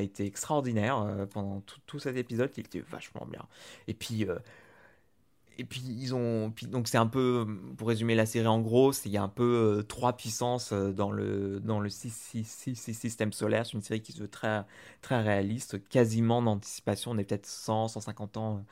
[0.01, 3.45] été, extraordinaire euh, pendant tout, cet épisode, qui était vachement bien.
[3.89, 4.27] Et puis,
[5.57, 7.47] et puis ils ont, donc c'est un peu,
[7.77, 11.61] pour résumer la série en gros, il y a un peu trois puissances dans le
[11.61, 13.65] dans le système solaire.
[13.67, 14.65] C'est une série qui se veut très
[15.01, 17.13] très réaliste, quasiment d'anticipation.
[17.13, 18.65] On est peut-être 100, 150 ans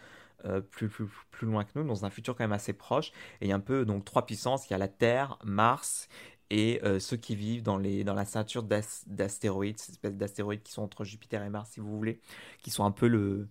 [0.71, 3.13] plus, plus, plus loin que nous, dans un futur quand même assez proche.
[3.41, 4.69] Et il y a un peu donc trois puissances.
[4.69, 6.09] Il y a la Terre, Mars
[6.55, 10.83] et ceux qui vivent dans, les, dans la ceinture d'astéroïdes, ces espèces d'astéroïdes qui sont
[10.83, 12.21] entre Jupiter et Mars, si vous voulez,
[12.63, 13.49] qui sont un peu le,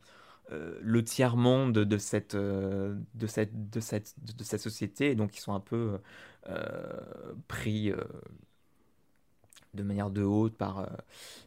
[0.52, 5.38] euh, le tiers-monde de cette, euh, de, cette, de, cette, de cette société, et donc
[5.38, 6.00] ils sont un peu
[6.50, 7.94] euh, pris
[9.74, 10.90] de manière de haute par,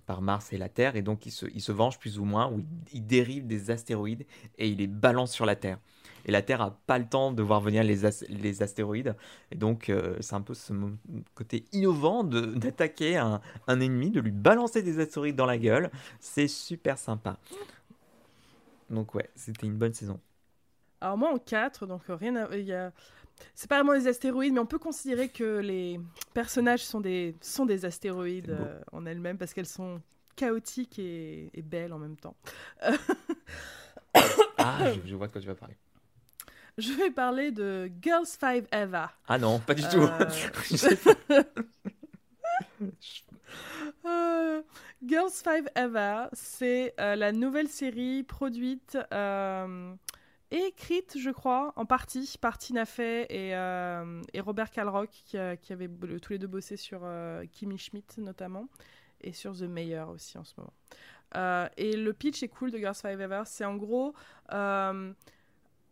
[0.06, 2.50] par Mars et la Terre, et donc ils se, ils se vengent plus ou moins,
[2.50, 4.24] ou ils, dérivent des astéroïdes
[4.56, 5.78] et ils les balancent sur la Terre.
[6.24, 9.14] Et la Terre n'a pas le temps de voir venir les, les astéroïdes,
[9.50, 10.72] et donc c'est un peu ce
[11.34, 16.48] côté innovant d'attaquer un, un ennemi, de lui balancer des astéroïdes dans la gueule, c'est
[16.48, 17.38] super sympa.
[18.90, 20.20] Donc ouais, c'était une bonne saison.
[21.00, 22.56] Alors moi en 4, donc euh, rien à...
[22.56, 22.92] il y a...
[23.54, 26.00] C'est pas vraiment des astéroïdes, mais on peut considérer que les
[26.32, 30.00] personnages sont des, sont des astéroïdes euh, en elles-mêmes parce qu'elles sont
[30.36, 31.50] chaotiques et...
[31.62, 32.36] belles en même temps.
[34.56, 35.76] ah, je, vois de quoi tu vas parler.
[36.76, 39.12] Je vais parler de Girls 5 Eva.
[39.28, 40.02] Ah non, pas du tout.
[40.02, 41.42] Euh,
[45.06, 49.94] Girls Five Ever, c'est euh, la nouvelle série produite euh,
[50.50, 55.36] et écrite, je crois, en partie par Tina Fey et, euh, et Robert Kalrock, qui,
[55.60, 55.90] qui, avaient
[56.22, 57.00] tous les deux bossé sur
[57.52, 58.68] Kimmy Schmidt notamment,
[59.20, 61.70] et sur The Mayor aussi en ce moment.
[61.76, 63.42] et le pitch est cool de Girls Five Ever.
[63.46, 64.14] C'est en gros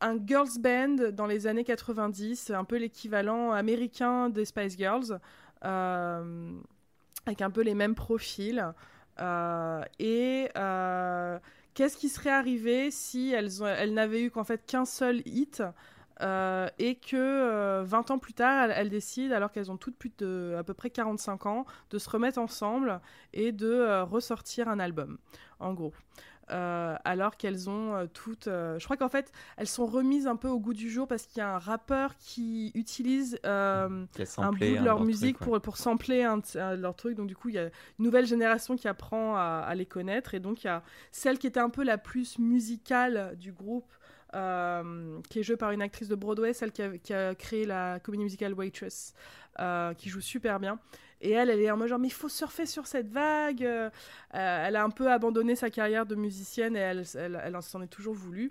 [0.03, 5.19] un girls band dans les années 90, un peu l'équivalent américain des Spice Girls,
[5.63, 8.73] avec un peu les mêmes profils.
[9.21, 11.39] Euh, et euh,
[11.75, 15.63] qu'est-ce qui serait arrivé si elles, n'avaient eu qu'en fait qu'un seul hit
[16.21, 20.57] euh, et que 20 ans plus tard, elles, décident, alors qu'elles ont toutes plus de
[20.59, 23.01] à peu près 45 ans, de se remettre ensemble
[23.33, 25.19] et de ressortir un album,
[25.59, 25.93] en gros.
[26.51, 28.49] Euh, alors qu'elles ont euh, toutes.
[28.49, 31.27] Euh, je crois qu'en fait, elles sont remises un peu au goût du jour parce
[31.27, 36.25] qu'il y a un rappeur qui utilise un bout de leur, musique pour, pour sampler
[36.25, 36.41] un,
[36.77, 37.17] leur truc.
[37.17, 40.35] Donc, du coup, il y a une nouvelle génération qui apprend à, les connaître.
[40.35, 40.83] Et donc, il y a
[41.13, 43.93] celle qui était un peu la plus musicale du groupe.
[44.33, 48.01] qui est jouée par une actrice de Broadway, celle qui a, qui a créé la
[48.01, 49.15] comédie musicale Waitress,
[49.97, 50.79] qui joue super bien.
[51.23, 53.65] Et elle, elle est en mode genre, mais il faut surfer sur cette vague.
[53.65, 53.89] Euh,
[54.33, 57.87] elle a un peu abandonné sa carrière de musicienne et elle, elle, elle s'en est
[57.87, 58.51] toujours voulu.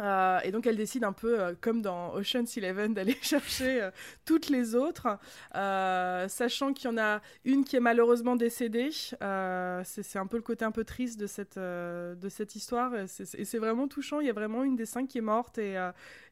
[0.00, 3.90] Euh, et donc elle décide un peu, euh, comme dans Ocean's Eleven, d'aller chercher
[4.24, 5.18] toutes les autres,
[5.52, 8.90] sachant qu'il y en a une qui est malheureusement décédée.
[8.90, 12.92] c'est un peu le côté un peu triste de cette, de cette histoire.
[12.94, 13.06] Et
[13.44, 14.20] c'est vraiment touchant.
[14.20, 15.76] Il y a vraiment une des cinq qui est morte et,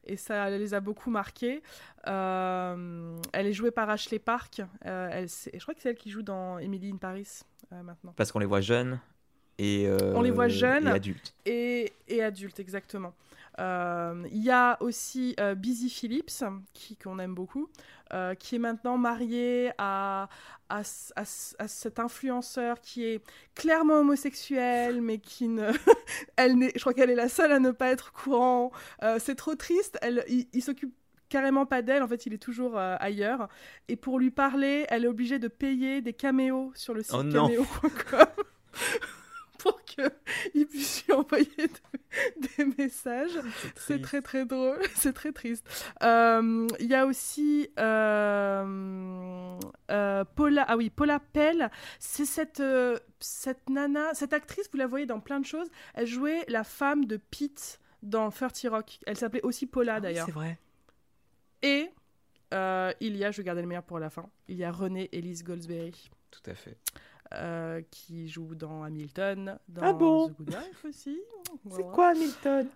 [0.05, 1.61] et ça les a beaucoup marqués.
[2.07, 4.61] Euh, elle est jouée par Ashley Park.
[4.85, 7.41] Euh, elle, je crois que c'est elle qui joue dans Emily in Paris
[7.71, 8.13] euh, maintenant.
[8.15, 8.99] Parce qu'on les voit jeunes
[9.57, 11.35] et on les voit jeunes et adultes.
[11.45, 13.13] Et, et adultes, exactement.
[13.59, 16.43] Il y a aussi Busy Phillips,
[16.73, 17.69] qui qu'on aime beaucoup,
[18.39, 20.29] qui est maintenant mariée à,
[20.69, 20.81] à,
[21.15, 23.23] à, cet influenceur qui est
[23.55, 25.71] clairement homosexuel, mais qui ne...
[26.35, 28.71] elle je crois qu'elle est la seule à ne pas être courant.
[29.19, 29.97] c'est trop triste.
[30.01, 30.93] Elle, il s'occupe
[31.33, 33.47] carrément pas d'elle, en fait il est toujours euh, ailleurs.
[33.87, 37.23] Et pour lui parler, elle est obligée de payer des caméos sur le site oh
[37.23, 38.27] caméo.com
[39.63, 40.11] pour qu'il
[40.67, 41.69] puisse lui envoyer
[42.57, 43.39] des messages.
[43.75, 45.65] C'est très très drôle, c'est très triste.
[46.03, 49.57] Euh, il y a aussi euh,
[50.35, 52.61] Paula, ah oui, Paula Pell, c'est cette,
[53.19, 57.05] cette nana, cette actrice, vous la voyez dans plein de choses, elle jouait la femme
[57.05, 58.99] de Pete dans 30 Rock.
[59.07, 60.25] Elle s'appelait aussi Paula ah d'ailleurs.
[60.25, 60.59] c'est vrai.
[61.61, 61.89] Et
[62.53, 64.71] euh, il y a, je vais garder le meilleur pour la fin, il y a
[64.71, 66.09] René Elise Goldsberry.
[66.29, 66.77] Tout à fait.
[67.35, 71.19] Euh, qui joue dans Hamilton, dans ah bon The Good Life aussi.
[71.71, 72.67] C'est quoi Hamilton?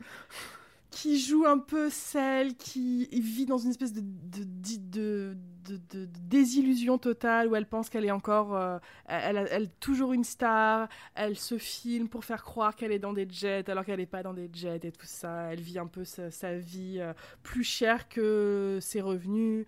[0.89, 5.38] Qui joue un peu celle qui vit dans une espèce de, de,
[5.68, 8.55] de, désillusion totale où elle pense qu'elle est encore.
[8.55, 13.14] Euh, elle, elle, toujours une star, elle se filme pour faire croire qu'elle est dans
[13.14, 15.51] des jets alors qu'elle n'est pas dans des jets et tout ça.
[15.51, 19.68] Elle vit un peu sa, vie euh, plus chère que ses revenus.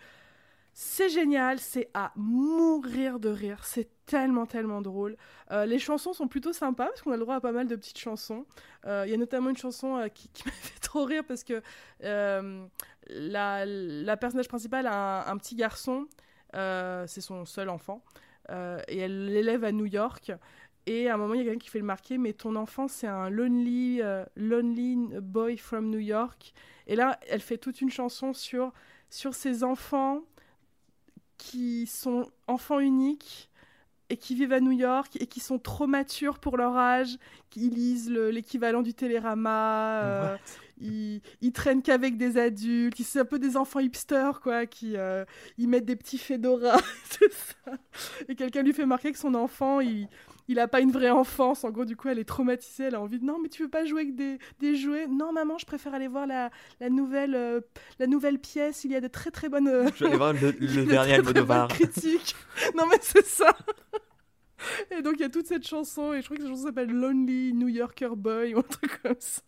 [0.81, 5.17] C'est génial, c'est à mourir de rire, c'est tellement tellement drôle.
[5.51, 7.75] Euh, les chansons sont plutôt sympas parce qu'on a le droit à pas mal de
[7.75, 8.45] petites chansons.
[8.85, 11.61] Euh, il y a notamment une chanson euh, qui, m'a fait trop rire parce que
[11.99, 16.07] la, personnage principale a un, petit garçon,
[16.53, 18.01] c'est son seul enfant,
[18.47, 20.31] et elle l'élève à New York.
[20.85, 22.87] Et à un moment, il y a quelqu'un qui fait le marquer, mais ton enfant,
[22.87, 24.01] c'est un lonely,
[24.37, 26.53] lonely boy from New York.
[26.87, 28.71] Et là, elle fait toute une chanson sur,
[29.09, 30.23] sur ces enfants
[31.39, 33.49] qui sont enfants uniques
[34.11, 37.17] et qui vivent à New York et qui sont trop matures pour leur âge,
[37.49, 40.37] qui lisent l'équivalent du Télérama, euh,
[40.79, 44.97] ils, ils, traînent qu'avec des adultes, ils sont un peu des enfants hipsters, quoi, qui
[44.97, 45.25] euh,
[45.57, 47.71] ils mettent des petits fedoras, ça.
[48.27, 50.07] Et quelqu'un lui fait marquer que son enfant, il,
[50.49, 51.63] il a pas une vraie enfance.
[51.63, 52.85] En gros, du coup, elle est traumatisée.
[52.85, 55.07] Elle a envie de non, mais tu veux pas jouer avec des, des jouets?
[55.07, 56.49] Non, maman, je préfère aller voir la,
[56.81, 57.61] la nouvelle, euh,
[57.99, 58.83] la nouvelle pièce.
[58.83, 59.69] Il y a de très très bonnes.
[59.95, 61.67] je vais aller voir le, le dernier Almodovar.
[61.69, 62.35] critique.
[62.75, 63.55] non, mais c'est ça.
[64.91, 66.13] Et donc, il y a toute cette chanson.
[66.13, 69.15] Et je crois que cette chanson s'appelle Lonely New Yorker Boy ou un truc comme
[69.19, 69.41] ça.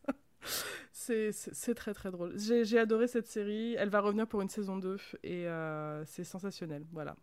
[0.93, 2.33] C'est très très drôle.
[2.37, 3.75] J'ai adoré cette série.
[3.77, 6.85] Elle va revenir pour une saison 2 et euh, c'est sensationnel.
[6.91, 7.15] Voilà.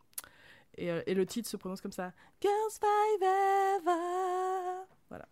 [0.79, 4.87] Et, euh, et, le titre se prononce comme ça Girls Five Ever.
[5.09, 5.29] Voilà.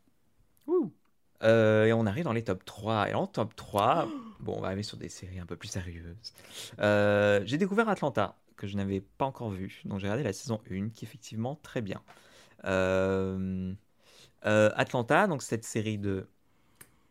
[0.67, 0.93] Ouh.
[1.43, 3.11] Euh, et on arrive dans les top 3.
[3.11, 4.09] Et en top 3,
[4.41, 6.33] bon, on va aller sur des séries un peu plus sérieuses.
[6.81, 9.83] Euh, j'ai découvert Atlanta, que je n'avais pas encore vu.
[9.85, 12.03] Donc j'ai regardé la saison 1, qui est effectivement très bien.
[12.65, 13.73] Euh,
[14.47, 16.27] euh, Atlanta, donc cette série de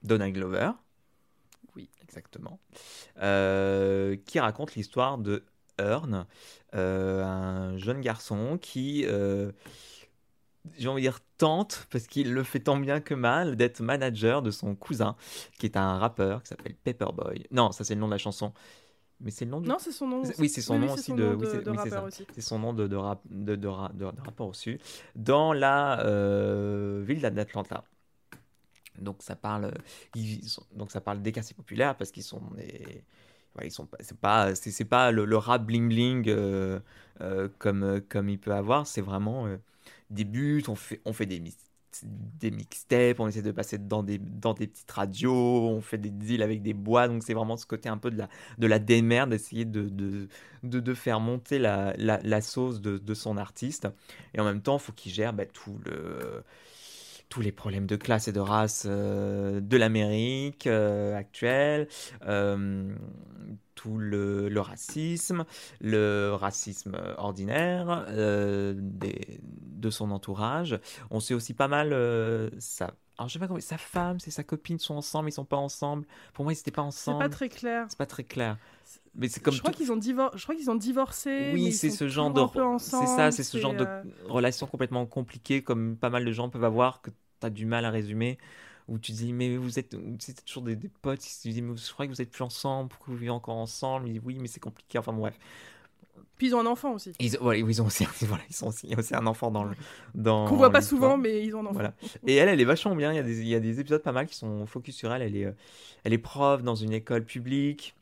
[0.03, 0.71] Donald Glover.
[1.75, 1.89] Oui.
[2.15, 2.59] Exactement.
[3.21, 5.43] Euh, qui raconte l'histoire de
[5.79, 6.25] Earn,
[6.75, 9.51] euh, un jeune garçon qui, euh,
[10.77, 14.41] j'ai envie de dire, tente, parce qu'il le fait tant bien que mal, d'être manager
[14.41, 15.15] de son cousin,
[15.59, 17.45] qui est un rappeur qui s'appelle Paperboy.
[17.51, 18.53] Non, ça c'est le nom de la chanson.
[19.21, 19.69] Mais c'est le nom du...
[19.69, 20.23] Non, c'est son nom.
[20.39, 21.23] Oui, c'est son Oui, nom aussi son de.
[21.23, 21.63] nom oui, de-
[22.33, 24.77] c'est son nom de, de, rap, de, de, ra- de- de rapport aussi.
[25.15, 27.83] Dans la euh, ville d'Atlanta.
[28.99, 29.73] Donc ça parle,
[30.15, 33.03] ils sont- donc ça parle des quartiers populaires parce qu'ils sont des,
[33.57, 36.79] ouais, ils sont pas, c'est pas, c'est pas le, rap bling bling euh,
[37.21, 38.87] euh, comme euh, comme il peut avoir.
[38.87, 39.47] C'est vraiment
[40.09, 40.63] des buts.
[40.67, 41.41] On fait on fait des
[42.03, 46.09] des mixtapes, on essaie de passer dans des dans des petites radios, on fait des
[46.09, 47.07] deals avec des bois.
[47.07, 50.27] Donc c'est vraiment ce côté un peu de la de la démerde, d'essayer de, de,
[50.63, 53.87] de, faire monter la, la, sauce de, de son artiste.
[54.33, 56.43] Et en même temps, il faut qu'il gère bah, tout le,
[57.35, 61.89] tous les problèmes de classe et de race euh, de l'Amérique euh, actuelle,
[62.25, 62.95] euh,
[63.75, 65.43] tout le, le racisme,
[65.81, 70.79] le racisme ordinaire des, de son entourage.
[71.11, 71.89] On sait aussi pas mal
[72.59, 72.93] sa...
[73.17, 73.59] Alors, je sais pas comment...
[73.59, 76.05] Sa femme, c'est sa copine sont ensemble, ils sont pas ensemble.
[76.33, 77.19] Pour moi, ils étaient pas C'est ensemble.
[77.19, 77.85] pas très clair.
[77.89, 78.57] C'est pas très clair.
[79.13, 81.51] Mais c'est comme je crois tout- qu'ils ont, divor- je crois qu'ils ont divorcé.
[81.53, 82.39] Oui, c'est ce genre de
[82.79, 83.85] c'est ça, ensemble, c'est ce genre de
[84.29, 87.85] relation complètement compliquée comme pas mal de gens peuvent avoir que tu as du mal
[87.85, 88.37] à résumer
[88.87, 91.91] où tu dis mais vous êtes c'est toujours des, des potes se disent mais je
[91.93, 94.09] crois que vous êtes plus ensemble pourquoi vous vivez encore ensemble?
[94.23, 95.37] Oui mais c'est compliqué enfin bref
[96.37, 97.13] Puis ils ont un enfant aussi.
[97.19, 99.75] ils, voilà, ils ont aussi voilà, ils sont aussi un enfant dans le
[100.13, 101.73] dans Qu'on voit pas souvent, mais ils ont un enfant.
[101.73, 101.93] Voilà.
[102.27, 103.11] Et elle, elle est vachement bien.
[103.11, 105.13] Il y a des, il y a des épisodes pas mal qui sont focus sur
[105.13, 105.21] elle.
[105.21, 105.51] Elle est, euh,
[106.03, 107.95] elle est prof dans une école publique.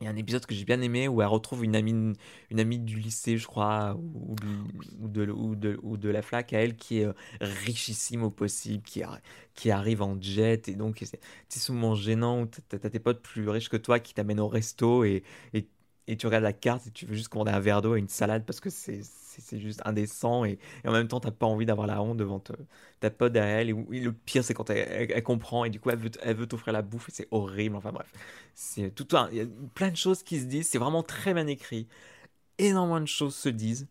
[0.00, 2.14] Il y a un épisode que j'ai bien aimé où elle retrouve une amie,
[2.50, 4.36] une amie du lycée, je crois, ou,
[5.08, 8.82] de, ou, de, ou de la flac à elle, qui est euh, richissime au possible,
[8.84, 9.02] qui,
[9.54, 10.68] qui arrive en jet.
[10.68, 14.14] Et donc, c'est c'est souvent gênant où t'as tes potes plus riches que toi qui
[14.14, 15.24] t'amènent au resto et,
[15.54, 15.68] et,
[16.08, 18.08] et tu regardes la carte et tu veux juste commander un verre d'eau et une
[18.08, 19.02] salade parce que c'est
[19.52, 20.44] juste indécent.
[20.46, 22.42] Et, en même temps, t'as pas envie d'avoir la honte devant
[23.00, 23.68] ta pote derrière elle.
[23.68, 26.72] Et, le pire, c'est quand elle, comprend et du coup, elle veut, elle veut t'offrir
[26.72, 27.76] la bouffe et c'est horrible.
[27.76, 28.10] Enfin bref,
[28.54, 30.68] c'est tout y a plein de choses qui se disent.
[30.68, 31.86] C'est vraiment très bien écrit.
[32.56, 33.86] Énormément de choses se disent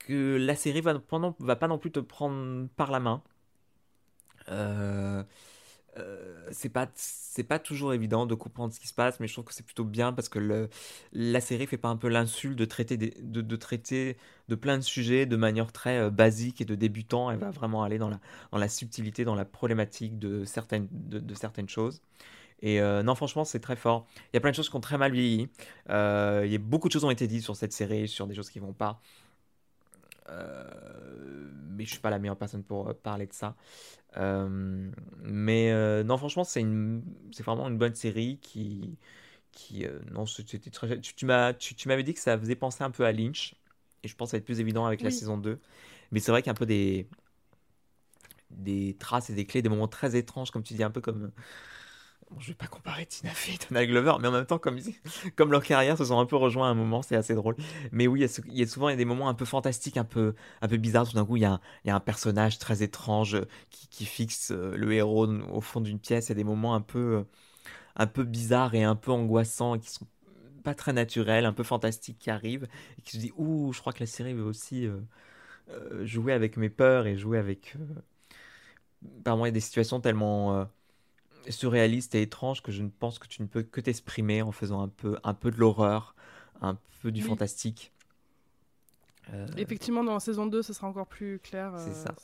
[0.00, 3.22] que la série va, pendant, va pas non plus te prendre par la main.
[4.48, 5.22] Euh,
[5.98, 9.34] euh, c'est pas c'est pas toujours évident de comprendre ce qui se passe, mais je
[9.34, 10.68] trouve que c'est plutôt bien parce que
[11.12, 14.16] la série fait pas un peu l'insulte de traiter de, traiter
[14.48, 17.30] de plein de sujets de manière très euh, basique et de débutant.
[17.30, 18.20] Elle va vraiment aller dans la
[18.52, 22.00] dans la subtilité, dans la problématique de certaines de, certaines choses.
[22.62, 24.06] Et euh, non, franchement, c'est très fort.
[24.32, 25.48] Il y a plein de choses qui ont très mal vieilli.
[25.88, 28.50] Il y a beaucoup de choses ont été dites sur cette série, sur des choses
[28.50, 29.00] qui vont pas.
[30.28, 33.54] Mais je suis pas la meilleure personne pour parler de ça.
[34.18, 34.90] Euh,
[35.22, 37.02] mais euh, non, franchement, c'est une,
[37.32, 38.98] c'est vraiment une bonne série qui,
[39.52, 41.00] qui, euh, non, c'était très.
[41.00, 43.56] Tu, tu m'as, tu, tu m'avais dit que ça faisait penser un peu à Lynch,
[44.04, 45.60] et je pense que ça va être plus évident avec la saison 2.
[46.12, 47.08] Mais c'est vrai qu'il y a un peu des,
[48.50, 51.32] des traces et des clés, des moments très étranges, comme tu dis, un peu comme.
[52.30, 54.78] Bon, je vais pas comparer Tina Fey et Donald Glover, mais en même temps, comme,
[55.36, 57.54] comme leurs carrières se sont un peu rejoints à un moment, c'est assez drôle.
[57.92, 60.34] Mais oui, il y a, souvent des moments un peu fantastiques, un peu,
[60.70, 61.08] bizarres.
[61.08, 64.92] Tout d'un coup, il y a un, personnage très étrange euh, qui, fixe euh, le
[64.92, 66.26] héros au fond d'une pièce.
[66.26, 67.24] Il y a des moments un peu, euh,
[67.96, 70.06] un peu bizarres et un peu angoissants qui sont
[70.64, 72.68] pas très naturels, un peu fantastiques qui arrivent
[72.98, 76.56] et qui se dit Ouh, je crois que la série veut aussi, euh, jouer avec
[76.56, 77.76] mes peurs et jouer avec.
[79.24, 80.66] par moi, il y a des situations tellement
[81.50, 84.82] surréalistes et étranges que je ne pense que tu ne peux que t'exprimer en faisant
[84.82, 86.14] un peu, un peu de l'horreur,
[86.60, 87.92] un peu du fantastique.
[89.56, 91.74] Effectivement, dans la saison 2, ce sera encore plus clair.
[91.78, 92.14] C'est ça.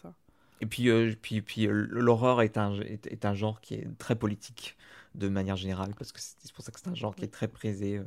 [0.60, 4.76] Et puis, puis, puis l'horreur est un, est, un genre qui est très politique
[5.16, 7.48] de manière générale, parce que c'est pour ça que c'est un genre qui est très
[7.48, 8.00] prisé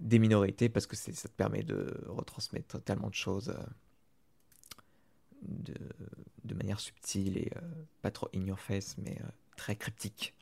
[0.00, 3.62] des minorités parce que ça te permet de retransmettre tellement de choses euh,
[5.42, 5.74] de,
[6.44, 7.60] de, manière subtile et euh,
[8.02, 10.34] pas trop in your face, mais euh, très cryptique.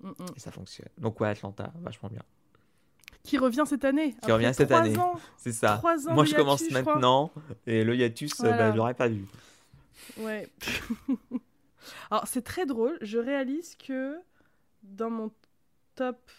[0.00, 0.26] Mm, mm.
[0.36, 0.88] Et ça fonctionne.
[0.98, 2.22] Donc ouais, Atlanta, vachement bien.
[3.22, 4.14] Qui revient cette année.
[4.22, 4.94] Qui revient cette année.
[5.36, 5.82] C'est ça.
[6.10, 7.30] Moi, je commence maintenant
[7.66, 9.26] et le hiatus, bah, je l'aurais pas vu.
[10.18, 10.48] Ouais.
[12.10, 12.96] Alors, c'est très drôle.
[13.02, 14.16] Je réalise que
[14.82, 15.30] dans mon
[15.94, 16.30] top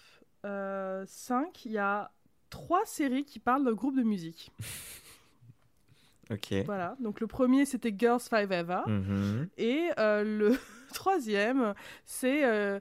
[0.43, 2.11] 5, il y a
[2.49, 4.51] trois séries qui parlent d'un groupe de musique.
[6.31, 6.53] ok.
[6.65, 6.95] Voilà.
[6.99, 9.47] Donc le premier c'était Girls Five Eva mm-hmm.
[9.57, 10.57] et euh, le
[10.93, 11.73] troisième
[12.05, 12.79] c'est euh,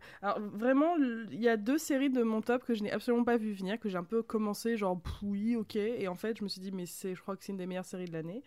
[0.52, 3.52] vraiment il y a deux séries de mon top que je n'ai absolument pas vu
[3.52, 6.60] venir que j'ai un peu commencé genre oui ok et en fait je me suis
[6.60, 8.42] dit mais c'est je crois que c'est une des meilleures séries de l'année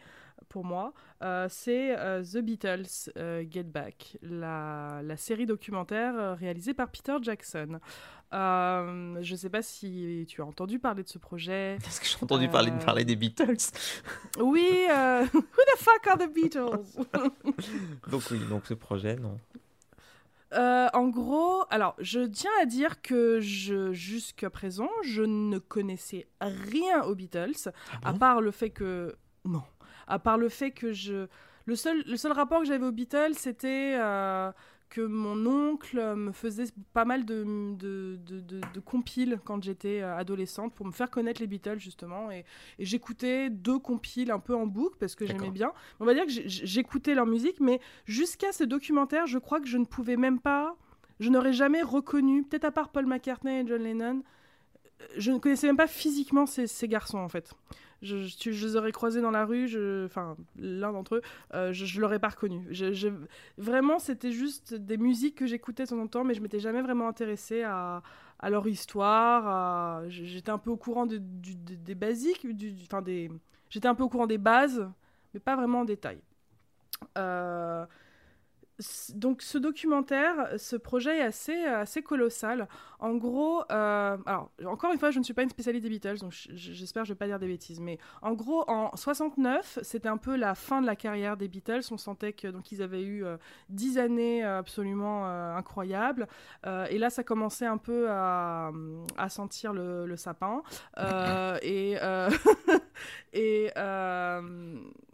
[0.50, 3.12] pour moi, euh, c'est The Beatles
[3.50, 7.80] Get Back, la, la, série documentaire réalisée par Peter Jackson.
[8.34, 11.78] Euh, je ne sais pas si tu as entendu parler de ce projet.
[11.88, 13.58] Est-ce que j'ai entendu parler, euh, parler des Beatles
[14.39, 17.06] Oui, euh, Who the fuck are the Beatles?
[18.10, 19.38] Donc oui, donc ce projet, non.
[20.54, 27.04] en gros, alors je tiens à dire que je, jusqu'à présent, je ne connaissais rien
[27.04, 27.70] aux Beatles,
[28.04, 29.64] ah à part le fait que non,
[30.08, 31.28] à part le fait que je,
[31.66, 33.97] le seul, le seul rapport que j'avais aux Beatles, c'était
[34.91, 37.45] que mon oncle me faisait pas mal de,
[37.76, 42.43] de, de, compiles quand j'étais euh, adolescente pour me faire connaître les Beatles justement et,
[42.78, 45.72] j'écoutais deux compiles un peu en boucle parce que j'aimais bien.
[46.02, 49.78] On va dire que j'écoutais leur musique mais jusqu'à ce documentaire je crois que je
[49.78, 50.76] ne pouvais même pas,
[51.22, 54.24] je n'aurais jamais reconnu, peut-être à part Paul McCartney et John Lennon,
[55.18, 57.54] je ne connaissais même pas physiquement ces, ces garçons en fait.
[58.02, 59.66] Je, les aurais croisés dans la rue,
[60.06, 61.22] enfin l'un d'entre eux,
[61.54, 62.68] euh, je, ne l'aurais pas reconnu.
[63.58, 66.82] Vraiment, c'était juste des musiques que j'écoutais de temps en temps, mais je m'étais jamais
[66.82, 68.02] vraiment intéressée à,
[68.49, 70.04] leur histoire.
[70.10, 72.74] J'étais un peu au courant de, des basiques, du,
[73.04, 73.32] des,
[73.70, 74.89] j'étais un peu au courant des bases,
[75.34, 76.20] mais pas vraiment en détail.
[77.18, 77.86] Euh,
[79.14, 82.68] donc ce documentaire, ce projet est assez, colossal.
[83.00, 86.20] En gros, euh, alors encore une fois, je ne suis pas une spécialiste des Beatles,
[86.20, 89.80] donc j'espère que je ne vais pas dire des bêtises, mais en gros, en 69,
[89.82, 91.82] c'était un peu la fin de la carrière des Beatles.
[91.92, 93.38] On sentait que donc ils avaient eu euh,
[93.70, 96.28] dix années absolument euh, incroyables,
[96.66, 98.72] et là, ça commençait un peu à,
[99.30, 100.62] sentir le, sapin
[101.62, 101.98] et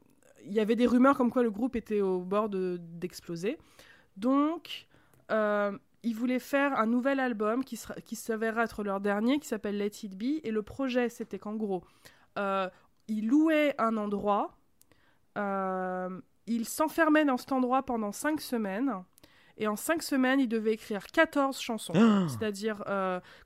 [0.47, 3.57] il y avait des rumeurs comme quoi le groupe était au bord d'exploser.
[4.15, 4.87] Donc,
[5.31, 9.77] euh, ils voulaient faire un nouvel album qui, qui s'avérera être leur dernier, qui s'appelle
[9.77, 10.39] Let It Be.
[10.43, 11.83] Et le projet, c'était qu'en gros,
[12.37, 12.69] euh,
[13.07, 14.57] ils louaient un endroit,
[15.37, 18.91] euh, ils s'enfermaient dans cet endroit pendant cinq semaines.
[19.59, 21.93] Et en cinq semaines, il devait écrire 14 chansons.
[21.95, 22.83] Ah C'est-à-dire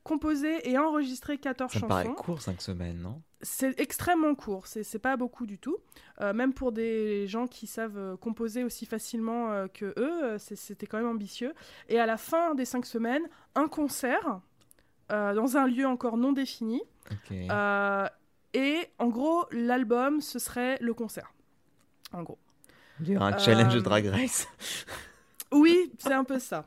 [0.04, 1.88] composer et enregistrer 14 chansons.
[1.88, 3.22] Ça paraît court, cinq semaines, non?
[3.44, 4.68] C'est extrêmement court.
[4.68, 5.78] C'est pas beaucoup du tout.
[6.22, 10.98] Euh, même pour des gens qui savent euh, composer aussi facilement que eux, c'était quand
[10.98, 11.54] même ambitieux.
[11.90, 13.24] Et à la fin des cinq semaines,
[13.56, 14.42] un concert
[15.10, 16.82] dans un lieu encore non défini.
[18.54, 21.34] et en gros, l'album, ce serait le concert.
[22.14, 22.38] En gros.
[23.10, 24.48] Un challenge Drag Race.
[25.52, 26.66] Oui, c'est un peu ça.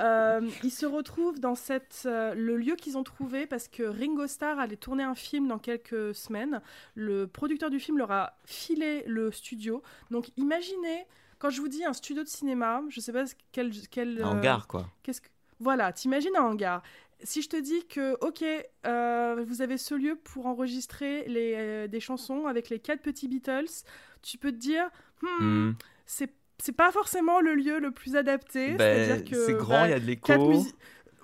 [0.00, 4.26] Euh, ils se retrouvent dans cette, euh, le lieu qu'ils ont trouvé parce que Ringo
[4.26, 6.60] Starr allait tourner un film dans quelques semaines.
[6.94, 9.82] Le producteur du film leur a filé le studio.
[10.10, 11.06] Donc imaginez,
[11.38, 13.70] quand je vous dis un studio de cinéma, je sais pas quel...
[13.90, 14.88] quel un hangar, quoi.
[15.02, 15.28] Qu'est-ce que...
[15.60, 16.82] Voilà, t'imagines un hangar.
[17.22, 18.44] Si je te dis que, ok,
[18.86, 23.84] euh, vous avez ce lieu pour enregistrer les, des chansons avec les quatre petits Beatles,
[24.22, 24.90] tu peux te dire,
[25.22, 25.76] hmm, hmm.
[26.06, 28.74] c'est c'est pas forcément le lieu le plus adapté.
[28.74, 30.64] Ben, c'est grand, il y a de l'écho.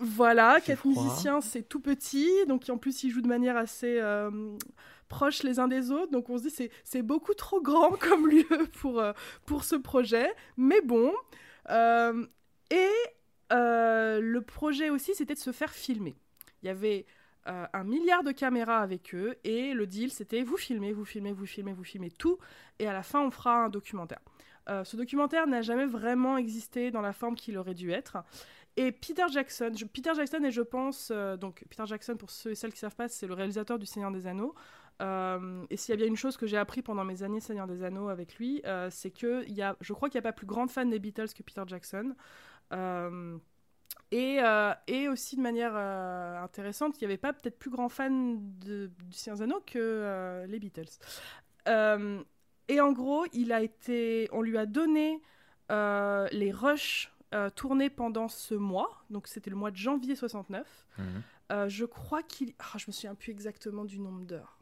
[0.03, 4.31] Voilà, quatre musiciens, c'est tout petit, donc en plus ils jouent de manière assez euh,
[5.09, 8.47] proche les uns des autres, donc on se dit c'est beaucoup trop grand comme lieu
[8.79, 9.13] pour, euh,
[9.45, 11.13] pour ce projet, mais bon.
[11.69, 12.25] Euh,
[12.71, 12.89] et
[13.51, 16.17] le projet aussi, c'était de se faire filmer.
[16.63, 17.05] Il y avait
[17.45, 21.47] un milliard de caméras avec eux, et le deal, c'était vous filmez, vous filmez, vous
[21.47, 22.39] filmez, vous filmez tout,
[22.79, 24.21] et à la fin, on fera un documentaire.
[24.69, 28.19] Euh, ce documentaire n'a jamais vraiment existé dans la forme qu'il aurait dû être.
[28.77, 32.55] Et Peter Jackson, Peter Jackson est, je pense, euh, donc Peter Jackson, pour ceux et
[32.55, 34.55] celles qui ne savent pas, c'est le réalisateur du Seigneur des Anneaux.
[35.03, 37.67] Euh, et s'il y a bien une chose que j'ai appris pendant mes années Seigneur
[37.67, 40.47] des Anneaux avec lui, c'est que y a, je crois qu'il n'y a pas plus
[40.47, 42.15] grande fan des Beatles que Peter Jackson.
[44.13, 44.41] Et,
[44.87, 49.39] et, aussi de manière intéressante, il n'y avait pas peut-être plus grand fan du Seigneur
[49.39, 50.91] des Anneaux que les Beatles.
[52.73, 55.21] Et en gros, il a été, on lui a donné
[55.71, 57.13] les rushs
[57.55, 60.87] tournés pendant ce mois, donc c'était le mois de janvier 69.
[60.99, 61.69] Mhm.
[61.69, 64.61] je crois qu'il, ah, je me souviens plus exactement du nombre d'heures.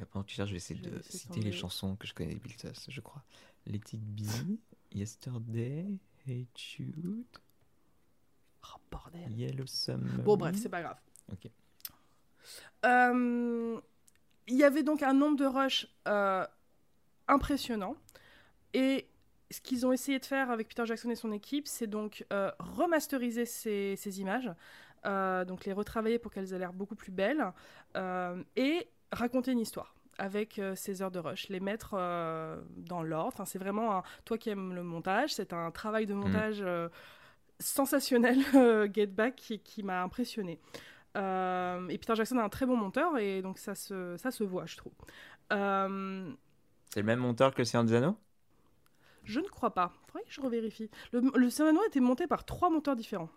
[0.00, 2.34] Euh, pendant que tu cherches, je vais essayer de citer les chansons que je connais
[2.34, 3.22] des Beatles, je crois.
[3.66, 4.58] Let It Be,
[4.92, 7.24] Yesterday, Hate You.
[8.64, 9.32] Oh bordel.
[9.32, 10.22] Yellow Summer.
[10.22, 10.98] Bon, bref, c'est pas grave.
[11.32, 11.50] Ok.
[12.84, 13.80] Euh,
[14.46, 16.46] il y avait donc un nombre de rushs euh,
[17.28, 17.96] impressionnant.
[18.74, 19.08] Et
[19.50, 22.26] ce qu'ils ont essayé de faire avec Peter Jackson et son équipe, c'est donc
[22.58, 24.50] remasteriser ces, ces images,
[25.04, 27.52] donc les retravailler pour qu'elles aient l'air beaucoup plus belles,
[28.56, 33.28] et raconter une histoire avec euh, ces heures de rush, les mettre euh, dans l'ordre.
[33.28, 34.02] Enfin, c'est vraiment un...
[34.24, 36.16] toi qui aimes le montage, c'est un travail de mm.
[36.16, 36.88] montage euh,
[37.60, 38.38] sensationnel,
[38.92, 40.58] Get Back, qui, qui m'a impressionné.
[41.14, 44.66] et Peter Jackson est un très bon monteur et donc ça se, ça se voit,
[44.66, 44.92] je trouve.
[46.90, 48.16] C'est le même monteur que Seigneur des Anneaux
[49.24, 49.92] Je ne crois pas.
[50.06, 50.90] Faudrait que je revérifie.
[51.12, 53.30] Le, le Seigneur des Anneaux a été monté par trois monteurs différents.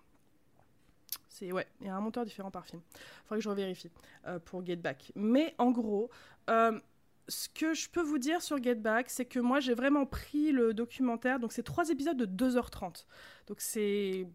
[1.28, 2.82] C'est ouais, il y a un monteur différent par film.
[3.24, 3.92] Faudrait que je revérifie
[4.28, 5.12] euh, pour Get Back.
[5.16, 6.10] Mais en gros,
[6.50, 6.80] euh,
[7.28, 10.52] ce que je peux vous dire sur Get Back, c'est que moi j'ai vraiment pris
[10.52, 11.40] le documentaire.
[11.40, 13.06] Donc c'est trois épisodes de 2h30.
[13.48, 14.28] Donc c'est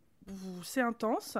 [0.62, 1.38] c'est intense.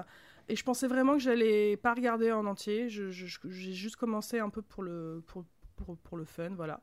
[0.49, 2.89] Et je pensais vraiment que j'allais pas regarder en entier.
[2.89, 6.81] J'ai juste commencé un peu pour le, pour, pour, pour le fun, voilà.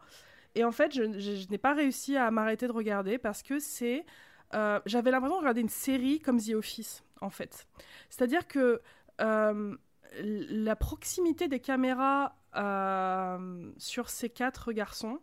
[0.56, 4.06] Et en fait, je, n'ai pas réussi à m'arrêter de regarder parce que c'est.
[4.54, 7.68] Euh, j'avais l'impression de regarder une série comme The Office en fait.
[8.10, 8.82] C'est-à-dire que
[9.22, 9.76] euh,
[10.22, 15.20] la proximité des caméras euh, sur ces quatre garçons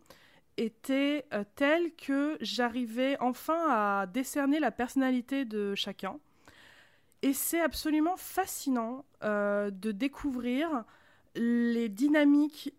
[0.57, 1.25] était
[1.55, 6.19] telle que j'arrivais enfin à décerner la personnalité de chacun.
[7.21, 10.83] Et c'est absolument fascinant de découvrir
[11.35, 12.75] les dynamiques,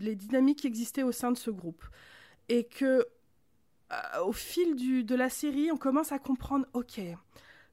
[0.00, 1.84] les dynamiques qui existaient au sein de ce groupe.
[2.48, 3.06] Et que
[4.24, 6.98] au fil du, de la série, on commence à comprendre, ok,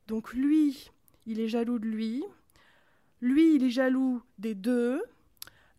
[0.10, 0.89] donc lui,
[1.28, 2.24] il est jaloux de lui.
[3.22, 5.04] Lui, il est jaloux des deux.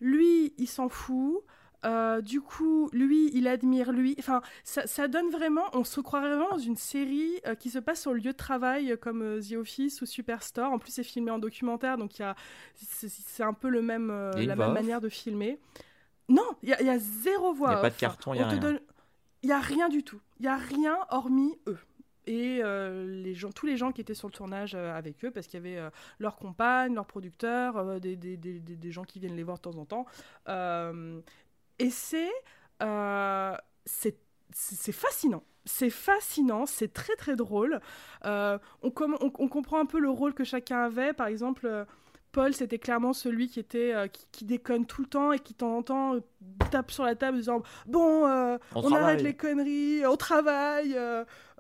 [0.01, 1.43] Lui, il s'en fout.
[1.85, 4.15] Euh, du coup, lui, il admire lui.
[4.19, 8.03] Enfin, ça, donne vraiment, on se croirait vraiment dans une série euh, qui se passe
[8.03, 10.71] sur le lieu de travail, euh, comme The Office ou Superstore.
[10.71, 12.23] En plus, c'est filmé en documentaire, donc
[12.77, 15.59] c'est un peu le même, la même manière de filmer.
[16.31, 17.69] Non, il y, a zéro voix.
[17.69, 18.79] Il n'y a pas de carton, il n'y a rien.
[19.43, 20.21] Il n'y a rien du tout.
[20.39, 21.79] Il n'y a rien hormis eux
[22.31, 25.31] et euh, les gens, tous les gens qui étaient sur le tournage euh, avec eux,
[25.31, 29.19] parce qu'il y avait euh, leurs compagnes, leurs producteurs, des, des, des, des, gens qui
[29.19, 30.07] viennent les voir de temps en temps.
[31.79, 32.31] et c'est
[34.53, 35.43] c'est fascinant.
[35.65, 37.81] C'est fascinant, c'est très très drôle.
[38.25, 41.13] on, on, on, comprend un peu le rôle que chacun avait.
[41.13, 41.87] Par exemple,
[42.33, 43.95] Paul, c'était clairement celui qui était
[44.33, 46.17] qui, déconne tout le temps et qui de temps en temps
[46.71, 48.25] tape sur la table en disant bon,
[48.75, 50.97] on, arrête les conneries, on travaille.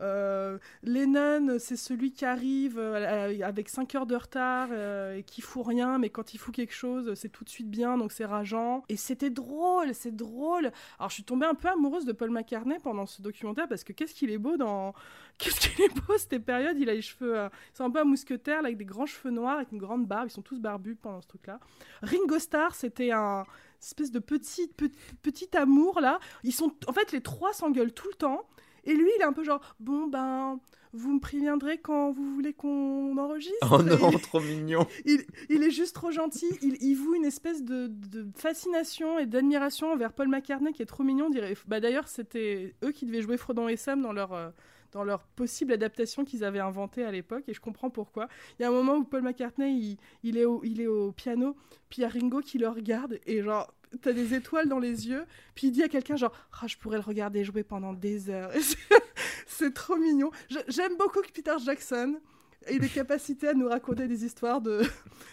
[0.00, 5.40] Euh, Lennon, c'est celui qui arrive euh, avec 5 heures de retard euh, et qui
[5.40, 8.24] fout rien, mais quand il fout quelque chose, c'est tout de suite bien, donc c'est
[8.24, 8.82] rageant.
[8.88, 10.72] Et c'était drôle, c'est drôle.
[10.98, 13.92] Alors je suis tombée un peu amoureuse de Paul McCartney pendant ce documentaire parce que
[13.92, 14.94] qu'est-ce qu'il est beau dans.
[15.40, 16.76] Qu'est-ce qu'il est beau cette période?
[16.78, 17.48] Il a les cheveux.
[17.72, 20.28] c'est un peu un mousquetaire avec des grands cheveux noirs, avec une grande barbe.
[20.28, 21.58] Ils sont tous barbus pendant ce truc-là.
[22.02, 23.44] Ringo Starr, c'était un
[23.80, 26.20] espèce de petit, petit, petit amour là.
[26.44, 28.46] Ils sont, en fait, les trois s'engueulent tout le temps.
[28.84, 30.58] Et lui, il est un peu genre, bon, ben,
[30.92, 33.58] vous me préviendrez quand vous voulez qu'on enregistre.
[33.70, 34.86] Oh non, trop mignon.
[35.04, 36.46] Il, il, est juste trop gentil.
[36.62, 40.86] Il, il voue une espèce de, de fascination et d'admiration envers Paul McCartney qui est
[40.86, 41.30] trop mignon.
[41.66, 44.48] Bah, D'ailleurs, c'était eux qui devaient jouer Frodon et Sam dans leur, euh,
[44.92, 47.44] dans leur possible adaptation qu'ils avaient inventée à l'époque.
[47.48, 48.28] Et je comprends pourquoi.
[48.58, 51.56] Il y a un moment où Paul McCartney, il, est, au, il est au piano,
[51.88, 53.72] puis il y a Ringo qui le regarde et genre
[54.02, 55.24] t'as des étoiles dans les yeux,
[55.56, 58.52] puis il dit à quelqu'un genre ah, je pourrais le regarder jouer pendant des heures.
[59.46, 60.30] c'est trop mignon.
[60.68, 62.20] J'aime beaucoup Peter Jackson
[62.66, 64.82] ait des capacités à nous raconter des histoires de,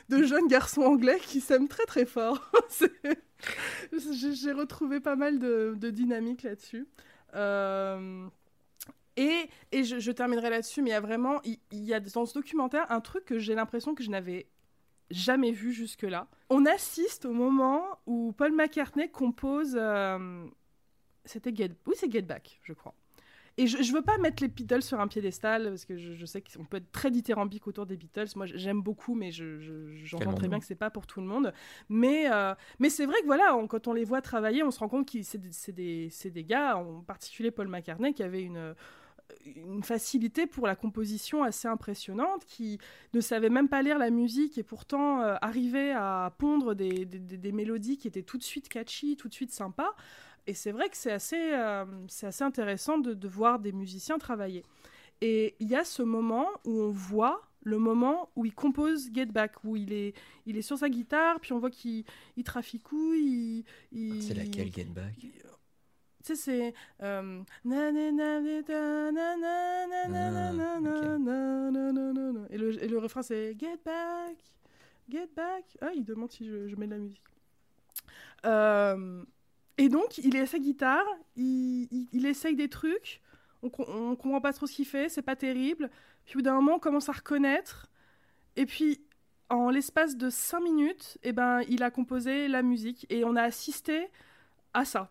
[0.10, 2.52] de jeunes garçons anglais qui s'aiment très très fort.
[4.34, 6.88] J'ai retrouvé pas mal de, de dynamique là-dessus.
[7.36, 8.28] Euh,
[9.18, 12.00] et, et je, je, terminerai là-dessus, mais il y a vraiment, il, il y a
[12.00, 14.48] dans ce documentaire un truc que j'ai l'impression que je n'avais
[15.10, 16.28] jamais vu jusque-là.
[16.50, 19.76] On assiste au moment où Paul McCartney compose.
[19.80, 20.46] Euh,
[21.26, 21.72] c'était Get.
[21.86, 22.94] Oui, c'est Get Back, je crois.
[23.60, 26.26] Et je, je veux pas mettre les Beatles sur un piédestal parce que je, je
[26.28, 28.28] sais qu'on peut être très dithyrambique autour des Beatles.
[28.36, 31.26] Moi, j'aime beaucoup, mais je, je- j'entends très bien que c'est pas pour tout le
[31.26, 31.52] monde.
[31.90, 34.78] Mais, euh, mais c'est vrai que voilà, on- quand on les voit travailler, on se
[34.80, 38.44] rend compte que c'est des, des, c'est des gars, en particulier Paul McCartney, qui avait
[38.44, 38.76] une
[39.46, 42.80] une facilité pour la composition assez impressionnante, qui
[43.14, 47.52] ne savait même pas lire la musique et pourtant euh, arrivait à pondre des, des-
[47.52, 49.94] mélodies qui étaient tout de suite catchy, tout de suite sympas.
[50.46, 51.86] Et c'est vrai que c'est assez, euh,
[52.22, 54.64] assez intéressant de, voir des musiciens travailler.
[55.22, 59.26] Et il y a ce moment où on voit le moment où il compose Get
[59.26, 60.14] Back, où il est,
[60.46, 62.06] il est sur sa guitare, puis on voit qu'il
[62.38, 65.14] il traficouille, il, il- C'est laquelle Get Back?
[66.28, 66.74] Tu c'est.
[72.50, 74.38] Et, le, et le refrain, c'est Get back,
[75.10, 75.64] get back.
[75.80, 77.24] Ah, il demande si je, je mets de la musique.
[79.78, 81.06] Et donc, il est à sa guitare,
[81.36, 83.22] il, il, essaye des trucs,
[83.62, 85.90] on, on, comprend pas trop ce qu'il fait, c'est pas terrible.
[86.26, 87.88] Puis au bout d'un moment, on commence à reconnaître.
[88.56, 89.00] Et puis,
[89.50, 93.44] en l'espace de 5 minutes, eh ben, il a composé la musique et on a
[93.44, 94.10] assisté
[94.74, 95.10] à ça.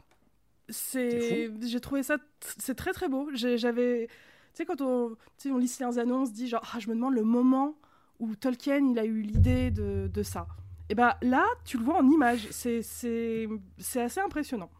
[0.68, 2.18] C'est, j'ai trouvé ça,
[2.58, 3.30] c'est très très beau.
[3.34, 4.14] J'avais, tu
[4.54, 7.14] sais, quand on, tu sais, on lit on se dit genre, ah, je me demande
[7.14, 7.76] le moment
[8.18, 10.46] où Tolkien il a eu l'idée de, de ça.
[10.88, 12.48] Et ben là, tu le vois en image.
[12.50, 13.48] C'est, c'est,
[13.78, 14.70] c'est assez impressionnant.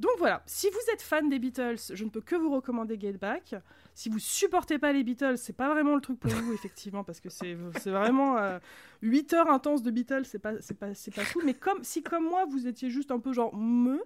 [0.00, 3.12] Donc voilà, si vous êtes fan des Beatles, je ne peux que vous recommander Get
[3.12, 3.54] Back.
[3.94, 7.20] Si vous supportez pas les Beatles, c'est pas vraiment le truc pour vous, effectivement, parce
[7.20, 7.54] que c'est
[7.90, 8.58] vraiment euh,
[9.02, 11.40] 8 heures intenses de Beatles, c'est pas, pas, pas tout.
[11.44, 14.00] Mais comme, si comme moi, vous étiez juste un peu genre me,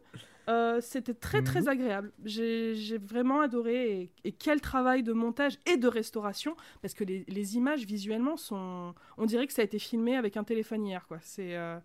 [0.49, 1.69] euh, c'était très très Mhm.
[1.69, 2.13] agréable.
[2.25, 4.01] J'ai vraiment adoré.
[4.01, 8.37] Et, et quel travail de montage et de restauration, parce que les, les images visuellement
[8.37, 8.95] sont.
[9.19, 11.19] On dirait que ça a été filmé avec un téléphone hier, quoi.
[11.23, 11.57] C'est.
[11.57, 11.79] euh,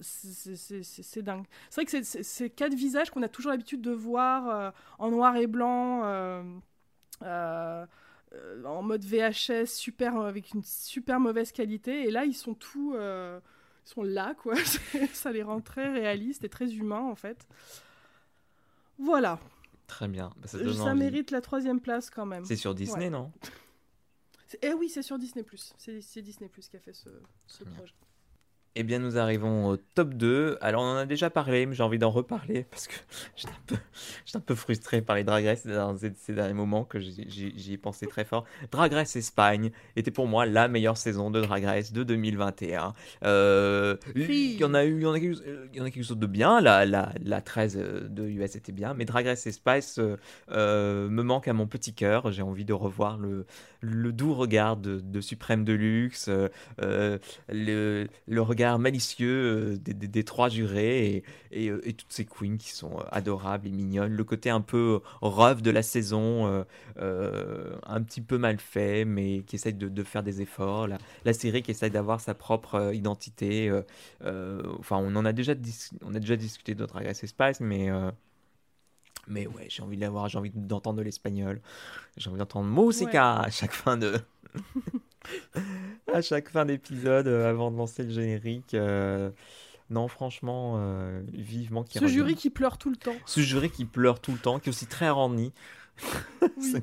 [0.00, 1.44] c'est- dingue.
[1.70, 4.70] C'est vrai que c'est- c'est ces quatre visages qu'on a toujours l'habitude de voir euh,
[4.98, 6.42] en noir et blanc, euh,
[7.22, 12.06] en mode VHS, super, avec une super mauvaise qualité.
[12.06, 13.40] Et là, ils sont tous, euh,
[13.86, 14.54] ils sont là, quoi.
[15.12, 17.46] Ça les rend très réalistes et très humains, en fait.
[18.98, 19.38] Voilà.
[19.86, 20.30] Très bien.
[20.36, 22.44] Bah, ça mérite la troisième place quand même.
[22.44, 23.10] C'est sur Disney, Ouais.
[23.10, 23.32] non?
[24.62, 25.44] Eh oui, c'est sur Disney+.
[25.78, 27.08] C'est c'est Disney+, qui a fait ce,
[27.46, 27.94] ce projet.
[28.76, 30.56] Eh bien, nous arrivons au top 2.
[30.60, 32.94] Alors, on en a déjà parlé, mais j'ai envie d'en reparler parce que
[33.34, 33.76] j'étais un peu,
[34.24, 37.72] j'étais un peu frustré par les Drag Race dans ces, ces derniers moments que j'y
[37.72, 38.44] ai pensé très fort.
[38.70, 42.92] Drag Race Espagne était pour moi la meilleure saison de Drag Race de 2021.
[43.24, 45.90] Euh, il y en a eu, il y en a quelque, il y en a
[45.90, 46.60] quelque chose de bien.
[46.60, 49.82] La, la, la 13 de US était bien, mais Drag Race Espagne
[50.50, 52.30] euh, me manque à mon petit cœur.
[52.32, 53.46] J'ai envie de revoir le,
[53.80, 56.28] le doux regard de, de Suprême Deluxe.
[56.82, 57.18] euh,
[57.48, 62.12] le, le regard malicieux euh, des, des- des trois jurés et, et, euh, et toutes
[62.12, 64.12] ces queens qui sont euh, adorables et mignonnes.
[64.14, 66.64] Le côté un peu rough de la saison,
[66.98, 70.88] euh, un petit peu mal fait, mais qui essaye de, de faire des efforts.
[70.88, 73.70] La, la série qui essaye d'avoir sa propre identité.
[74.24, 75.54] euh, enfin, on en a déjà,
[76.04, 77.90] on a déjà discuté d'autres Drag Race Espace, mais.
[77.90, 78.10] euh,
[79.28, 81.60] mais ouais, j'ai envie de l'avoir, j'ai envie d'entendre de l'espagnol,
[82.16, 84.14] j'ai envie d'entendre Musica à chaque fin de,
[86.12, 88.74] à chaque fin d'épisode euh, avant de lancer le générique.
[88.74, 89.30] euh,
[89.90, 92.20] Non, franchement, euh, vivement qu'il Ce revienne.
[92.20, 93.16] jury qui pleure tout le temps.
[93.26, 95.52] Ce jury qui pleure tout le temps, qui est aussi très orni.
[96.56, 96.74] Oui.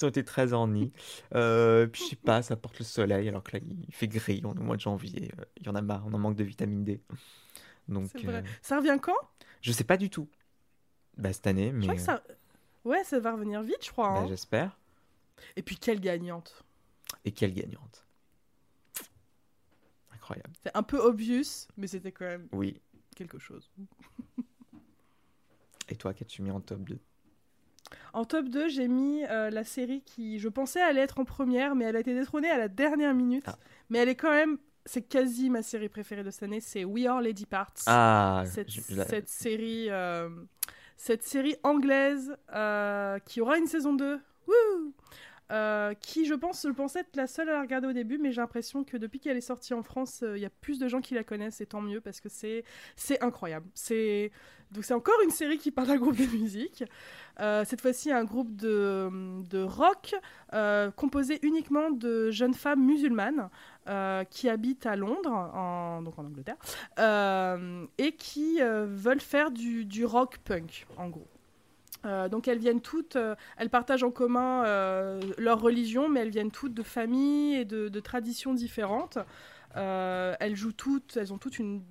[0.00, 0.92] Ils ont été très ornis.
[1.34, 4.40] Euh, puis je sais pas, ça porte le soleil alors que là il fait gris,
[4.44, 5.30] on est au mois de janvier.
[5.60, 7.00] Il y en a marre, on en manque de vitamine D.
[7.88, 8.36] Donc C'est vrai.
[8.38, 9.14] euh, Ça revient quand?
[9.60, 10.28] je sais pas du tout.
[11.16, 12.22] Bah cette année, Je mais crois que ça...
[12.84, 14.08] Ouais, ça va revenir vite, je crois.
[14.12, 14.26] bah, hein.
[14.28, 14.76] j'espère.
[15.56, 16.64] Et puis, quelle gagnante.
[17.24, 18.06] Et quelle gagnante.
[20.12, 20.52] Incroyable.
[20.62, 22.80] C'est un peu obvious, mais c'était quand même Oui.
[23.14, 23.70] quelque chose.
[25.88, 26.98] Et toi, qu'as-tu mis en top 2
[28.12, 31.76] En top 2, j'ai mis euh, la série qui, je pensais allait être en première,
[31.76, 33.44] mais elle a été détrônée à la dernière minute.
[33.46, 33.56] Ah.
[33.90, 37.06] Mais elle est quand même, c'est quasi ma série préférée de cette année, c'est We
[37.06, 37.72] Are Lady Parts.
[37.86, 40.28] Ah, cette, je- je la- cette série, euh,
[40.96, 44.20] cette série anglaise euh, qui aura une saison 2.
[44.48, 44.92] Wouh
[45.52, 48.32] Euh, qui, je pense, je pensais être la seule à la regarder au début, mais
[48.32, 50.88] j'ai l'impression que depuis qu'elle est sortie en France, euh, il y a plus de
[50.88, 52.64] gens qui la connaissent, et tant mieux, parce que c'est
[52.96, 53.66] c'est incroyable.
[53.74, 54.32] C'est
[54.72, 56.82] donc c'est encore une série qui parle d'un groupe de musique.
[57.38, 59.08] Euh, cette fois-ci, un groupe de,
[59.48, 60.16] de rock
[60.96, 63.48] composé uniquement de jeunes femmes musulmanes
[64.30, 66.56] qui habitent à Londres, donc en Angleterre,
[67.98, 71.28] et qui veulent faire du, du rock punk, en gros.
[72.06, 76.30] Euh, donc elles viennent toutes, euh, elles partagent en commun euh, leur religion, mais elles
[76.30, 79.18] viennent toutes de familles et de, de traditions différentes.
[79.74, 81.82] Elles jouent toutes, elles ont toutes une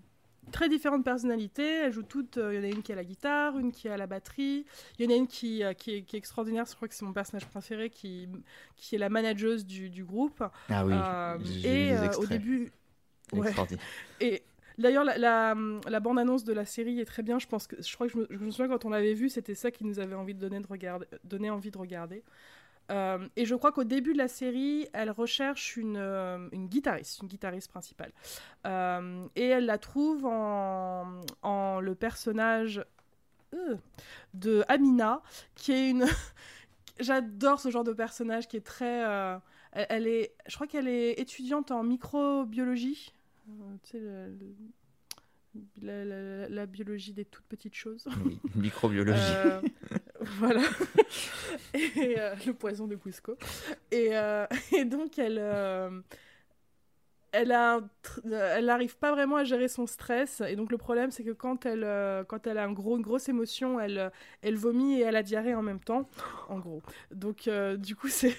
[0.52, 1.82] très différentes personnalités.
[1.84, 2.38] Elles jouent toutes.
[2.38, 4.66] Il y en a une qui a la guitare, une qui a la batterie.
[4.98, 6.66] Il y en a une qui, qui, est, qui, est, extraordinaire.
[6.68, 8.28] Je crois que c'est mon personnage préféré, qui,
[8.76, 10.44] qui est la manageuse du, du groupe.
[10.70, 11.64] Ah oui.
[11.64, 12.72] et au début.
[13.34, 13.54] Ouais.
[14.20, 14.44] Et
[14.78, 17.40] D'ailleurs, la, la, bande-annonce de la série est très bien.
[17.40, 19.72] Je pense que je crois que je me, souviens quand on l'avait vue, c'était ça
[19.72, 20.40] qui nous avait envie de
[21.24, 22.24] donner, envie de regarder.
[22.92, 27.28] Euh, et je crois qu'au début de la série, elle recherche une, euh, guitariste, une
[27.28, 28.12] guitariste principale.
[28.66, 32.84] Euh, et elle la trouve en, le personnage
[34.34, 35.22] de Amina,
[35.56, 36.06] qui est une...
[37.00, 39.40] J'adore ce genre de personnage qui est très...
[39.72, 40.34] Elle, est...
[40.48, 43.14] Je crois qu'elle est étudiante en microbiologie.
[43.84, 44.00] Tu sais,
[45.82, 48.08] le, la, biologie des toutes petites choses.
[48.26, 49.20] Oui, microbiologie.
[49.22, 49.62] Euh,
[50.22, 50.62] voilà.
[51.74, 53.38] et euh, le poison de Cusco.
[53.92, 55.42] Et, euh, et donc, elle,
[57.32, 57.82] elle a
[58.24, 60.42] elle n'arrive pas vraiment à gérer son stress.
[60.48, 61.86] Et donc, le problème, c'est que quand elle,
[62.28, 64.12] quand elle a un gros, une grosse émotion, elle,
[64.42, 66.08] elle vomit et elle a diarrhée en même temps,
[66.50, 66.82] en gros.
[67.12, 68.36] Donc, du coup, c'est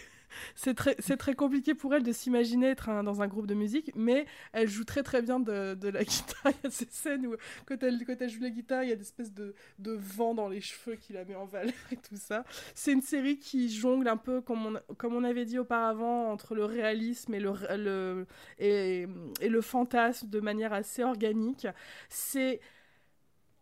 [0.54, 4.26] c'est très, très compliqué pour elle de s'imaginer être dans un groupe de musique, mais
[4.52, 6.52] elle joue très très bien de, de la guitare.
[6.52, 7.36] Il y a ces scènes où,
[7.66, 10.34] quand elle, quand elle joue la guitare, il y a des espèces de, de vent
[10.34, 12.44] dans les cheveux qui la met en valeur et tout ça.
[12.74, 16.54] C'est une série qui jongle un peu, comme on, comme on avait dit auparavant, entre
[16.54, 18.26] le réalisme et le, le,
[18.58, 19.06] et,
[19.40, 21.66] et le fantasme de manière assez organique.
[22.08, 22.60] C'est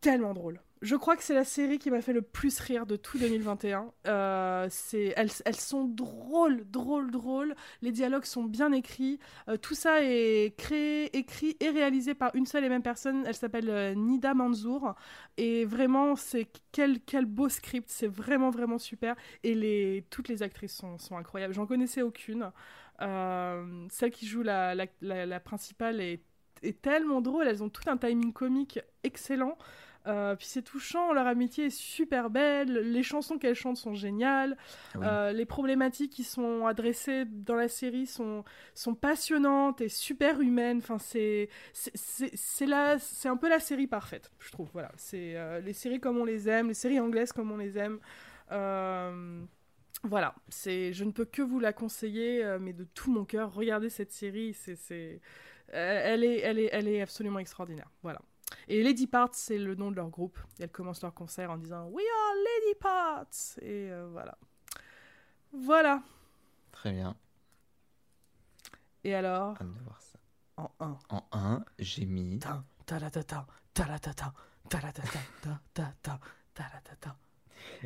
[0.01, 0.61] tellement drôle.
[0.85, 3.91] Je crois que c'est la série qui m'a fait le plus rire de tout 2021.
[4.07, 4.69] Euh,
[5.17, 7.55] elles, sont drôles, drôles, drôles.
[7.81, 9.19] Les dialogues sont bien écrits.
[9.49, 13.25] Euh, tout ça est créé, écrit et réalisé par une seule et même personne.
[13.27, 14.95] Elle s'appelle euh, Nida Manzour.
[15.39, 17.89] Et vraiment, c'est quel, beau script.
[17.89, 19.17] C'est vraiment, vraiment super.
[19.43, 21.55] Et toutes les actrices sont, sont incroyables.
[21.55, 22.53] J'en connaissais aucune.
[23.01, 27.49] celle qui joue la, principale est tellement drôle.
[27.49, 29.57] Elles ont tout un timing comique excellent.
[30.07, 34.57] Euh, puis c'est touchant, leur amitié est super belle, les chansons qu'elles chantent sont géniales,
[34.97, 38.45] euh, les problématiques qui sont adressées dans la série sont,
[38.75, 40.79] sont passionnantes et super humaines.
[40.79, 44.69] Enfin, c'est c'est un peu la série parfaite, je trouve.
[44.75, 47.79] Voilà, c'est euh, les séries comme on les aime, les séries anglaises comme on les
[47.79, 47.99] aime.
[50.03, 53.89] Voilà, c'est, je ne peux que vous la conseiller, mais de tout mon cœur, regardez
[53.89, 55.23] cette série, c'est,
[55.73, 57.91] elle est, elle est, elle est absolument extraordinaire.
[58.03, 58.21] Voilà.
[58.69, 60.39] Et Lady Parts, c'est le nom de leur groupe.
[60.59, 64.39] elles commencent leur concert en disant We are Lady Parts Et euh, voilà.
[65.53, 66.03] Voilà.
[66.73, 67.17] Très bien.
[69.05, 69.55] Et alors
[70.57, 70.99] En 1.
[71.11, 72.39] En 1, j'ai mis.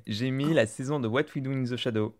[0.07, 2.17] J'ai mis la saison de What We Do in the Shadow.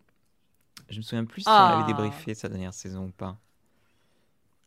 [0.89, 3.37] Je me souviens plus si on avait débriefé sa dernière saison ou pas.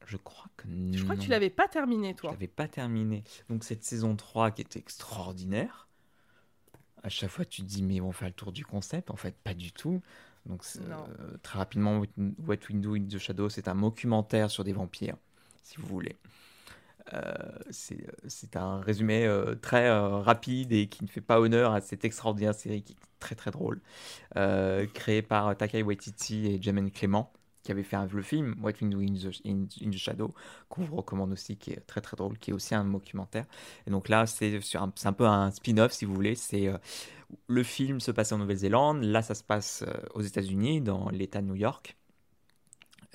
[0.07, 0.97] Je crois que non.
[0.97, 2.31] Je crois que tu l'avais pas terminé, toi.
[2.31, 3.25] Je l'avais pas terminé.
[3.49, 5.89] Donc cette saison 3 qui était extraordinaire.
[7.03, 9.11] À chaque fois, tu te dis, mais on fait le tour du concept.
[9.11, 10.01] En fait, pas du tout.
[10.47, 12.03] Donc euh, très rapidement,
[12.47, 15.17] What We Do in the Shadow, c'est un documentaire sur des vampires,
[15.63, 16.17] si vous voulez.
[17.15, 17.33] Euh,
[17.71, 22.55] c'est un résumé euh, très rapide et qui ne fait pas honneur à cette extraordinaire
[22.55, 23.81] série qui est très très drôle,
[24.95, 29.01] créée par Takai Waititi et Jamen Clément qui avait fait le film What We Do
[29.01, 30.35] in the, Shadow,
[30.69, 33.47] qu'on vous recommande aussi, qui est très très drôle, qui est aussi un documentaire.
[33.87, 36.35] Et donc là, c'est un, un, peu un spin-off, si vous voulez.
[36.35, 36.79] C'est euh,
[37.47, 41.41] le film se passe en Nouvelle-Zélande, là ça se passe euh, aux États-Unis, dans l'État
[41.41, 41.97] de New York,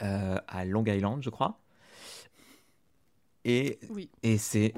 [0.02, 1.60] euh, à Long Island, je crois.
[3.44, 4.10] Et, oui.
[4.24, 4.74] et c'est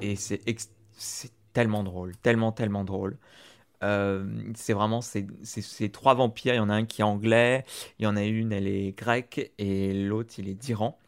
[1.52, 3.18] tellement drôle, tellement tellement drôle.
[3.82, 4.24] Euh,
[4.54, 5.26] c'est vraiment ces,
[5.92, 6.54] trois vampires.
[6.54, 7.64] Il y en a un qui est anglais,
[7.98, 10.98] il y en a une, elle est grecque, et l'autre, il est d'Iran.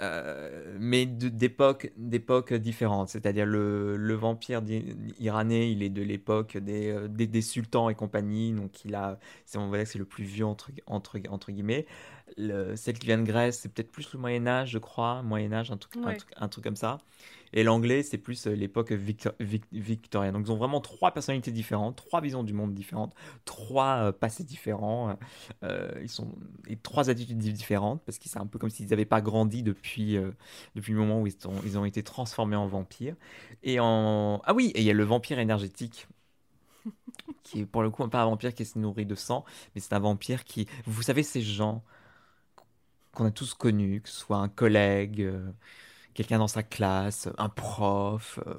[0.00, 3.08] Euh, mais d'époques d'époques différentes.
[3.08, 4.62] C'est-à-dire le, le, vampire
[5.18, 9.18] iranais, il est de l'époque des, euh, des, sultans et compagnie, donc il a,
[9.56, 11.84] on va dire c'est le plus vieux entre, entre, entre guillemets.
[12.36, 15.52] Le, celle qui vient de Grèce, c'est peut-être plus le Moyen Âge, je crois, Moyen
[15.52, 15.94] Âge, un truc,
[16.36, 16.98] un truc comme ça.
[17.52, 20.34] Et l'anglais, c'est plus euh, l'époque victorienne.
[20.34, 23.14] Donc ils ont vraiment trois personnalités différentes, trois visions du monde différentes,
[23.44, 25.18] trois euh, passés différents.
[25.64, 26.34] Euh, ils sont
[26.66, 30.18] et trois attitudes différentes parce que c'est un peu comme s'ils n'avaient pas grandi depuis
[30.74, 33.16] depuis le moment où ils, ils ont été transformés en vampires.
[33.62, 36.06] Et en ah oui, et il y a le vampire énergétique
[37.42, 39.44] qui est pour le coup pas un vampire qui se nourrit de sang,
[39.74, 41.82] mais c'est un vampire qui, vous savez, ces gens
[43.12, 45.30] qu'on a tous connus, que ce soit un collègue,
[46.18, 48.54] quelqu'un dans sa classe, un prof euh,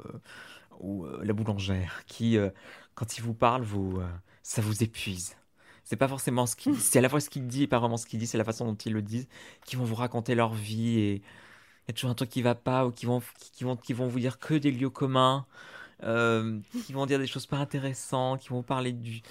[0.80, 2.50] ou euh, la boulangère qui, euh,
[2.96, 4.02] quand il vous parle, vous,
[4.44, 5.36] ça vous épuise.
[5.84, 7.98] C'est pas forcément ce qu'il c'est à la fois ce qu'il dit et pas vraiment
[7.98, 9.28] ce qu'il dit, c'est la façon dont ils le disent,
[9.66, 12.86] qui vont vous raconter leur vie et, y a toujours un truc qui va pas
[12.86, 13.22] ou qui vont,
[13.52, 15.46] qui, vont, qui vont vous dire que des lieux communs,
[16.04, 19.22] euh, qui vont dire des choses pas intéressantes, qui vont parler du,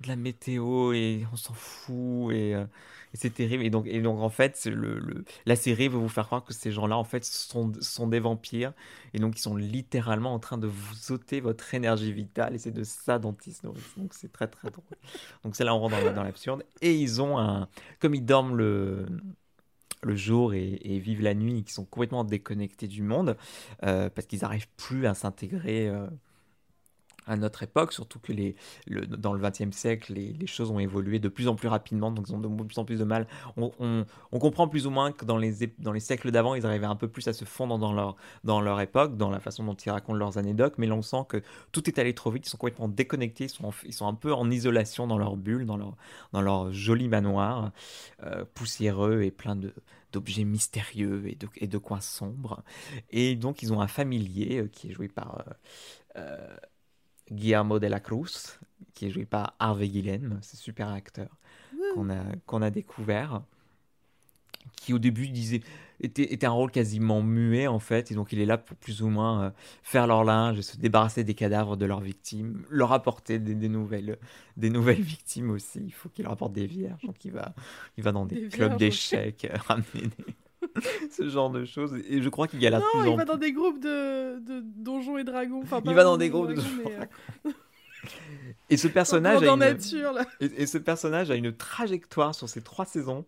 [0.00, 2.54] de la météo et on s'en fout et,
[3.14, 3.64] c'est terrible.
[3.64, 4.68] Et donc, en fait,
[5.46, 7.68] la série veut vous faire croire que ces gens-là en fait sont,
[8.06, 8.72] des vampires
[9.14, 12.70] et donc ils sont littéralement en train de vous ôter votre énergie vitale et c'est
[12.70, 13.94] de ça dont ils se nourrissent.
[13.96, 14.84] Donc c'est très très drôle.
[15.44, 17.68] Donc c'est là on rentre dans, dans l'absurde et ils ont un
[18.00, 19.06] comme ils dorment le
[20.02, 23.36] le jour et, vivent la nuit, qui sont complètement déconnectés du monde,
[23.84, 26.06] euh, parce qu'ils n'arrivent plus à s'intégrer euh,
[27.26, 30.78] à notre époque, surtout que les, le, dans le XXe siècle, les, les, choses ont
[30.78, 33.26] évolué de plus en plus rapidement, donc ils ont de plus en plus de mal.
[33.56, 34.04] On,
[34.40, 37.08] comprend plus ou moins que dans les, dans les siècles d'avant, ils arrivaient un peu
[37.08, 40.18] plus à se fondre dans leur, dans leur époque, dans la façon dont ils racontent
[40.18, 42.88] leurs anecdotes, mais là on sent que tout est allé trop vite, ils sont complètement
[42.88, 45.96] déconnectés, ils sont, ils sont un peu en isolation dans leur bulle, dans leur,
[46.32, 47.70] dans leur joli manoir,
[48.24, 49.72] euh, poussiéreux et plein de
[50.12, 52.62] d'objets mystérieux et de, et de coins sombres.
[53.10, 55.42] Et donc ils ont un familier euh, qui est joué par...
[56.16, 56.56] Euh
[57.30, 58.58] Guillermo de la Cruz,
[58.94, 61.28] qui est joué par Harvey Guillem, ce super acteur
[61.94, 63.42] qu'on a, qu'on a découvert,
[64.76, 65.60] qui au début disait,
[66.00, 69.02] était, était, un rôle quasiment muet en fait, et donc il est là pour plus
[69.02, 69.50] ou moins euh,
[69.82, 74.18] faire leur linge, se débarrasser des cadavres de leurs victimes, leur apporter des, nouvelles,
[74.56, 75.80] des nouvelles victimes aussi.
[75.84, 77.54] Il faut qu'il leur apporte des vierges, donc il va,
[77.96, 80.34] il va dans des, clubs d'échecs, ramener des
[81.10, 81.94] ce genre de choses.
[82.08, 84.60] Et je crois qu'il y a la non, il va dans des groupes de, de
[84.60, 85.60] donjons et dragons.
[85.62, 86.90] Enfin, il va dans des groupes de donjons.
[87.46, 87.50] Euh,
[88.70, 89.58] et ce personnage a une...
[89.58, 90.26] nature, là.
[90.40, 93.24] Et, ce personnage a une trajectoire sur ces trois saisons.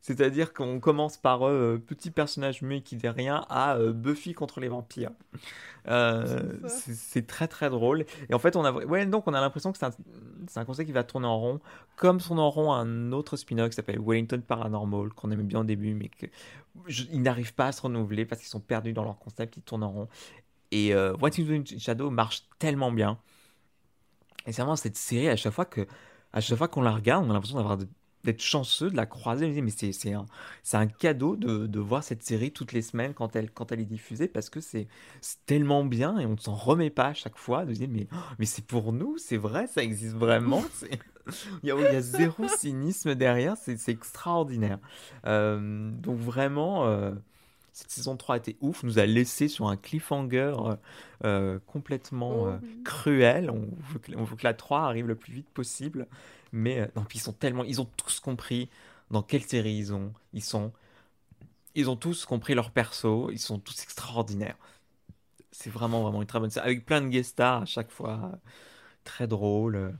[0.00, 4.60] C'est-à-dire qu'on commence par euh, petit personnage muet qui dit rien à euh, Buffy contre
[4.60, 5.10] les vampires.
[5.84, 8.04] c'est très très drôle.
[8.28, 9.94] Et en fait, on a, ouais, donc on a l'impression que c'est un,
[10.56, 11.60] un, concept qui va tourner en rond,
[11.96, 15.64] comme son en rond un autre spin-off qui s'appelle Wellington Paranormal, qu'on aimait bien au
[15.64, 16.26] début, mais que
[16.88, 19.82] ils n'arrivent pas à se renouveler parce qu'ils sont perdus dans leur concept, ils tournent
[19.82, 20.08] en rond.
[20.70, 23.18] Et euh, What is Shadow marche tellement bien.
[24.46, 25.86] Et c'est vraiment cette série, à chaque fois que,
[26.32, 27.78] à chaque fois qu'on la regarde, on a l'impression d'avoir
[28.24, 29.48] d'être chanceux de la croiser.
[29.60, 30.26] Mais c'est, c'est, un,
[30.62, 33.80] c'est un cadeau de, de, voir cette série toutes les semaines quand elle, quand elle
[33.80, 34.88] est diffusée parce que c'est,
[35.46, 37.64] tellement bien et on ne s'en remet pas à chaque fois.
[37.64, 38.06] De dire, mais,
[38.38, 40.62] mais c'est pour nous, c'est vrai, ça existe vraiment.
[40.72, 40.98] C'est...
[41.62, 44.78] il, y a, zéro cynisme derrière, c'est extraordinaire.
[45.26, 47.12] Euh, donc vraiment, euh,
[47.72, 50.54] cette saison 3 était ouf, nous a laissé sur un cliffhanger
[51.24, 53.50] euh, complètement oh cruel.
[53.50, 56.06] On veut, que, on veut, que, la 3 arrive le plus vite possible.
[56.52, 58.70] Mais non, puis ils sont tellement, ils ont tous compris
[59.10, 60.72] dans quelle série ils ont, ils sont,
[61.74, 64.56] ils ont tous compris leur perso, ils sont tous extraordinaires.
[65.52, 68.32] C'est vraiment vraiment une très bonne série avec plein de guest stars à chaque fois,
[69.04, 69.98] très drôle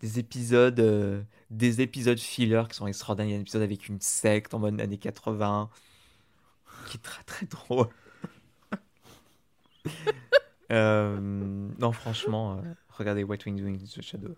[0.00, 3.28] des épisodes, euh, des épisodes filler qui sont extraordinaires.
[3.28, 5.70] Il y a un épisode avec une secte en mode années 80
[6.88, 7.88] qui est très très drôle.
[10.70, 14.36] Euh, non, franchement, euh, regardez White Wings Wings the Shadow.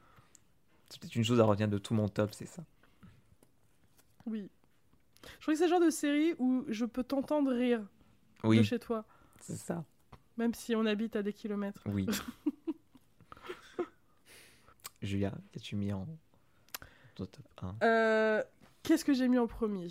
[0.90, 2.62] C'est peut-être une chose à retenir de tout mon top, c'est ça.
[4.26, 4.50] Oui.
[5.22, 7.82] Je crois que c'est le genre de série où je peux t'entendre rire
[8.44, 8.58] oui.
[8.58, 9.04] de chez toi.
[9.40, 9.84] C'est ça.
[10.36, 11.82] Même si on habite à des kilomètres.
[11.86, 12.06] Oui.
[15.02, 16.06] Julia, qu'as-tu mis en
[17.14, 18.42] top 1 euh,
[18.82, 19.88] Qu'est-ce que j'ai mis en premier?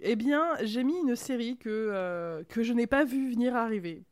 [0.00, 4.04] Eh bien, j'ai mis une série que, euh, que je n'ai pas vu venir arriver.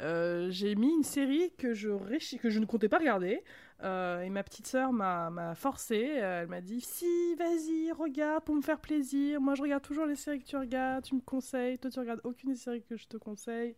[0.00, 1.90] Euh, j'ai mis une série que je,
[2.38, 3.42] que je ne comptais pas regarder.
[3.82, 5.96] Et ma petite sœur m'a forcé.
[5.96, 9.40] elle m'a dit Si, vas-y, regarde pour me faire plaisir.
[9.40, 11.04] Moi, je regarde toujours les séries que tu regardes.
[11.04, 11.78] Tu me conseilles.
[11.78, 13.74] Toi, tu regardes aucune des séries que je te conseille.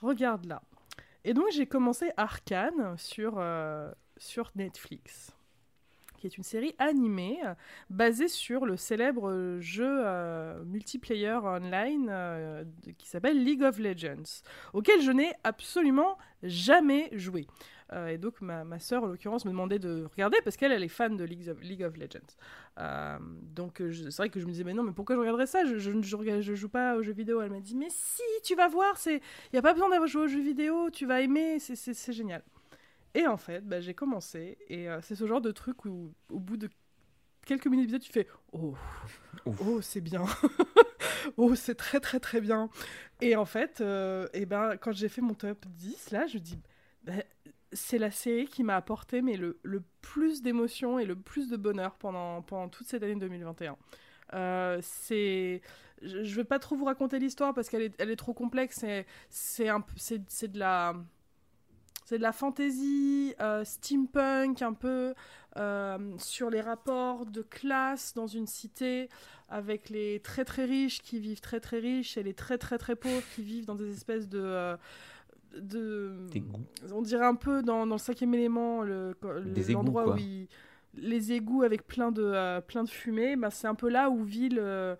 [0.00, 0.62] Regarde-la.
[1.24, 3.40] Et donc, j'ai commencé Arcane sur
[4.18, 5.32] sur Netflix,
[6.16, 7.54] qui est une série animée euh,
[7.90, 12.64] basée sur le célèbre jeu euh, multiplayer online euh,
[12.98, 14.42] qui s'appelle League of Legends,
[14.72, 17.46] auquel je n'ai absolument jamais joué.
[18.08, 20.88] Et donc ma, ma soeur, en l'occurrence, me demandait de regarder parce qu'elle, elle est
[20.88, 22.34] fan de League of, League of Legends.
[23.54, 25.64] donc c'est vrai que je me disais, mais non, mais pourquoi je regarderais ça?
[25.64, 27.40] Je, je, je, je, joue pas aux jeux vidéo.
[27.40, 29.20] Elle m'a dit, mais si, tu vas voir, il
[29.52, 32.42] n'y a pas besoin d'avoir joué aux jeux vidéo, tu vas aimer, c'est génial.
[33.16, 36.38] Et en fait, bah, j'ai commencé, et euh, c'est ce genre de truc où, au
[36.38, 36.68] bout de
[37.46, 38.74] quelques minutes d'épisode, tu fais Oh,
[39.46, 40.24] oh c'est bien.
[41.38, 42.68] oh, c'est très, très, très bien.
[43.22, 46.58] Et en fait, euh, et ben, quand j'ai fait mon top 10, là, je dis
[47.04, 47.14] bah,
[47.72, 51.56] C'est la série qui m'a apporté mais le, le plus d'émotions et le plus de
[51.56, 53.76] bonheur pendant, pendant toute cette année 2021.
[54.34, 54.80] Euh,
[55.10, 55.60] je,
[56.02, 58.84] ne vais pas trop vous raconter l'histoire parce qu'elle est, elle est trop complexe.
[59.30, 60.94] C'est, de la
[62.12, 63.34] la fantasy,
[63.64, 65.14] steampunk, un peu
[66.18, 69.08] sur les rapports de classe dans une cité,
[69.48, 72.96] avec les très très riches qui vivent très très riches et les très très très
[72.96, 74.76] pauvres qui vivent dans des espèces de
[75.58, 76.26] de
[76.92, 80.48] on dirait un peu dans, dans le cinquième élément l'endroit où il,
[80.96, 84.24] les égouts avec plein de, euh, plein de fumée, bah, c'est un peu là où
[84.24, 84.96] vit le,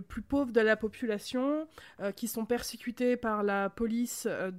[0.00, 1.66] plus pauvre de la population,
[2.00, 4.50] euh, qui sont persécutés par la police euh,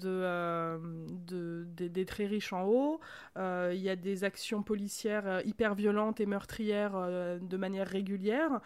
[1.28, 3.00] de, des très riches en haut.
[3.36, 8.62] Il y a des actions policières hyper violentes et meurtrières de manière régulière.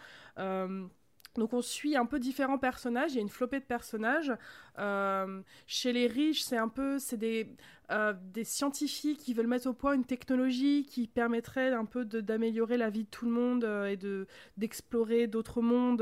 [1.36, 4.32] Donc on suit un peu différents personnages, il y a une flopée de personnages.
[4.78, 7.48] Euh, chez les riches, c'est un peu c'est des,
[7.90, 12.76] euh, des scientifiques qui veulent mettre au point une technologie qui permettrait un peu d'améliorer
[12.76, 15.98] la vie de tout le monde euh, et de d'explorer d'autres mondes.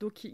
[0.00, 0.26] donc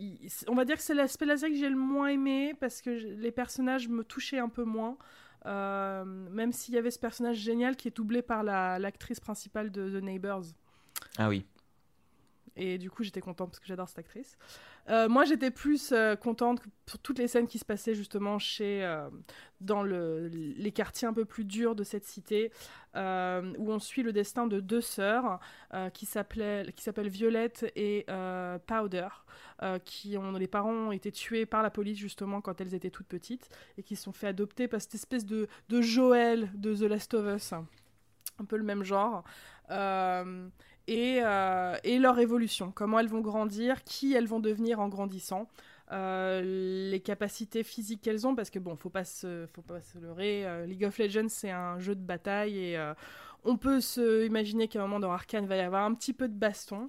[0.46, 2.82] on va dire que c'est l'aspect de la série que j'ai le moins aimé parce
[2.82, 4.96] que les personnages me touchaient un peu moins.
[5.44, 10.02] même s'il y avait ce personnage génial qui est doublé par l'actrice principale de The
[10.02, 10.44] Neighbors.
[11.18, 11.44] Ah oui.
[12.56, 14.36] Et du coup, j'étais contente parce que j'adore cette actrice.
[14.88, 18.84] Euh, moi, j'étais plus euh, contente pour toutes les scènes qui se passaient justement chez,
[18.84, 19.10] euh,
[19.60, 22.50] dans le, les quartiers un peu plus durs de cette cité,
[22.94, 25.38] où on suit le destin de deux sœurs
[25.92, 26.72] qui s'appellent
[27.08, 28.06] Violette et
[28.66, 29.08] Powder,
[29.84, 33.06] qui ont les parents ont été tués par la police justement quand elles étaient toutes
[33.06, 36.88] petites et qui se sont fait adopter par cette espèce de, de Joël de The
[36.88, 39.24] Last of Us, un peu le même genre.
[40.88, 41.20] Et,
[41.98, 45.48] leur évolution, comment elles vont grandir, qui elles vont devenir en grandissant.
[45.92, 49.98] Euh, les capacités physiques qu'elles ont, parce que bon, faut pas se, faut pas se
[49.98, 50.44] leurrer.
[50.44, 52.92] Euh, League of Legends, c'est un jeu de bataille et
[53.44, 56.28] on peut se imaginer qu'à un moment dans Arkane, va y avoir un petit peu
[56.28, 56.88] de baston.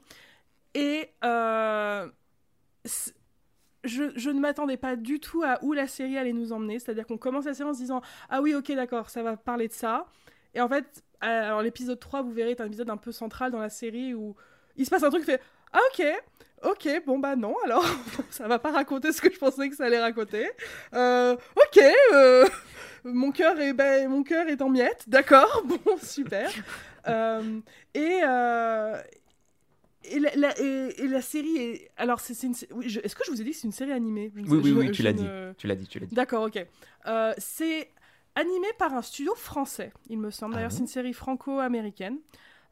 [0.73, 1.09] Et
[3.87, 6.79] je, je, ne m'attendais pas du tout à où la série allait nous emmener.
[6.79, 9.67] C'est-à-dire qu'on commence la série en se disant Ah oui, ok, d'accord, ça va parler
[9.67, 10.05] de ça.
[10.53, 13.59] Et en fait, alors l'épisode 3, vous verrez, est un épisode un peu central dans
[13.59, 14.35] la série où
[14.75, 15.41] il se passe un truc qui fait
[15.73, 16.05] Ah ok,
[16.63, 17.85] ok, bon bah non, alors
[18.29, 20.49] ça va pas raconter ce que je pensais que ça allait raconter.
[20.93, 21.83] Euh, ok,
[22.13, 22.45] euh,
[23.03, 26.49] mon cœur est, ben, mon cœur est en miettes, d'accord, bon, super.
[27.07, 27.59] Euh,
[27.93, 28.21] et,
[30.09, 31.91] et la, et, la, série est.
[31.95, 32.51] Alors, c'est une.
[32.51, 34.31] Est-ce que je vous ai dit que c'est une série animée?
[34.35, 35.25] Oui, oui, oui, tu l'as dit.
[35.57, 36.15] Tu l'as dit, tu l'as dit.
[36.15, 36.65] D'accord, ok.
[37.37, 37.89] c'est
[38.37, 40.53] animé par un studio français, il me semble.
[40.53, 42.19] D'ailleurs, ah c'est une série franco-américaine.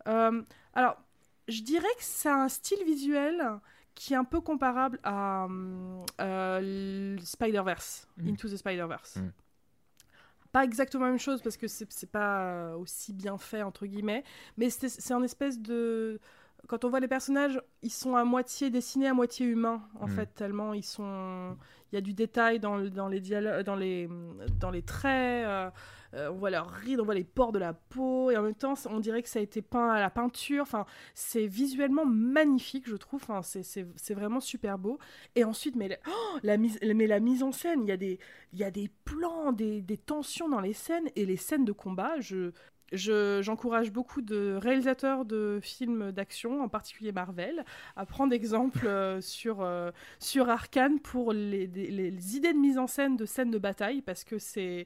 [0.08, 0.44] Euh,
[0.74, 0.98] alors,
[1.48, 3.60] je dirais que c'est un style visuel
[3.96, 5.48] qui est un peu comparable à
[6.22, 8.30] euh, Spider-Verse, hmm.
[8.30, 9.16] Into the Spider-Verse.
[9.18, 9.32] Hmm.
[10.52, 14.24] Pas exactement la même chose parce que c'est pas aussi bien fait, entre guillemets,
[14.58, 16.20] mais c'est un espèce de
[16.68, 20.12] quand on voit les personnages, ils sont à moitié dessinés, à moitié humains, en hmm.
[20.12, 21.58] fait, tellement ils sont.
[21.96, 22.92] Il y a du détail dans, les
[24.86, 25.48] traits.
[25.48, 25.70] Euh,
[26.14, 28.54] euh, on voit leurs rides, on voit les pores de la peau, et en même
[28.54, 30.68] temps, on dirait que ça a été peint à la peinture.
[31.14, 33.22] C'est visuellement magnifique, je trouve.
[33.44, 35.00] C'est vraiment super beau.
[35.36, 38.90] Et ensuite, mais, oh, la, mise, mais la mise en scène, il y a des,
[39.06, 42.52] plans, des tensions dans les scènes, et les scènes de combat, je,
[42.92, 49.62] j'encourage beaucoup de réalisateurs de films d'action, en particulier Marvel, à prendre exemple euh, sur,
[49.62, 54.02] euh, sur Arkane pour les, les, idées de mise en scène de scènes de bataille,
[54.02, 54.86] parce que c'est...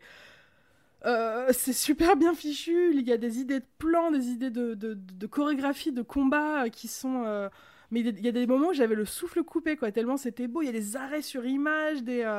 [1.06, 4.74] Euh, c'est super bien fichu, il y a des idées de plans, des idées de,
[4.74, 7.50] de, chorégraphie, de combat qui sont...
[7.90, 10.62] mais il y a des moments où j'avais le souffle coupé, quoi, tellement c'était beau.
[10.62, 12.30] Il y a des arrêts sur image, des,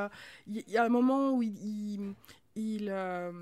[0.47, 2.15] il y a un moment où il,
[2.89, 3.33] euh,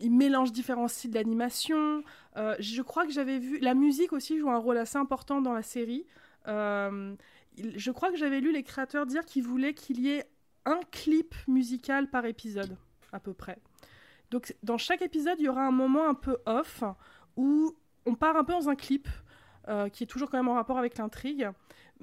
[0.00, 2.02] il, mélange différents styles d'animation.
[2.36, 3.58] Euh, je crois que j'avais vu.
[3.60, 6.06] La musique aussi joue un rôle assez important dans la série.
[6.48, 7.14] Euh,
[7.56, 10.24] je crois que j'avais lu les créateurs dire qu'ils voulaient qu'il y ait
[10.64, 12.76] un clip musical par épisode,
[13.12, 13.58] à peu près.
[14.30, 16.82] Donc, dans chaque épisode, il y aura un moment un peu off
[17.36, 17.74] où
[18.06, 19.08] on part un peu dans un clip
[19.92, 21.48] qui est toujours quand même en rapport avec l'intrigue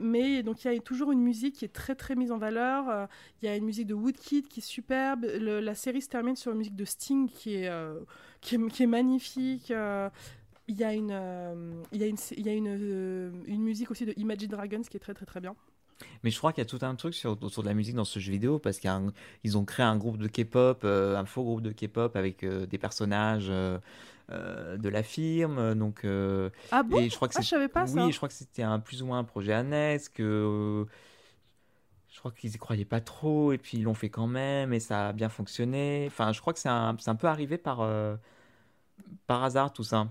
[0.01, 2.89] mais donc il y a toujours une musique qui est très très mise en valeur.
[2.89, 3.05] Euh,
[3.41, 5.25] il y a une musique de Woodkid qui est superbe.
[5.25, 7.99] la série se termine sur une musique de Sting qui est, euh,
[8.41, 9.71] qui, est magnifique.
[9.71, 10.09] Euh,
[10.67, 14.05] il y a une, il y a une, il y a une, une musique aussi
[14.05, 15.55] de Imagine Dragons qui est très très très bien.
[16.23, 18.19] Mais je crois qu'il y a tout un truc autour de la musique dans ce
[18.19, 22.15] jeu vidéo parce qu'ils ont créé un groupe de K-pop, un faux groupe de K-pop
[22.15, 23.51] avec des personnages
[24.31, 25.75] euh, de la firme.
[25.75, 27.01] Donc, euh, ah bon?
[27.07, 29.05] je crois que ah, je savais pas oui, je crois que c'était un plus ou
[29.05, 30.85] moins un projet annexe, que
[32.11, 34.79] je crois qu'ils y croyaient pas trop, et puis ils l'ont fait quand même, et
[34.79, 36.05] ça a bien fonctionné.
[36.07, 38.15] Enfin, je crois que c'est un, un, peu arrivé par, euh,
[39.27, 40.07] par hasard tout ça.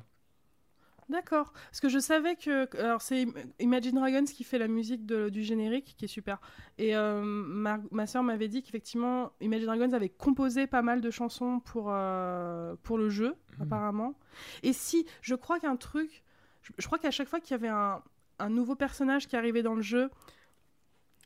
[1.11, 1.53] D'accord.
[1.53, 2.69] Parce que je savais que.
[2.79, 3.27] Alors, c'est
[3.59, 6.41] Imagine Dragons qui fait la musique de, du générique, qui est super.
[6.79, 11.11] Et euh, ma, ma soeur m'avait dit qu'effectivement, Imagine Dragons avait composé pas mal de
[11.11, 13.63] chansons pour, euh, pour le jeu, Mhm.
[13.63, 14.15] apparemment.
[14.63, 16.23] Et si, je crois qu'un truc.
[16.63, 18.03] Je, je crois qu'à chaque fois qu'il y avait un,
[18.39, 20.11] un nouveau personnage qui arrivait dans le jeu,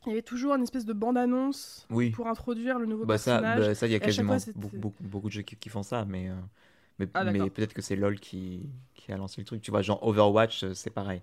[0.05, 2.11] il y avait toujours une espèce de bande-annonce Oui.
[2.11, 3.67] pour introduire le nouveau Bah ça, personnage.
[3.67, 5.83] bah ça, il y a quasiment fois, beaucoup, beaucoup, beaucoup de jeux qui, qui font
[5.83, 6.35] ça, mais, euh,
[6.99, 9.61] mais, Ah, mais peut-être que c'est LoL qui, qui a lancé le truc.
[9.61, 11.21] Tu vois, genre Overwatch, euh, c'est pareil.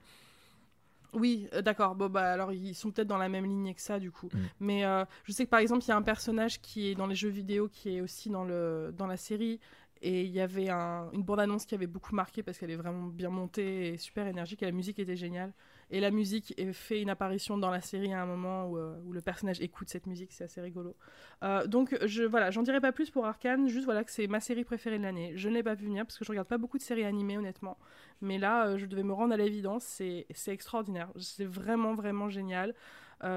[1.13, 1.95] Oui, euh, d'accord.
[1.95, 4.31] Bon, bah alors ils sont peut-être dans la même lignée que ça, du coup.
[4.33, 4.39] Mm.
[4.61, 7.07] Mais euh, je sais que par exemple, il y a un personnage qui est dans
[7.07, 9.61] les jeux vidéo, qui est aussi dans, le, dans la série.
[10.01, 13.07] Et il y avait un- une bande-annonce qui avait beaucoup marqué parce qu'elle est vraiment
[13.07, 14.63] bien montée et super énergique.
[14.63, 15.53] Et la musique était géniale.
[15.95, 19.21] Et la musique fait une apparition dans la série à un moment où, euh, le
[19.21, 20.33] personnage écoute cette musique.
[20.33, 20.97] C'est assez rigolo.
[21.45, 23.69] Euh, donc, je, voilà, j'en dirai pas plus pour Arkane.
[23.69, 25.35] Juste voilà que c'est ma série préférée de l'année.
[25.37, 27.37] Je ne l'ai pas vu venir parce que je regarde pas beaucoup de séries animées,
[27.37, 27.77] honnêtement.
[28.23, 29.85] Mais là, euh, je devais me rendre à l'évidence.
[29.85, 31.11] C'est extraordinaire.
[31.19, 32.75] C'est vraiment, vraiment génial.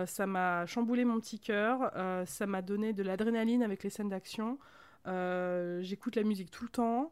[0.08, 1.92] Ça m'a chamboulé mon petit cœur.
[2.26, 4.58] ça m'a donné de l'adrénaline avec les scènes d'action.
[5.06, 7.12] J'écoute la musique tout le temps.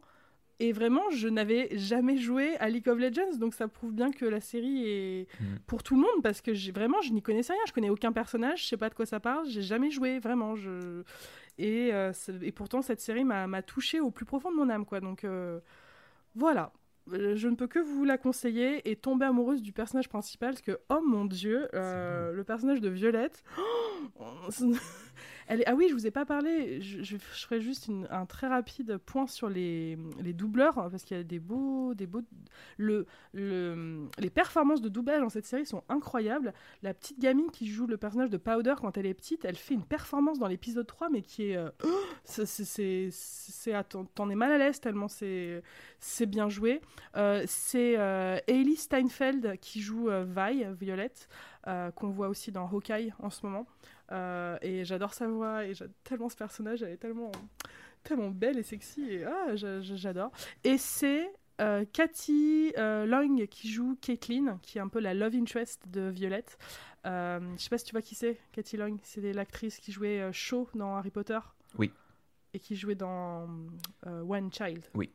[0.65, 4.23] Et vraiment, je n'avais jamais joué à League of Legends, donc ça prouve bien que
[4.25, 5.59] la série est Mhm.
[5.67, 8.61] pour tout le monde, parce que vraiment, je n'y connaissais rien, je connais aucun personnage,
[8.61, 10.55] je sais pas de quoi ça parle, j'ai jamais joué, vraiment.
[10.55, 11.03] Je...
[11.57, 14.99] Et, euh, et pourtant, cette série m'a touchée au plus profond de mon âme, quoi.
[15.01, 15.59] Donc euh,
[16.35, 16.71] voilà,
[17.11, 20.61] Euh, je ne peux que vous la conseiller et tomber amoureuse du personnage principal, parce
[20.61, 23.43] que, oh mon dieu, euh, le personnage de Violette...
[25.49, 26.81] Ah oui, je vous ai pas parlé.
[26.81, 31.19] Je, ferai juste un très rapide point sur les, les doubleurs hein, parce qu'il y
[31.19, 32.21] a des beaux, des beaux.
[32.77, 36.53] Le, le, les performances de doublage dans cette série sont incroyables.
[36.81, 39.73] La petite gamine qui joue le personnage de Powder quand elle est petite, elle fait
[39.73, 41.69] une performance dans l'épisode 3, mais qui est, euh,
[42.23, 43.09] c'est,
[44.15, 45.63] t'en es mal à l'aise tellement c'est,
[45.99, 46.81] c'est bien joué.
[47.15, 48.37] Euh, c'est euh,
[48.75, 51.27] Steinfeld qui joue euh, Vi, Violette,
[51.95, 53.65] qu'on voit aussi dans Hawkeye en ce moment.
[54.13, 57.31] Euh, et j'adore sa voix et j'adore tellement ce personnage, elle est tellement,
[58.03, 60.31] tellement belle et sexy et ah, j'a- j'a- j'adore.
[60.63, 61.31] Et c'est
[61.61, 66.09] euh, Cathy euh, Lang qui joue Caitlyn, qui est un peu la love interest de
[66.09, 66.57] Violette.
[67.05, 68.99] Euh, je sais pas si tu vois qui c'est, Cathy Lang.
[69.03, 71.39] C'est l'actrice qui jouait Shaw dans Harry Potter.
[71.77, 71.91] Oui.
[72.53, 73.49] Et qui jouait dans
[74.05, 74.83] One Child.
[74.93, 75.11] Oui.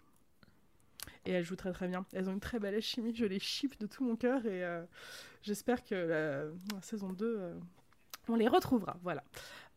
[1.25, 2.05] Et elles jouent très très bien.
[2.13, 3.15] Elles ont une très belle alchimie.
[3.15, 4.65] Je les ship de tout mon cœur et
[5.43, 6.45] j'espère que la,
[6.75, 7.55] la saison 2, euh,
[8.31, 8.97] on les retrouvera.
[9.03, 9.23] Voilà.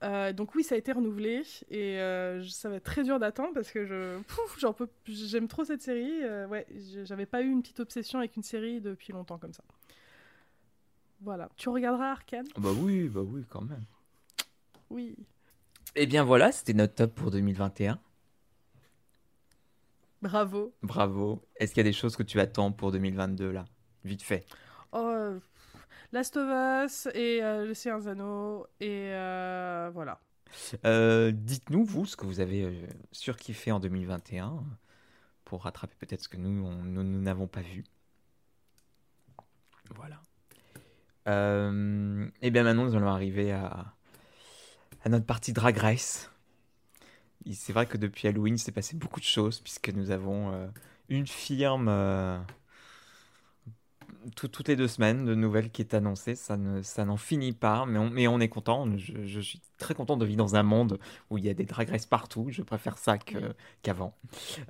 [0.04, 3.20] Euh, donc oui, ça a été renouvelé et euh, je- ça va être très dur
[3.20, 4.18] d'attendre parce que je,
[4.60, 6.24] j'en peux, j'aime trop cette série.
[6.24, 9.54] Euh, ouais, je- j'avais pas eu une petite obsession avec une série depuis longtemps comme
[9.54, 9.64] ça.
[11.22, 11.50] Voilà.
[11.56, 12.48] Tu regarderas Arkane?
[12.58, 13.86] Bah oui, bah oui, quand même.
[14.90, 15.16] Oui.
[15.96, 18.00] Et bien voilà, c'était notre top pour 2021.
[20.22, 20.74] Bravo.
[20.84, 21.42] Bravo.
[21.56, 23.66] Est-ce qu'il y a des choses que tu attends pour 2022 là?
[24.04, 24.46] Vite fait.
[24.92, 25.40] Oh, euh,
[26.14, 30.20] Last of Us et euh, Le Seigneur Anneaux et euh, voilà.
[30.86, 34.62] Euh, Dites-nous, vous, ce que vous avez euh, surkiffé en 2021
[35.46, 36.52] pour rattraper peut-être ce que nous,
[36.84, 37.86] nous n'avons pas vu.
[39.96, 40.22] Voilà.
[41.28, 43.94] Et bien maintenant, nous allons arriver à,
[45.04, 46.30] à notre partie Drag Race.
[47.54, 50.70] C'est vrai que depuis Halloween, s'est passé beaucoup de choses puisque nous avons
[51.10, 51.88] une firme
[54.36, 56.36] tout- toutes les deux semaines de nouvelles qui est annoncée.
[56.36, 58.88] Ça ne, ça n'en finit pas, mais on, mais on est content.
[58.98, 61.00] Je, je suis très content de vivre dans un monde
[61.30, 62.48] où il y a des drag race partout.
[62.50, 63.44] Je préfère ça que- Oui.
[63.82, 64.14] qu'avant.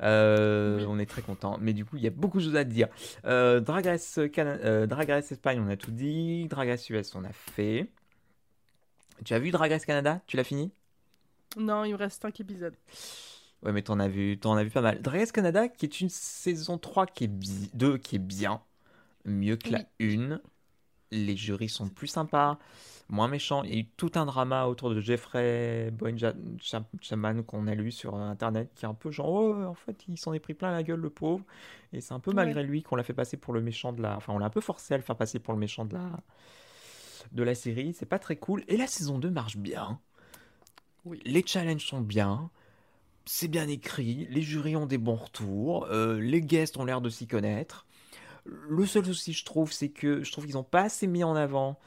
[0.01, 0.85] Euh, Oui.
[0.87, 1.57] On est très content.
[1.61, 2.87] Mais du coup, il y a beaucoup de choses à dire.
[3.25, 6.47] Euh, drag, race Cana- euh, Drag Race Espagne, on a tout dit.
[6.47, 7.89] Drag Race US, on a fait.
[9.25, 10.21] Tu as vu Drag Race Canada?
[10.27, 10.71] Tu l'as fini?
[11.57, 12.75] Non, il me reste 5 épisodes.
[13.63, 15.01] Ouais, mais t'en as vu, t'en as vu pas mal.
[15.01, 18.61] Drag Race Canada, qui est une saison 3 qui est bi- 2 qui est bien,
[19.25, 20.39] mieux que la 1.
[21.13, 22.57] Les jurys sont plus sympas,
[23.09, 23.63] moins méchants.
[23.63, 28.15] Il y a eu tout un drama autour de Jeffrey Bowen-Chaman qu'on a lu sur
[28.15, 30.83] internet, qui est un peu genre, oh, en fait, il s'en est pris plein la
[30.83, 31.43] gueule, le pauvre.
[31.91, 32.35] Et c'est un peu Ouais.
[32.35, 34.15] malgré lui qu'on l'a fait passer pour le méchant de la.
[34.17, 36.09] Enfin, on l'a un peu forcé à le faire passer pour le méchant de la,
[37.31, 37.93] de la série.
[37.93, 38.63] C'est pas très cool.
[38.67, 39.99] Et la saison 2 marche bien.
[41.05, 41.19] Oui.
[41.25, 42.49] Les challenges sont bien.
[43.25, 44.27] C'est bien écrit.
[44.29, 45.85] Les jurys ont des bons retours.
[45.91, 47.85] euh, les guests ont l'air de s'y connaître.
[48.45, 51.35] Le seul souci, je trouve, c'est que je trouve qu'ils n'ont pas assez mis en
[51.35, 51.79] avant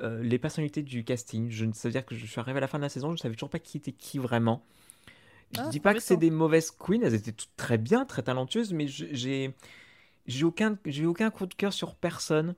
[0.00, 1.50] euh, les personnalités du casting.
[1.50, 3.12] Je ne sais dire que je suis arrivé à la fin de la saison, je
[3.14, 4.64] ne savais toujours pas qui était qui vraiment.
[5.52, 8.22] Je Ah, dis pas que c'est des mauvaises queens, elles étaient toutes très bien, très
[8.22, 9.54] talentueuses, mais je- j'ai
[10.26, 12.54] j'ai aucun aucun coup de cœur sur personne.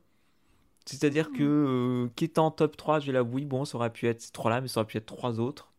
[0.86, 4.09] C'est-à-dire que euh, qui est en top 3, j'ai là oui, bon, ça aurait pu
[4.09, 5.72] être ces trois-là, mais ça aurait pu être trois autres.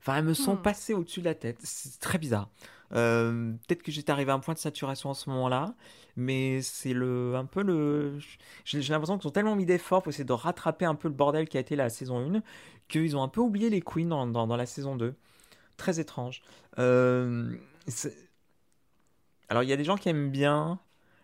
[0.00, 0.56] Enfin, elles me sont Hmm.
[0.56, 1.58] passées au-dessus de la tête.
[1.62, 2.50] C'est très bizarre.
[2.94, 5.74] Euh, Peut-être que j'étais arrivé à un point de saturation en ce moment-là,
[6.16, 8.18] mais c'est le, un peu le.
[8.64, 11.48] J'ai l'impression qu'ils ont tellement mis d'efforts pour essayer de rattraper un peu le bordel
[11.48, 12.42] qui a été la saison 1
[12.88, 15.14] qu'ils ont un peu oublié les queens dans, dans, la saison 2.
[15.76, 16.42] Très étrange.
[16.78, 17.56] Euh,
[19.48, 20.78] alors, il y a des gens qui aiment bien,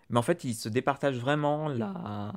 [0.08, 2.32] mais en fait, ils se départagent vraiment la...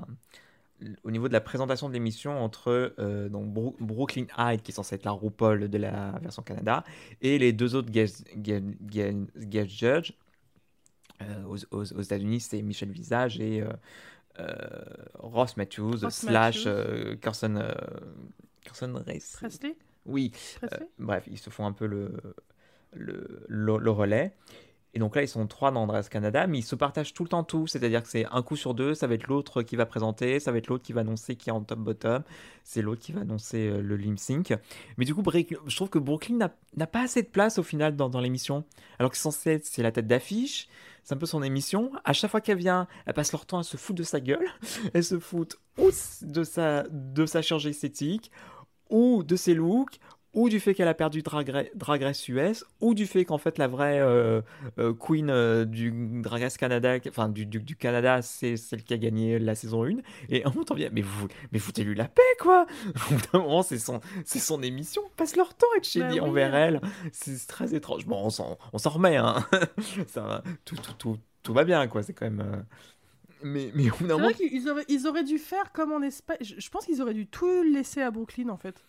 [1.04, 4.96] au niveau de la présentation de l'émission entre euh, donc Brooklyn Hyde, qui est censé
[4.96, 6.84] être la RuPaul de la version Canada,
[7.22, 8.66] et les deux autres guest, guest,
[9.70, 10.14] judges.
[11.22, 13.64] Euh, aux, aux- aux États-Unis, c'est Michel Visage et
[14.40, 14.48] euh,
[15.20, 17.18] Ross Matthews, Ross slash Matthews.
[17.22, 17.64] Carson,
[18.62, 19.38] Carson Race.
[19.40, 22.12] Presley Oui, Presley bref, ils se font un peu le,
[22.94, 24.34] le, le, le relais.
[24.96, 27.30] Et donc là, ils sont trois dans Dress Canada, mais ils se partagent tout le
[27.30, 27.66] temps tout.
[27.66, 30.52] C'est-à-dire que c'est un coup sur deux, ça va être l'autre qui va présenter, ça
[30.52, 32.24] va être l'autre qui va annoncer qui est en top-bottom,
[32.64, 34.54] c'est l'autre qui va annoncer euh, le lip sync.
[34.98, 36.38] Mais du coup, je trouve que Brooklyn
[36.76, 38.66] n'a pas assez de place au final dans, l'émission.
[39.00, 40.68] Alors que censé être, c'est la tête d'affiche,
[41.04, 41.92] c'est un peu son émission.
[42.06, 44.48] À chaque fois qu'elle vient, elle passe leur temps à se foutre de sa gueule.
[44.94, 45.90] Elle se fout ou
[46.22, 48.32] de sa, de sa chirurgie esthétique,
[48.90, 50.00] ou de ses looks,
[50.34, 53.38] ou du fait qu'elle a perdu Drag, Ra- Drag Race US, ou du fait qu'en
[53.38, 54.42] fait la vraie euh,
[54.80, 55.92] euh, queen euh, du
[56.22, 59.86] Drag Race Canada, enfin du, du, du Canada, c'est celle qui a gagné la saison
[59.86, 59.98] 1.
[60.30, 62.66] Et en même temps, bien, mais vous, mais foutez-lui la paix, quoi
[63.34, 66.20] Au moment, c'est son, c'est son émission, passe leur temps à être Bah shady oui.
[66.20, 66.82] envers elle.
[67.12, 68.06] C'est très étrange.
[68.06, 69.46] Bon, on s'en, on s'en remet, hein.
[70.08, 72.02] Ça va, tout, tout, tout, tout va bien, quoi.
[72.04, 72.66] C'est quand même.
[73.44, 75.92] Mais, mais au bout d'un C'est moment, vrai qu'ils auraient, ils auraient dû faire comme
[75.92, 76.38] en Espagne.
[76.42, 78.86] Je, je pense qu'ils auraient dû tout laisser à Brooklyn en fait.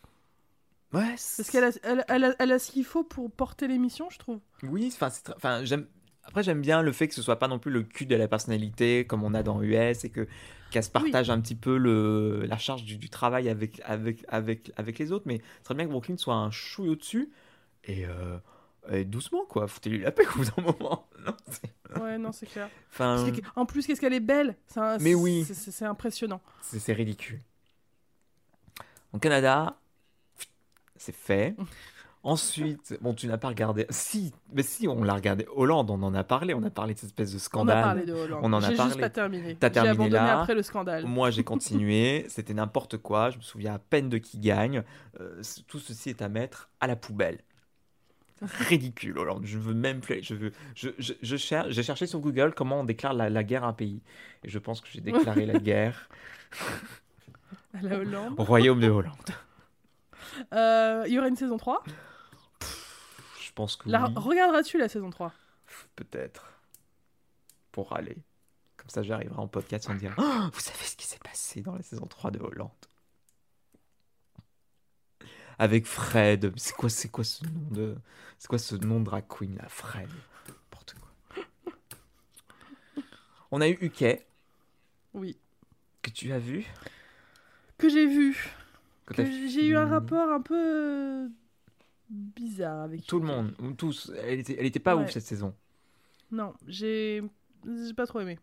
[0.95, 4.09] Ouais, Parce qu'elle a, elle, elle a, elle a ce qu'il faut pour porter l'émission,
[4.11, 4.41] je trouve.
[4.63, 5.87] Oui, enfin, enfin, j'aime.
[6.27, 8.27] Après, j'aime bien le fait que ce soit pas non plus le cul de la
[8.29, 10.27] personnalité comme on a dans US et que
[10.71, 14.73] qu'elle se partage un petit peu le la charge du, du travail avec avec avec
[14.79, 15.25] avec les autres.
[15.27, 17.31] Mais ce serait bien que Brooklyn soit un chou au-dessus
[17.85, 18.39] et, euh,
[18.91, 19.69] et doucement quoi.
[19.69, 21.07] Foutez-lui la paix au bout d'un moment.
[21.27, 22.69] Non, Ouais, non, c'est clair.
[22.91, 25.45] Enfin, En plus, qu'est-ce qu'elle est belle un- Mais oui.
[25.45, 26.41] c'est- impressionnant.
[26.63, 27.41] c'est c'est ridicule.
[29.13, 29.79] Au Canada,
[30.97, 31.57] c'est fait.
[32.27, 33.85] Ensuite, bon, tu n'as pas regardé.
[33.91, 35.47] Si, mais si, on l'a regardé.
[35.55, 36.55] Hollande, on en a parlé.
[36.55, 37.83] On a parlé de cette espèce de On a scandale.
[37.83, 38.41] parlé de Hollande.
[38.43, 38.91] On en a J'ai parlé.
[38.93, 39.57] juste pas terminé.
[39.61, 40.41] T'as terminé abandonné là.
[40.41, 41.05] après le scandale.
[41.05, 42.25] Moi, j'ai continué.
[42.31, 43.29] C'était n'importe quoi.
[43.29, 44.85] Je me souviens à peine de qui gagne.
[45.21, 47.41] Euh, tout ceci est à mettre à la poubelle.
[48.69, 49.43] Ridicule, Hollande.
[49.45, 50.23] Je veux même plus.
[50.23, 50.53] Je veux.
[50.75, 51.73] Je, je, je cherche.
[51.73, 54.01] J'ai cherché sur Google comment on déclare la, la guerre à un pays.
[54.45, 56.09] Et je pense que j'ai déclaré la guerre
[57.75, 58.35] À la Hollande.
[58.39, 59.13] au royaume de Hollande.
[60.53, 61.83] Euh, Il y aura une saison 3.
[63.41, 64.07] Je pense que La...
[64.07, 64.13] oui.
[64.17, 65.33] Regarderas-tu la saison 3
[65.97, 66.53] Peut-être.
[67.73, 68.17] Pour aller.
[68.77, 71.75] Comme ça, j'arriverai en podcast en dire Oh, Vous savez ce qui s'est passé dans
[71.75, 72.71] la saison 3 de Hollande
[75.59, 76.53] Avec Fred.
[76.57, 77.97] C'est quoi, c'est quoi ce nom de.
[78.39, 80.09] C'est quoi ce nom de drag queen là Fred?
[80.49, 81.73] N'importe quoi.
[83.53, 84.25] On a eu UK,
[85.15, 85.39] Oui.
[86.03, 86.67] que tu as vu?
[87.79, 88.51] Que j'ai vu.
[89.07, 91.29] Que j'ai eu un rapport un peu euh,
[92.11, 94.13] bizarre avec Tout le monde, ou tous.
[94.23, 95.05] Elle était, elle était pas Ouais.
[95.05, 95.55] ouf cette saison.
[96.31, 97.23] Non, j'ai
[97.87, 98.39] j'ai pas trop aimé.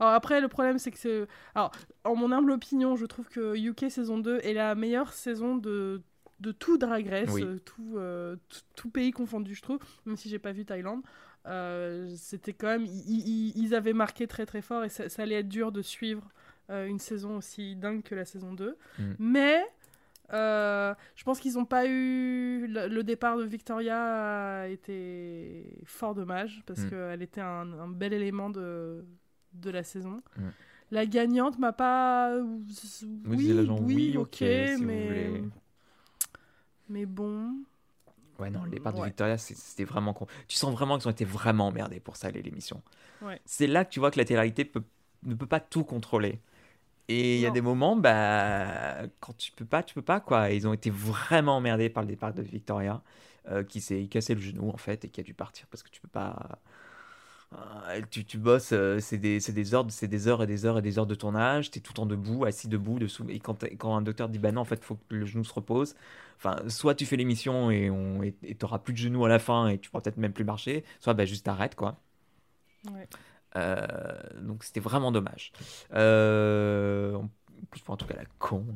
[0.00, 1.26] Alors après, le problème, c'est que c'est...
[1.54, 1.72] Alors,
[2.04, 6.02] en mon humble opinion, je trouve que UK saison 2 est la meilleure saison de,
[6.40, 7.42] de tout Drag Race, Oui.
[7.42, 11.00] euh, tout, euh, tout, tout pays confondu, je trouve, même si j'ai pas vu Thaïlande.
[11.46, 12.84] Euh, C'était quand même...
[12.84, 15.82] Ils, ils- ils avaient marqué très très fort et ça, ça allait être dur de
[15.82, 16.28] suivre
[16.70, 18.76] euh, une saison aussi dingue que la saison 2.
[18.98, 19.02] Mm.
[19.18, 19.64] Mais...
[20.32, 22.66] euh, je pense qu'ils n'ont pas eu.
[22.68, 26.90] Le, départ de Victoria a été fort dommage parce Mm.
[26.90, 29.04] qu'elle était un, un bel élément de,
[29.54, 30.20] de la saison.
[30.36, 30.42] Mm.
[30.90, 32.36] La gagnante m'a pas.
[32.38, 34.36] Oui, oui, oui, ok, ok,
[34.76, 35.42] si mais.
[36.88, 37.54] Mais bon.
[38.38, 39.06] Ouais, non, le départ de Ouais.
[39.06, 40.26] Victoria, c'était vraiment con.
[40.46, 42.82] Tu sens vraiment qu'ils ont été vraiment emmerdés pour ça, l'émission.
[43.20, 43.40] Ouais.
[43.44, 44.84] C'est là que tu vois que la télé-réalité peut-
[45.24, 46.38] ne peut pas tout contrôler.
[47.08, 50.50] Et il y a des moments, bah, quand tu peux pas, tu peux pas, quoi.
[50.50, 53.02] Ils ont été vraiment emmerdés par le départ de Victoria,
[53.50, 55.90] euh, qui s'est cassé le genou, en fait, et qui a dû partir parce que
[55.90, 56.60] tu peux pas.
[57.54, 60.78] Euh, tu, tu bosses, euh, c'est des, des heures, c'est des heures et des heures
[60.78, 63.38] et des heures de tournage, tu es tout le temps debout, assis debout, dessous, et
[63.40, 65.94] quand, un docteur dit bah non, en fait, il faut que le genou se repose,
[66.36, 69.68] enfin, soit tu fais l'émission et on et t'auras plus de genoux à la fin
[69.68, 71.98] et tu pourras peut-être même plus marcher, soit bah juste arrête, quoi.
[72.84, 73.08] Ouais.
[73.58, 75.52] Euh, donc c'était vraiment dommage.
[75.92, 77.28] Euh, en
[77.70, 78.66] plus pour un truc à la con.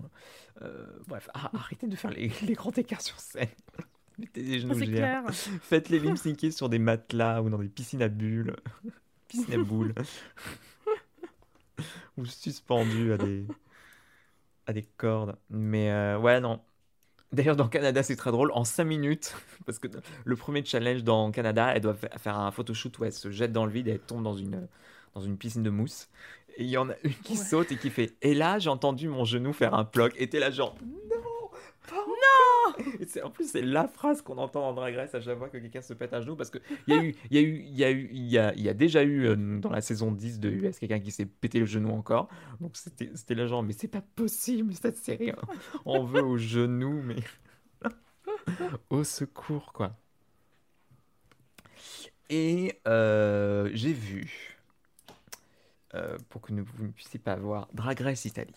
[0.62, 3.48] Euh, bref, ah, arrêtez de faire les, les grands écarts sur scène.
[4.18, 5.24] Mettez des genoux clair.
[5.32, 6.18] Faites les lip
[6.52, 8.56] sur des matelas ou dans des piscines à bulles.
[9.28, 9.94] piscines à boules.
[12.18, 13.46] ou suspendus à des,
[14.66, 15.36] à des cordes.
[15.48, 16.60] Mais euh, ouais, non.
[17.32, 18.50] D'ailleurs, dans Canada, c'est très drôle.
[18.52, 19.34] En 5 minutes,
[19.66, 19.88] parce que
[20.24, 23.64] le premier challenge dans Canada, elle doit faire un photoshoot où elle se jette dans
[23.64, 24.68] le vide et elle tombe dans une,
[25.14, 26.09] dans une piscine de mousse.
[26.56, 29.09] Et il y en a une qui saute et qui fait Et là, j'ai entendu
[29.09, 30.12] mon genou faire un ploc.
[30.18, 31.11] Et t'es là, genre Non
[33.24, 35.82] En plus, c'est la phrase qu'on entend dans Drag Race à chaque fois que quelqu'un
[35.82, 36.36] se pète un genou.
[36.36, 40.12] Parce qu'il y, a y, y, y, y a déjà eu euh, dans la saison
[40.12, 42.28] 10 de US quelqu'un qui s'est pété le genou encore.
[42.61, 45.31] Donc c'était la genre Mais c'est pas possible cette série.
[45.31, 45.36] Hein.
[45.85, 47.16] On veut au genou, mais.
[48.90, 49.97] au secours, quoi.
[52.31, 54.59] Et euh, j'ai vu
[55.94, 58.55] euh, pour que vous ne puissiez pas voir Drag Race Italie.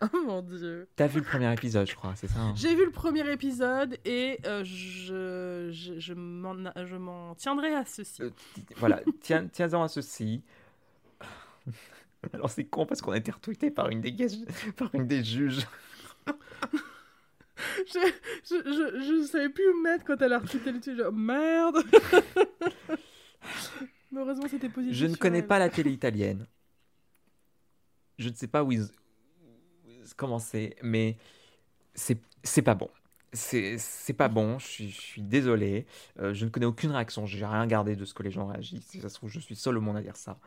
[0.12, 0.88] Oh mon dieu.
[0.96, 2.54] T'as vu le premier épisode, je crois, c'est ça hein?
[2.56, 8.22] J'ai vu le premier épisode et euh, je, je, je m'en tiendrai à ceci.
[8.22, 8.30] Euh,
[8.76, 10.42] voilà, tiens, tiens-en à ceci.
[12.32, 14.14] Alors c'est con parce qu'on a été retweeté par une des,
[14.76, 15.66] par une des juges.
[17.86, 17.98] je,
[18.44, 20.96] je, je, je, savais plus où mettre quand elle a retweeté le truc.
[20.96, 21.82] Genre, merde
[24.16, 24.96] heureusement, c'était positif.
[24.96, 26.46] Je ne connais pas la télé italienne.
[28.18, 28.86] Je ne sais pas où ils.
[30.16, 31.16] Comment c'est, mais
[31.94, 32.90] c'est pas bon.
[33.32, 35.86] C'est pas bon, je suis, désolé.
[36.20, 39.00] Euh, je ne connais aucune réaction, j'ai rien regardé de ce que les gens réagissent.
[39.00, 40.38] Ça se trouve, je suis seul au monde à dire ça.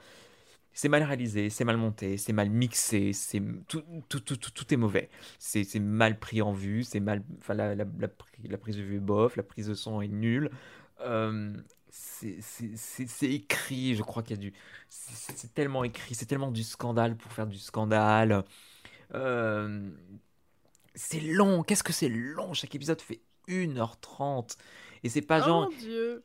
[0.74, 4.78] C'est mal réalisé, c'est mal monté, c'est mal mixé, c'est tout, tout, tout, tout, est
[4.78, 5.10] mauvais.
[5.40, 7.24] C'est mal pris en vue, c'est mal.
[7.40, 10.52] Enfin, la, la, la, prise de vue est bof, la prise de son est nulle.
[11.02, 11.52] Euh,
[11.90, 14.54] c'est écrit, je crois qu'il y a du.
[14.90, 18.44] C'est tellement écrit, c'est tellement du scandale pour faire du scandale.
[19.14, 19.90] Euh,
[20.96, 22.54] c'est long, qu'est-ce que c'est long?
[22.54, 24.58] Chaque épisode fait 1h30.
[25.04, 25.70] Et c'est pas oh genre.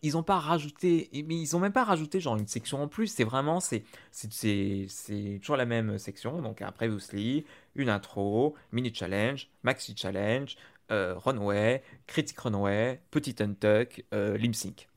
[0.03, 1.11] Ils ont pas rajouté.
[1.13, 3.09] Mais ils ont même pas rajouté genre une section en plus.
[3.09, 3.61] C'est vraiment.
[3.61, 3.85] C'est
[5.41, 6.41] toujours la même section.
[6.41, 7.45] Donc après Loosely,
[7.75, 10.57] une intro, mini challenge, maxi challenge,
[10.91, 14.89] euh, runway, critique runway, petit untuck, euh, limp sync.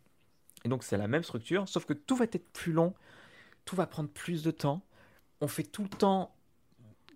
[0.66, 2.94] Et donc c'est la même structure, sauf que tout va être plus long,
[3.64, 4.82] tout va prendre plus de temps.
[5.40, 6.35] On fait tout le temps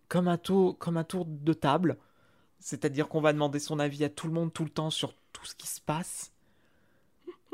[0.10, 1.98] comme un tour, comme un tour de table,
[2.60, 5.46] c'est-à-dire qu'on va demander son avis à tout le monde tout le temps sur tout
[5.46, 6.34] ce qui se passe.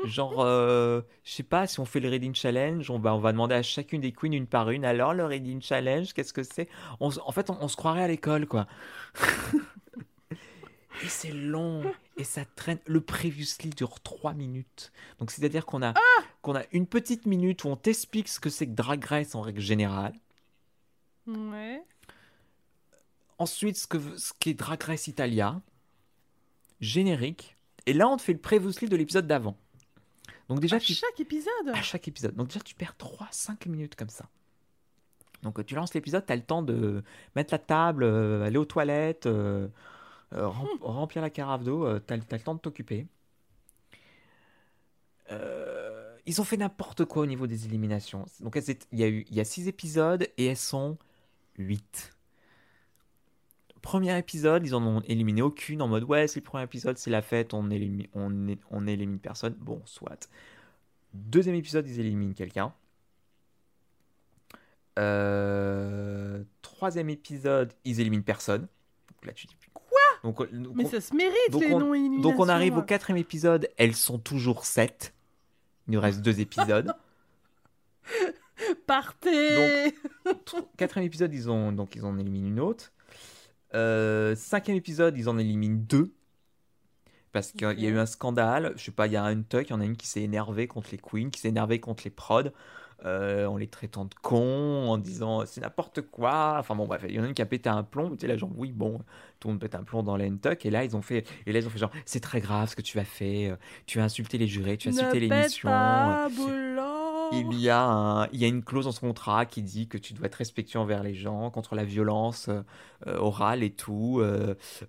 [0.04, 3.32] Genre, euh, je sais pas, si on fait le Reading Challenge, on va, on va
[3.32, 4.84] demander à chacune des queens une par une.
[4.84, 6.68] Alors, le Reading Challenge, qu'est-ce que c'est?
[7.00, 8.66] En fait, on, se croirait à l'école, quoi.
[11.02, 11.82] Et c'est long.
[12.16, 12.78] Et ça traîne.
[12.86, 14.92] Le previously dure 3 minutes.
[15.18, 15.92] Donc c'est-à-dire qu'on a,
[16.40, 19.42] qu'on a une petite minute où on t'explique ce que c'est que Drag Race en
[19.42, 20.14] règle générale.
[21.26, 21.82] Ouais.
[23.38, 25.60] Ensuite, ce, que, ce qu'est Drag Race Italia.
[26.80, 27.56] Générique.
[27.86, 29.56] Et là, on te fait le previously de l'épisode d'avant.
[30.48, 32.34] Donc déjà, à chaque épisode À chaque épisode.
[32.34, 34.28] Donc déjà, tu perds 3-5 minutes comme ça.
[35.42, 37.02] Donc tu lances l'épisode, tu as le temps de
[37.34, 39.68] mettre la table, euh, aller aux toilettes, euh,
[40.32, 43.06] euh, remplir la carafe d'eau, t'as, as le temps de t'occuper.
[46.28, 48.24] Ils ont fait n'importe quoi au niveau des éliminations.
[48.40, 50.98] Donc il y a eu il y a six épisodes et elles sont
[51.58, 52.15] 8.
[53.86, 57.08] Premier épisode, ils en ont éliminé aucune en mode ouais c'est le premier épisode, c'est
[57.08, 59.54] la fête, on élimine, on, on élimine personne.
[59.60, 60.28] Bon, soit.
[61.14, 62.72] Deuxième épisode, ils éliminent quelqu'un.
[66.62, 68.62] troisième épisode, ils éliminent personne.
[68.62, 69.54] Donc là, tu dis
[70.24, 70.40] donc,
[70.74, 74.64] Mais ça se mérite les on, Donc on arrive au quatrième épisode, elles sont toujours
[74.64, 75.14] sept.
[75.86, 76.92] Il nous reste deux épisodes.
[78.88, 79.92] Partez
[80.24, 82.90] donc, Quatrième épisode, ils ont, donc, ils en éliminent une autre.
[83.74, 86.12] Euh, cinquième épisode, ils en éliminent deux.
[87.32, 88.72] Parce qu'il y a eu un scandale.
[88.76, 90.22] Je sais pas, il y a un tuck, il y en a une qui s'est
[90.22, 92.50] énervée contre les queens, qui s'est énervée contre les prods.
[93.04, 96.56] Euh, en les traitant de cons, en disant c'est n'importe quoi.
[96.58, 98.10] Enfin bon, bref, il y en a une qui a pété un plomb.
[98.12, 99.02] Tu sais, là, genre, oui, bon,
[99.38, 100.64] tout le monde pète un plomb dans l'Entuck.
[100.64, 102.76] Et là, ils ont fait, et là, ils ont fait genre, c'est très grave ce
[102.76, 103.52] que tu as fait.
[103.84, 105.68] Tu as insulté les jurés, tu as insulté l'émission.
[107.32, 109.98] Il y, a un, il y a une clause dans ce contrat qui dit que
[109.98, 114.22] tu dois être respectueux envers les gens, contre la violence euh, orale et tout.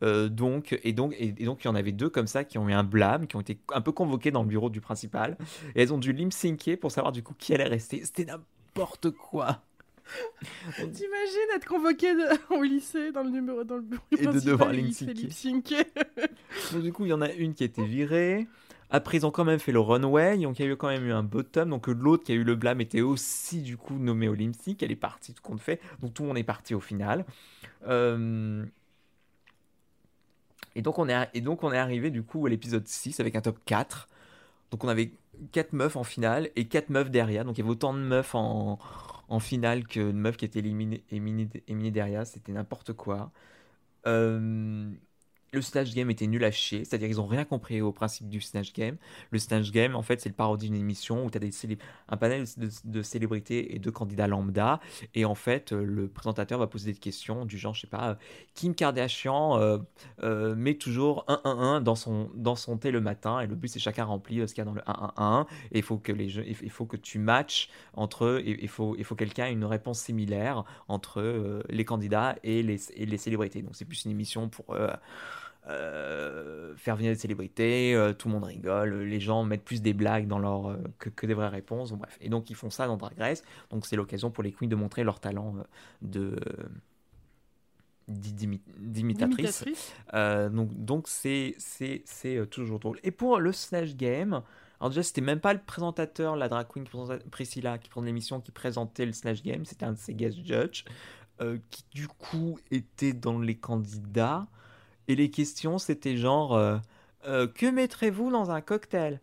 [0.02, 2.74] donc, et, donc, et, donc, il y en avait deux comme ça qui ont eu
[2.74, 5.38] un blâme, qui ont été un peu convoqués dans le bureau du principal.
[5.76, 6.30] Et elles ont dû lim
[6.80, 9.62] pour savoir du coup qui allait rester c'était n'importe quoi.
[10.76, 12.14] T'imagines être convoqué
[12.50, 14.94] au lycée dans le numéro dans le bureau et de devoir lip
[16.72, 18.48] donc du coup, il y en a une qui a été virée.
[18.90, 21.06] Après, ils ont quand même fait le runway, donc il y a eu quand même
[21.06, 21.70] eu un bottom.
[21.70, 24.82] Donc l'autre qui a eu le blâme était aussi du coup nommé au lip sync.
[24.82, 25.82] Elle est partie, tout compte fait.
[26.02, 27.26] Donc tout le monde est parti au final.
[27.88, 28.66] Euh,
[30.76, 34.08] et donc on est arrivé du coup à l'épisode 6 avec un top 4.
[34.72, 35.12] Donc on avait
[35.52, 37.46] 4 meufs en finale et 4 meufs derrière.
[37.46, 38.80] Donc il y avait autant de meufs en,
[39.28, 42.26] en finale que de meufs qui étaient éliminées, éliminées, derrière.
[42.26, 43.32] C'était n'importe quoi.
[44.06, 44.90] Euh,
[45.54, 48.42] le Snatch Game était nul à chier, c'est-à-dire qu'ils ont rien compris au principe du
[48.42, 48.98] Snatch Game.
[49.32, 51.42] Le Snatch Game, en fait, c'est le parodie d'une émission où tu as
[52.10, 52.46] un panel
[52.84, 54.80] de, célébrités et de candidats lambda,
[55.16, 58.10] et en fait, euh, le présentateur va poser des questions du genre, je sais pas,
[58.10, 58.16] euh,
[58.56, 59.58] Kim Kardashian
[60.22, 63.80] euh, met toujours 1-1-1 dans son, dans son thé le matin, et le but c'est
[63.80, 66.70] chacun remplit ce qu'il y a dans le 1-1-1, et il faut que, les il
[66.70, 70.00] faut que tu matches entre eux, et il faut, il faut quelqu'un ait une réponse
[70.00, 73.62] similaire entre les candidats et les, et les célébrités.
[73.62, 74.76] Donc c'est plus une émission pour
[75.70, 79.94] euh, faire venir des célébrités, euh, tout le monde rigole, les gens mettent plus des
[79.94, 82.18] blagues dans leur, euh, que, des vraies réponses, bref.
[82.22, 84.76] Et donc ils font ça dans Drag Race, donc c'est l'occasion pour les queens de
[84.76, 85.56] montrer leur talent
[86.02, 86.38] de
[88.08, 89.66] d'imitatrice.
[90.14, 92.04] donc donc c'est c'est
[92.50, 93.00] toujours drôle.
[93.04, 94.42] Et pour le Slash Game,
[94.80, 96.86] alors déjà c'était même pas le présentateur, la drag queen
[97.30, 100.86] Priscilla qui prend l'émission qui présentait le Slash Game, c'était un de ses guest judges
[101.70, 104.48] qui du coup était dans les candidats.
[105.08, 106.78] Et les questions, c'était genre euh,
[107.26, 109.22] euh, Que mettrez-vous dans un cocktail?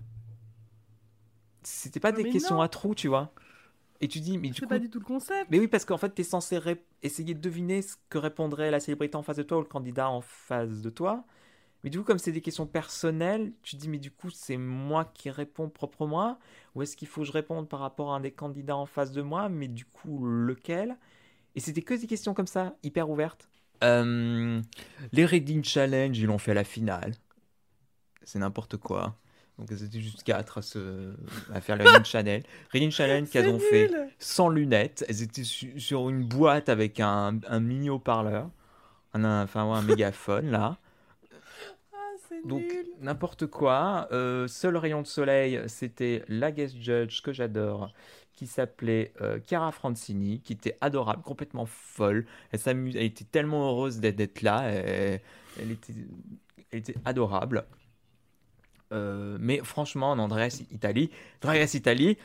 [1.62, 3.32] C'était pas des questions à trous, tu vois.
[4.00, 4.60] Et tu dis, mais du coup.
[4.60, 5.50] C'est pas du tout le concept.
[5.50, 6.60] Mais oui, parce qu'en fait, tu es censé
[7.02, 10.10] essayer de deviner ce que répondrait la célébrité en face de toi ou le candidat
[10.10, 11.24] en face de toi.
[11.82, 15.04] Mais du coup, comme c'est des questions personnelles, tu dis, mais du coup, c'est moi
[15.04, 16.38] qui réponds proprement
[16.74, 19.12] Ou est-ce qu'il faut que je réponde par rapport à un des candidats en face
[19.12, 20.96] de moi Mais du coup, lequel?
[21.54, 23.48] Et c'était que des questions comme ça, hyper ouvertes.
[23.82, 24.60] Euh,
[25.12, 27.14] les Reading Challenge, ils l'ont fait à la finale.
[28.22, 29.16] C'est n'importe quoi.
[29.58, 31.14] Donc elles étaient juste quatre à, se...
[31.52, 32.42] à faire le Reading Challenge.
[32.72, 35.04] Reading Challenge qu'elles ont fait sans lunettes.
[35.08, 38.50] Elles étaient sur une boîte avec un, un mini haut-parleur.
[39.12, 40.78] Un, enfin, un mégaphone là.
[41.92, 41.96] Ah,
[42.44, 42.64] Donc
[43.00, 44.08] n'importe quoi.
[44.12, 47.92] Euh, seul rayon de soleil, c'était la guest judge que j'adore,
[48.36, 52.26] qui s'appelait euh, Chiara Francini, qui était adorable, complètement folle.
[52.52, 54.62] Elle, elle était tellement heureuse d'être là.
[54.64, 55.94] Elle, était,
[56.70, 57.64] elle était adorable.
[58.92, 61.10] Euh, mais franchement, en Andrés Italie,
[61.42, 62.18] Andrés Italie,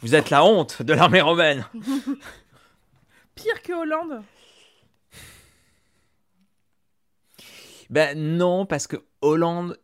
[0.00, 1.64] vous êtes la honte de l'armée romaine.
[3.34, 4.22] Pire que Hollande.
[7.90, 9.78] Ben non, parce que Hollande,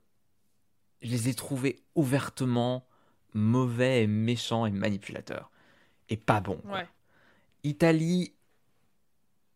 [1.03, 2.89] je les ai trouvés ouvertement
[3.35, 5.52] mauvais et méchants et manipulateurs
[6.13, 6.61] et pas bon.
[7.65, 8.33] Italie,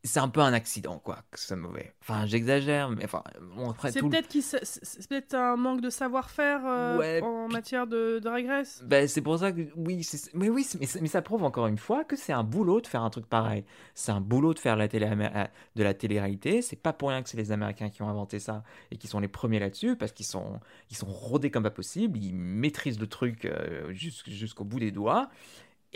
[0.06, 1.92] c'est un peu un accident, quoi, que c'est mauvais.
[2.00, 3.22] Enfin, j'exagère, mais enfin,
[3.56, 8.28] bon, après C'est peut-être c'est peut-être un manque de savoir-faire euh, en matière de, de
[8.28, 8.82] régresse.
[8.86, 12.04] Ben, c'est pour ça que, oui, mais oui, mais, mais, ça prouve encore une fois
[12.04, 13.64] que c'est un boulot de faire un truc pareil.
[13.94, 16.62] C'est un boulot de faire la télé, euh, de la télé-réalité.
[16.62, 19.18] C'est pas pour rien que c'est les Américains qui ont inventé ça et qui sont
[19.18, 20.60] les premiers là-dessus, parce qu'ils sont,
[20.90, 22.18] ils sont rodés comme pas possible.
[22.18, 25.28] Ils maîtrisent le truc euh, jusqu'au bout des doigts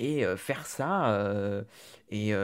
[0.01, 1.65] et faire ça
[2.11, 2.35] et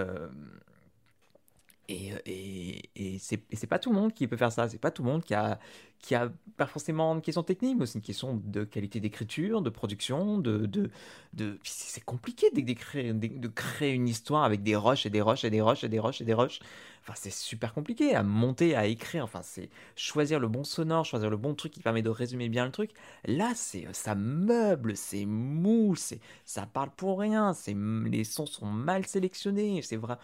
[1.88, 5.02] et, et, et c'est pas tout le monde qui peut faire ça, c'est pas tout
[5.04, 5.58] le monde qui a,
[6.00, 9.70] qui a pas forcément une question technique, mais c'est une question de qualité d'écriture, de
[9.70, 10.66] production, de...
[10.66, 10.90] de,
[11.34, 11.58] de...
[11.62, 15.50] C'est compliqué de, créer, de, créer une histoire avec des roches et des roches et
[15.50, 16.60] des roches et des roches et des roches.
[17.08, 19.22] Enfin, c'est super compliqué à monter, à écrire.
[19.22, 22.64] Enfin, c'est choisir le bon sonore, choisir le bon truc qui permet de résumer bien
[22.64, 22.90] le truc.
[23.26, 27.54] Là, c'est ça meuble, c'est mou, c'est ça parle pour rien.
[27.54, 29.82] C'est les sons sont mal sélectionnés.
[29.82, 30.16] C'est vrai.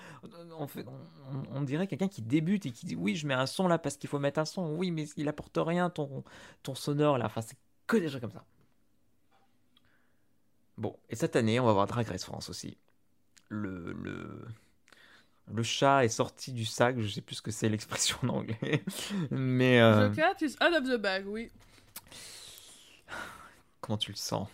[1.54, 3.96] On, dirait quelqu'un qui débute et qui dit oui, je mets un son là parce
[3.96, 4.74] qu'il faut mettre un son.
[4.74, 6.24] Oui, mais il apporte rien ton
[6.64, 7.26] ton sonore là.
[7.26, 7.56] Enfin, c'est
[7.86, 8.44] que des trucs comme ça.
[10.78, 12.76] Bon, et cette année, on va voir Drag Race France aussi.
[13.48, 14.48] Le, le,
[15.50, 18.84] le chat est sorti du sac, je sais plus ce que c'est l'expression en anglais.
[19.30, 19.80] Mais.
[19.80, 21.50] Euh, the cat is out of the bag, oui.
[23.80, 24.48] Comment tu le sens?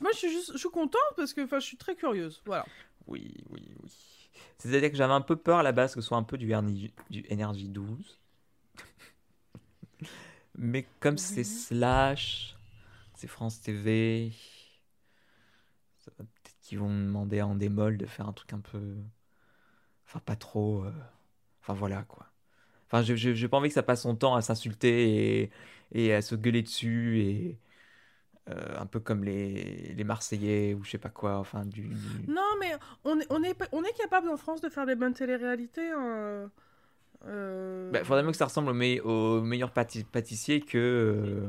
[0.00, 2.64] Moi, je suis juste, je suis contente parce que, enfin, je suis très curieuse, voilà.
[3.06, 3.90] Oui, oui, oui.
[4.58, 6.46] C'est-à-dire que j'avais un peu peur à la base que ce soit un peu du,
[7.10, 8.18] du Energy 12.
[10.56, 12.56] Mais comme c'est Slash,
[13.14, 14.32] c'est France TV,
[16.74, 18.96] qui vont demander en démol de faire un truc un peu.
[20.06, 20.82] Enfin, pas trop.
[20.82, 20.92] Euh,
[21.62, 22.26] enfin, voilà, quoi.
[22.86, 25.50] Enfin, je n'ai pas envie que ça passe son temps à s'insulter et,
[25.92, 27.58] et, à se gueuler dessus et.
[28.50, 31.88] Euh, un peu comme les, les Marseillais ou je sais pas quoi, enfin du...
[32.28, 32.72] Non, mais
[33.02, 35.90] on est, on, est, on est capable en France de faire des bonnes télé-réalités.
[35.92, 36.50] Hein.
[37.24, 37.90] Euh...
[37.90, 41.48] Bah, faudrait mieux que ça ressemble au, me au meilleur pâtissier que...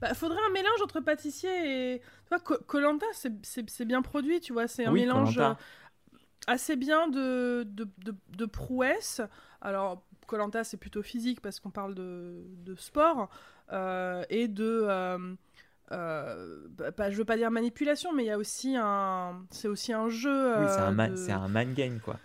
[0.00, 2.00] Bah, faudrait un mélange entre pâtissier et.
[2.00, 4.68] Tu vois, Colanta, c'est bien produit, tu vois.
[4.68, 5.54] C'est un mélange euh,
[6.46, 7.88] assez bien de, de,
[8.36, 9.20] de, prouesse.
[9.60, 13.28] Alors, Colanta, c'est plutôt physique parce qu'on parle de, de sport
[13.72, 14.84] euh, et de.
[14.84, 15.34] Euh,
[15.92, 16.66] euh
[16.96, 19.44] bah, je veux pas dire manipulation, mais il y a aussi un.
[19.50, 20.58] C'est aussi un jeu.
[20.58, 21.16] oui, c'est un, man...
[21.28, 22.18] un man game, quoi.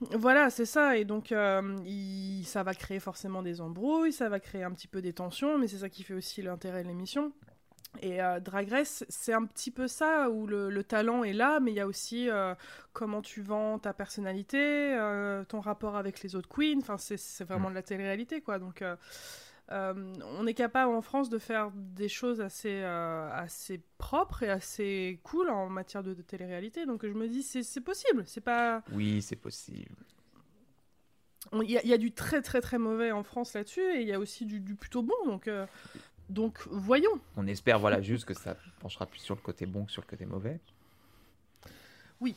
[0.00, 0.96] Voilà, c'est ça.
[0.96, 4.88] Et donc, euh, il- ça va créer forcément des embrouilles, ça va créer un petit
[4.88, 7.32] peu des tensions, mais c'est ça qui fait aussi l'intérêt de l'émission.
[8.02, 11.60] Et euh, Drag Race, c'est un petit peu ça, où le, le talent est là,
[11.60, 12.54] mais il y a aussi euh,
[12.92, 14.58] comment tu vends ta personnalité,
[14.98, 16.78] euh, ton rapport avec les autres queens.
[16.80, 18.58] Enfin, c'est- c'est vraiment de la télé-réalité, quoi.
[18.58, 18.82] Donc,
[19.72, 24.50] euh, on est capable en France de faire des choses assez, euh, assez propres et
[24.50, 26.86] assez cool en matière de, de télé-réalité.
[26.86, 28.24] Donc, je me dis, c'est c'est possible.
[28.26, 28.82] C'est pas.
[28.92, 29.96] Oui, c'est possible.
[31.52, 34.12] Il y, y a du très très très mauvais en France là-dessus et il y
[34.12, 35.14] a aussi du, du plutôt bon.
[35.26, 35.66] Donc, euh,
[36.28, 37.18] donc voyons.
[37.36, 40.06] On espère, voilà, juste que ça penchera plus sur le côté bon que sur le
[40.06, 40.60] côté mauvais.
[42.20, 42.36] Oui.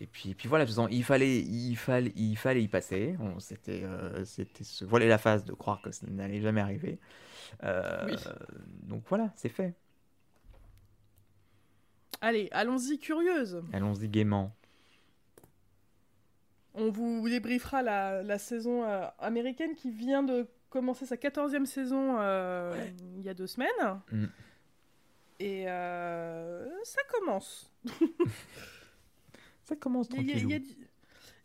[0.00, 3.16] Et puis, puis voilà, façon, il fallait, il fallait, il fallait y passer.
[3.20, 6.98] On, c'était, euh, c'était se voiler la face de croire que ça n'allait jamais arriver.
[7.64, 8.16] Euh, Oui.
[8.82, 9.74] Donc voilà, c'est fait.
[12.20, 13.62] Allez, allons-y, curieuse.
[13.72, 14.54] Allons-y gaiement.
[16.74, 22.18] On vous débriefera la, la saison euh, américaine qui vient de commencer sa 14e saison
[22.20, 22.94] euh, Ouais.
[23.16, 23.68] il y a deux semaines.
[24.12, 24.26] Mm.
[25.40, 27.70] Et ça commence.
[29.68, 30.48] Ça commence il y tranquillou.
[30.48, 30.76] y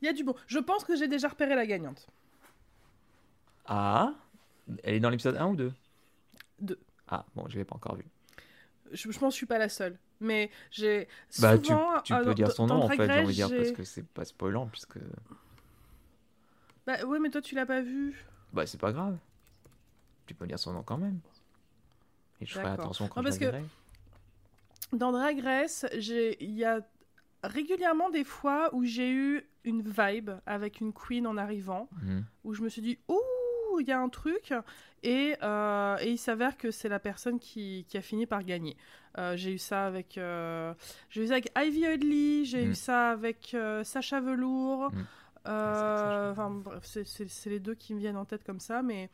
[0.02, 0.34] il y a du bon.
[0.48, 2.08] Je pense que j'ai déjà repéré la gagnante.
[3.66, 4.14] Ah,
[4.84, 5.74] elle est dans l'épisode 1 ou 2
[6.60, 6.80] Deux.
[7.10, 8.06] Ah, bon, je l'ai pas encore vu.
[8.94, 10.00] Je, je pense que je suis pas la seule.
[10.22, 11.10] Mais j'ai
[11.42, 12.00] Bah, tu, souvent...
[12.02, 14.08] tu ah, peux dire son nom en fait, j'ai envie de dire, parce que c'est
[14.08, 15.00] pas spoilant, puisque.
[16.88, 18.26] Bah ouais, mais toi tu l'as pas vu.
[18.54, 19.18] Bah, c'est pas grave.
[20.28, 21.20] Tu peux dire son nom quand même.
[22.40, 24.96] Et je ferai attention quand Non, je parce que-.
[24.96, 26.80] Dans Drag Race, j'ai- il y a
[27.44, 32.26] régulièrement des fois où j'ai eu une vibe avec une queen en arrivant, Mhm.
[32.44, 34.54] où je me suis dit, ouh, il y a un truc,
[35.04, 38.78] et, euh, et il s'avère que c'est la personne qui, qui a fini par gagner.
[39.18, 40.74] Euh, j'ai eu ça avec, euh,
[41.10, 44.92] j'ai eu ça avec Ivy Oddly, j'ai eu ça avec euh, Sacha Velour.
[45.48, 49.10] Euh, Sacha enfin, bref, c'est- les deux qui me viennent en tête comme ça, mais.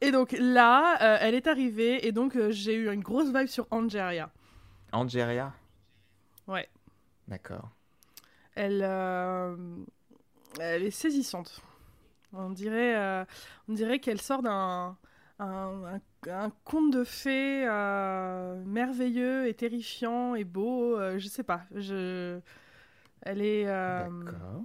[0.00, 3.48] Et donc là, euh, elle est arrivée, et donc euh, j'ai eu une grosse vibe
[3.48, 4.30] sur Angeria.
[4.92, 5.52] Angeria?
[6.46, 6.68] Ouais.
[7.28, 7.70] D'accord.
[8.54, 9.56] Elle, euh,
[10.60, 11.60] elle est saisissante.
[12.32, 13.24] On dirait, euh,
[13.68, 14.96] on dirait qu'elle sort d'un
[15.40, 16.00] un, un-
[16.30, 20.96] un conte de fées euh, merveilleux et terrifiant et beau.
[20.98, 21.62] euh, je sais pas.
[21.74, 22.40] Je,
[23.22, 23.64] elle est.
[23.66, 24.64] D'accord.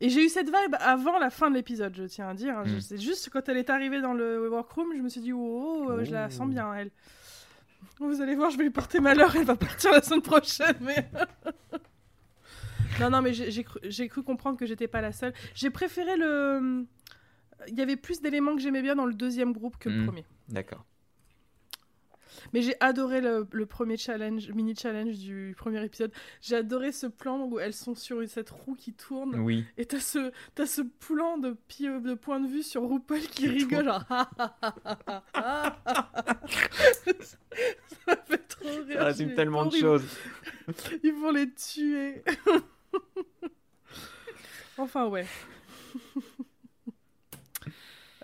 [0.00, 2.64] Et j'ai eu cette vibe avant la fin de l'épisode, je tiens à dire.
[2.64, 2.80] Je- Mm.
[2.80, 6.04] C'est juste quand elle est arrivée dans le workroom, je me suis dit, oh, oh,
[6.04, 6.30] je la Oh.
[6.30, 6.90] sens bien, elle.
[7.98, 11.08] Vous allez voir, je vais lui porter malheur, elle va partir la semaine prochaine, mais...
[13.00, 15.32] non, non, mais j'ai cru, comprendre que j'étais pas la seule.
[15.54, 16.84] J'ai préféré le...
[17.68, 20.06] Il y avait plus d'éléments que j'aimais bien dans le deuxième groupe que le Mm.
[20.06, 20.24] premier.
[20.48, 20.84] D'accord.
[22.52, 26.12] Mais j'ai adoré le, le premier challenge, mini challenge du premier épisode.
[26.40, 29.36] J'ai adoré ce plan où elles sont sur cette roue qui tourne.
[29.40, 29.64] Oui.
[29.78, 33.48] Et t'as ce, t'as ce plan de, pi- de point de vue sur RuPaul qui
[33.48, 34.04] rigole, genre.
[34.10, 34.30] Ah,
[35.34, 36.40] ah, ah,
[38.06, 38.98] ça fait trop rire.
[38.98, 40.04] Ça résume tellement de choses.
[41.02, 42.22] Ils vont les tuer.
[44.78, 45.26] enfin, ouais.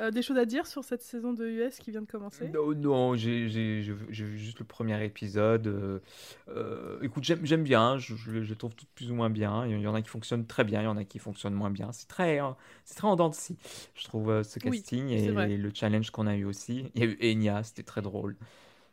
[0.02, 2.48] Euh, des choses à dire sur cette saison de US qui vient de commencer?
[2.48, 5.68] Non, non, j'ai vu juste le premier épisode.
[5.68, 6.00] euh,
[6.48, 9.64] euh, écoute, j'aime bien, je, je, trouve toutes plus ou moins bien.
[9.66, 11.70] Il y en a qui fonctionnent très bien, il y en a qui fonctionnent moins
[11.70, 11.92] bien.
[11.92, 13.56] C'est très, hein, c'est très en dents de scie,
[13.94, 16.90] je trouve, ce casting et le challenge qu'on a eu aussi.
[16.94, 18.36] Il y a eu Enya, c'était très drôle.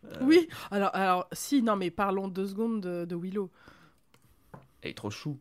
[0.06, 3.50] Euh, Oui, alors, alors, si, non, mais parlons deux secondes de, de Willow.
[4.82, 5.40] Elle est trop chou,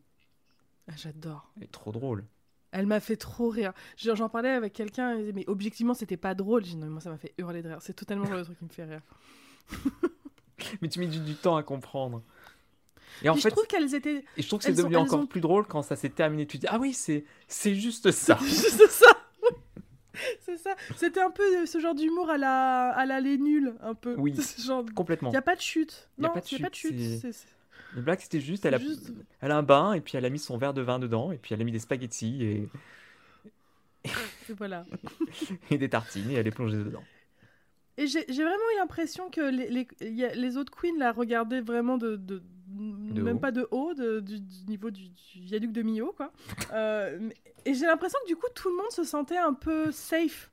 [0.87, 1.51] Ah, J'adore.
[1.57, 2.25] elle est trop drôle.
[2.71, 3.73] Elle m'a fait trop rire.
[3.97, 6.63] Genre, J'en parlais avec quelqu'un, mais objectivement, c'était pas drôle.
[6.65, 7.79] J'ai dit, non, mais moi, ça m'a fait hurler de rire.
[7.81, 9.01] C'est totalement le de truc qui me fait rire.
[10.81, 12.21] Mais tu mets du, du temps à comprendre.
[13.23, 14.25] Et en Puis fait, je trouve qu'elles étaient.
[14.37, 16.45] et je trouve que c'est devenu encore ont- plus drôle quand ça s'est terminé.
[16.45, 18.37] Tu te dis, ah oui, c'est c'est juste ça.
[18.41, 19.05] C'est ça.
[20.41, 20.75] C'est ça.
[20.97, 24.15] C'était un peu ce genre d'humour à la, à la les nuls, un peu.
[24.17, 24.35] Oui.
[24.35, 24.83] Ce genre.
[24.93, 25.29] Complètement.
[25.29, 26.09] Il n'y a pas de chute.
[26.17, 27.33] De il n'y a pas de chute,
[27.95, 29.11] Le blague, c'était juste, elle a, juste-
[29.41, 31.37] elle a un bain et puis elle a mis son verre de vin dedans et
[31.37, 32.69] puis elle a mis des spaghettis et,
[34.49, 34.85] et voilà.
[35.71, 37.03] et des tartines et elle est plongée dedans.
[37.97, 42.15] Et j'ai vraiment eu l'impression que les, autres queens la regardaient vraiment de.
[42.15, 43.39] de- même haut.
[43.39, 46.31] pas de haut, de- du, du niveau du, du viaduc de Millau, quoi.
[46.73, 47.29] Euh,
[47.65, 50.49] et j'ai l'impression que du coup, tout le monde se sentait un peu safe.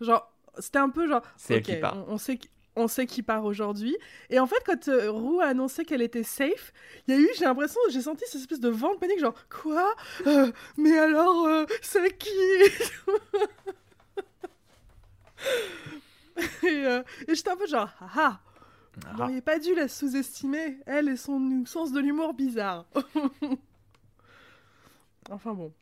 [0.00, 1.22] Genre, c'était un peu genre.
[1.36, 1.96] C'est elle ok, qui part.
[2.08, 3.96] On, on sait qui- on sait qui part aujourd'hui.
[4.30, 6.72] Et en fait, quand euh, Roux a annoncé qu'elle était safe,
[7.06, 9.34] il y a eu, j'ai l'impression, j'ai senti cette espèce de vent de panique, genre,
[9.48, 9.94] quoi?
[10.26, 12.30] Euh, Mais alors, euh, c'est qui?
[16.62, 18.40] Et, euh, et j'étais un peu genre, ah ah
[19.04, 22.86] Ah, Vous n'auriez pas dû la sous-estimer, elle et son sens de l'humour bizarre.
[25.30, 25.72] enfin bon.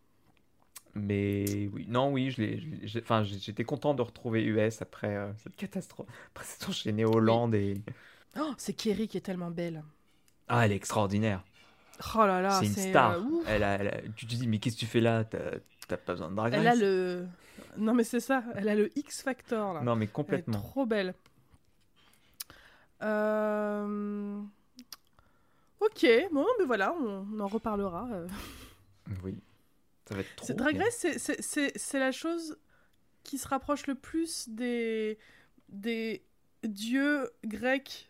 [0.98, 5.16] Mais oui, non, oui, je l'ai, je l'ai- enfin, j'étais content de retrouver US après
[5.16, 6.08] euh, cette catastrophe.
[6.34, 7.80] Après s'être enchaîné Hollande et...
[8.38, 9.82] Oh, c'est Kerry qui est tellement belle.
[10.48, 11.42] Ah, elle est extraordinaire.
[12.14, 13.12] Oh là là, c'est une star.
[13.12, 15.24] euh, elle a, elle a- tu te dis, mais qu'est-ce que tu fais là?
[15.24, 17.26] T'as pas besoin de Drag Elle a le.
[17.76, 19.82] Non, mais c'est ça, elle a le X Factor là.
[19.82, 20.60] Non, mais Elle est complètement.
[20.60, 21.14] trop belle.
[23.02, 24.40] Euh,
[25.80, 28.08] Ok, bon, mais voilà, on, on en reparlera.
[29.22, 29.36] Oui.
[30.08, 30.76] Ça va être trop C'est- Drag.
[30.78, 32.56] Race, la chose
[33.24, 35.18] qui se rapproche le plus des,
[35.68, 36.22] des
[36.64, 38.08] dieux grecs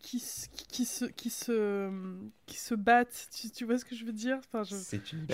[0.00, 1.90] qui, s- qui, se, qui, se,
[2.46, 3.28] qui se battent.
[3.34, 4.38] Tu, tu vois ce que je veux dire?
[4.38, 4.74] Enfin, je,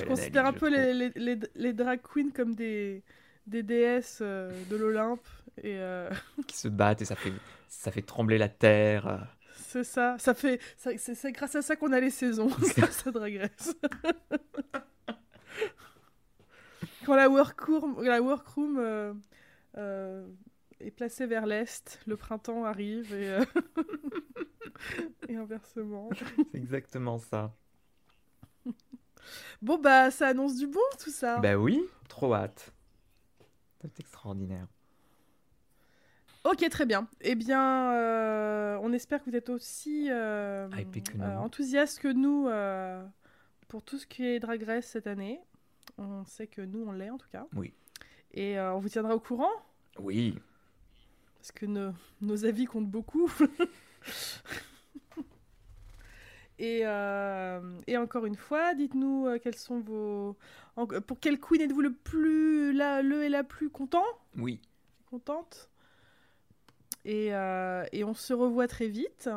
[0.05, 3.03] considère un peu les, les, les, les drag queens comme des,
[3.47, 5.27] des déesses euh, de l'Olympe.
[5.63, 6.11] Et euh,
[6.49, 7.33] qui se battent et ça fait,
[7.69, 9.07] ça fait trembler la terre.
[9.07, 9.19] euh.
[9.57, 10.17] c'est ça.
[10.19, 12.49] ça fait, c'est grâce à ça qu'on a les saisons.
[12.77, 13.75] Grâce à Drag Race.
[17.05, 19.13] Quand la workroom, la workroom euh,
[19.77, 20.27] euh,
[20.81, 23.45] est placée vers l'est, le printemps arrive et, euh,
[25.29, 26.09] et inversement.
[26.53, 27.53] C'est exactement ça.
[29.63, 31.39] Bon bah ça annonce du bon tout ça.
[31.39, 32.73] Bah oui, trop hâte.
[33.81, 34.67] C'est extraordinaire.
[36.45, 37.09] Ok, très bien.
[37.23, 41.25] Eh bien, euh, on espère que vous êtes aussi euh, Hypé que nous.
[41.25, 42.49] euh, enthousiastes que nous
[43.69, 45.41] pour tout ce qui est Drag Race cette année.
[45.99, 47.47] On sait que nous, on l'est en tout cas.
[47.55, 47.73] Oui.
[48.33, 49.51] Et euh, on vous tiendra au courant,
[49.99, 50.37] Oui,
[51.37, 53.31] parce que nos, nos avis comptent beaucoup.
[56.59, 60.37] et, euh, et encore une fois, dites-nous euh, quels sont vos...
[60.77, 62.73] en- pour quelle queen êtes-vous le plus...
[62.73, 64.05] La, le et la plus content?
[64.37, 64.61] Oui.
[65.07, 65.71] contente?
[67.05, 67.27] Et,
[67.93, 69.29] et on se revoit très vite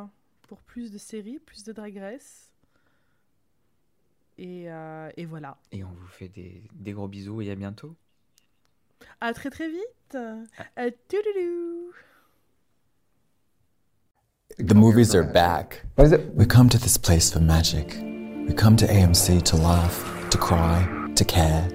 [0.43, 2.46] pour plus de séries, plus de Drag Race.
[4.37, 5.57] Et, euh, et voilà.
[5.71, 7.95] Et on vous fait des, des gros bisous et à bientôt.
[9.21, 10.15] À très très vite.
[10.15, 10.35] Ah.
[10.75, 11.91] À toudou.
[14.59, 15.83] The movies are back.
[15.95, 16.33] What is it?
[16.33, 17.97] We come to this place for magic.
[18.47, 21.67] We come to AMC to laugh, to cry, to care.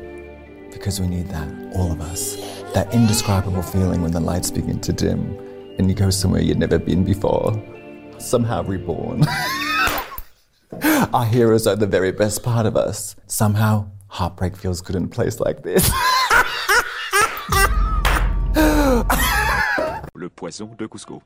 [0.72, 2.36] Because we need that, all of us.
[2.74, 5.38] That indescribable feeling when the lights begin to dim
[5.78, 7.52] and you go somewhere you'd never been before.
[8.18, 9.24] Somehow reborn.
[11.12, 13.14] Our heroes are the very best part of us.
[13.28, 15.88] Somehow, heartbreak feels good in a place like this.
[20.14, 21.22] Le poison de Cusco.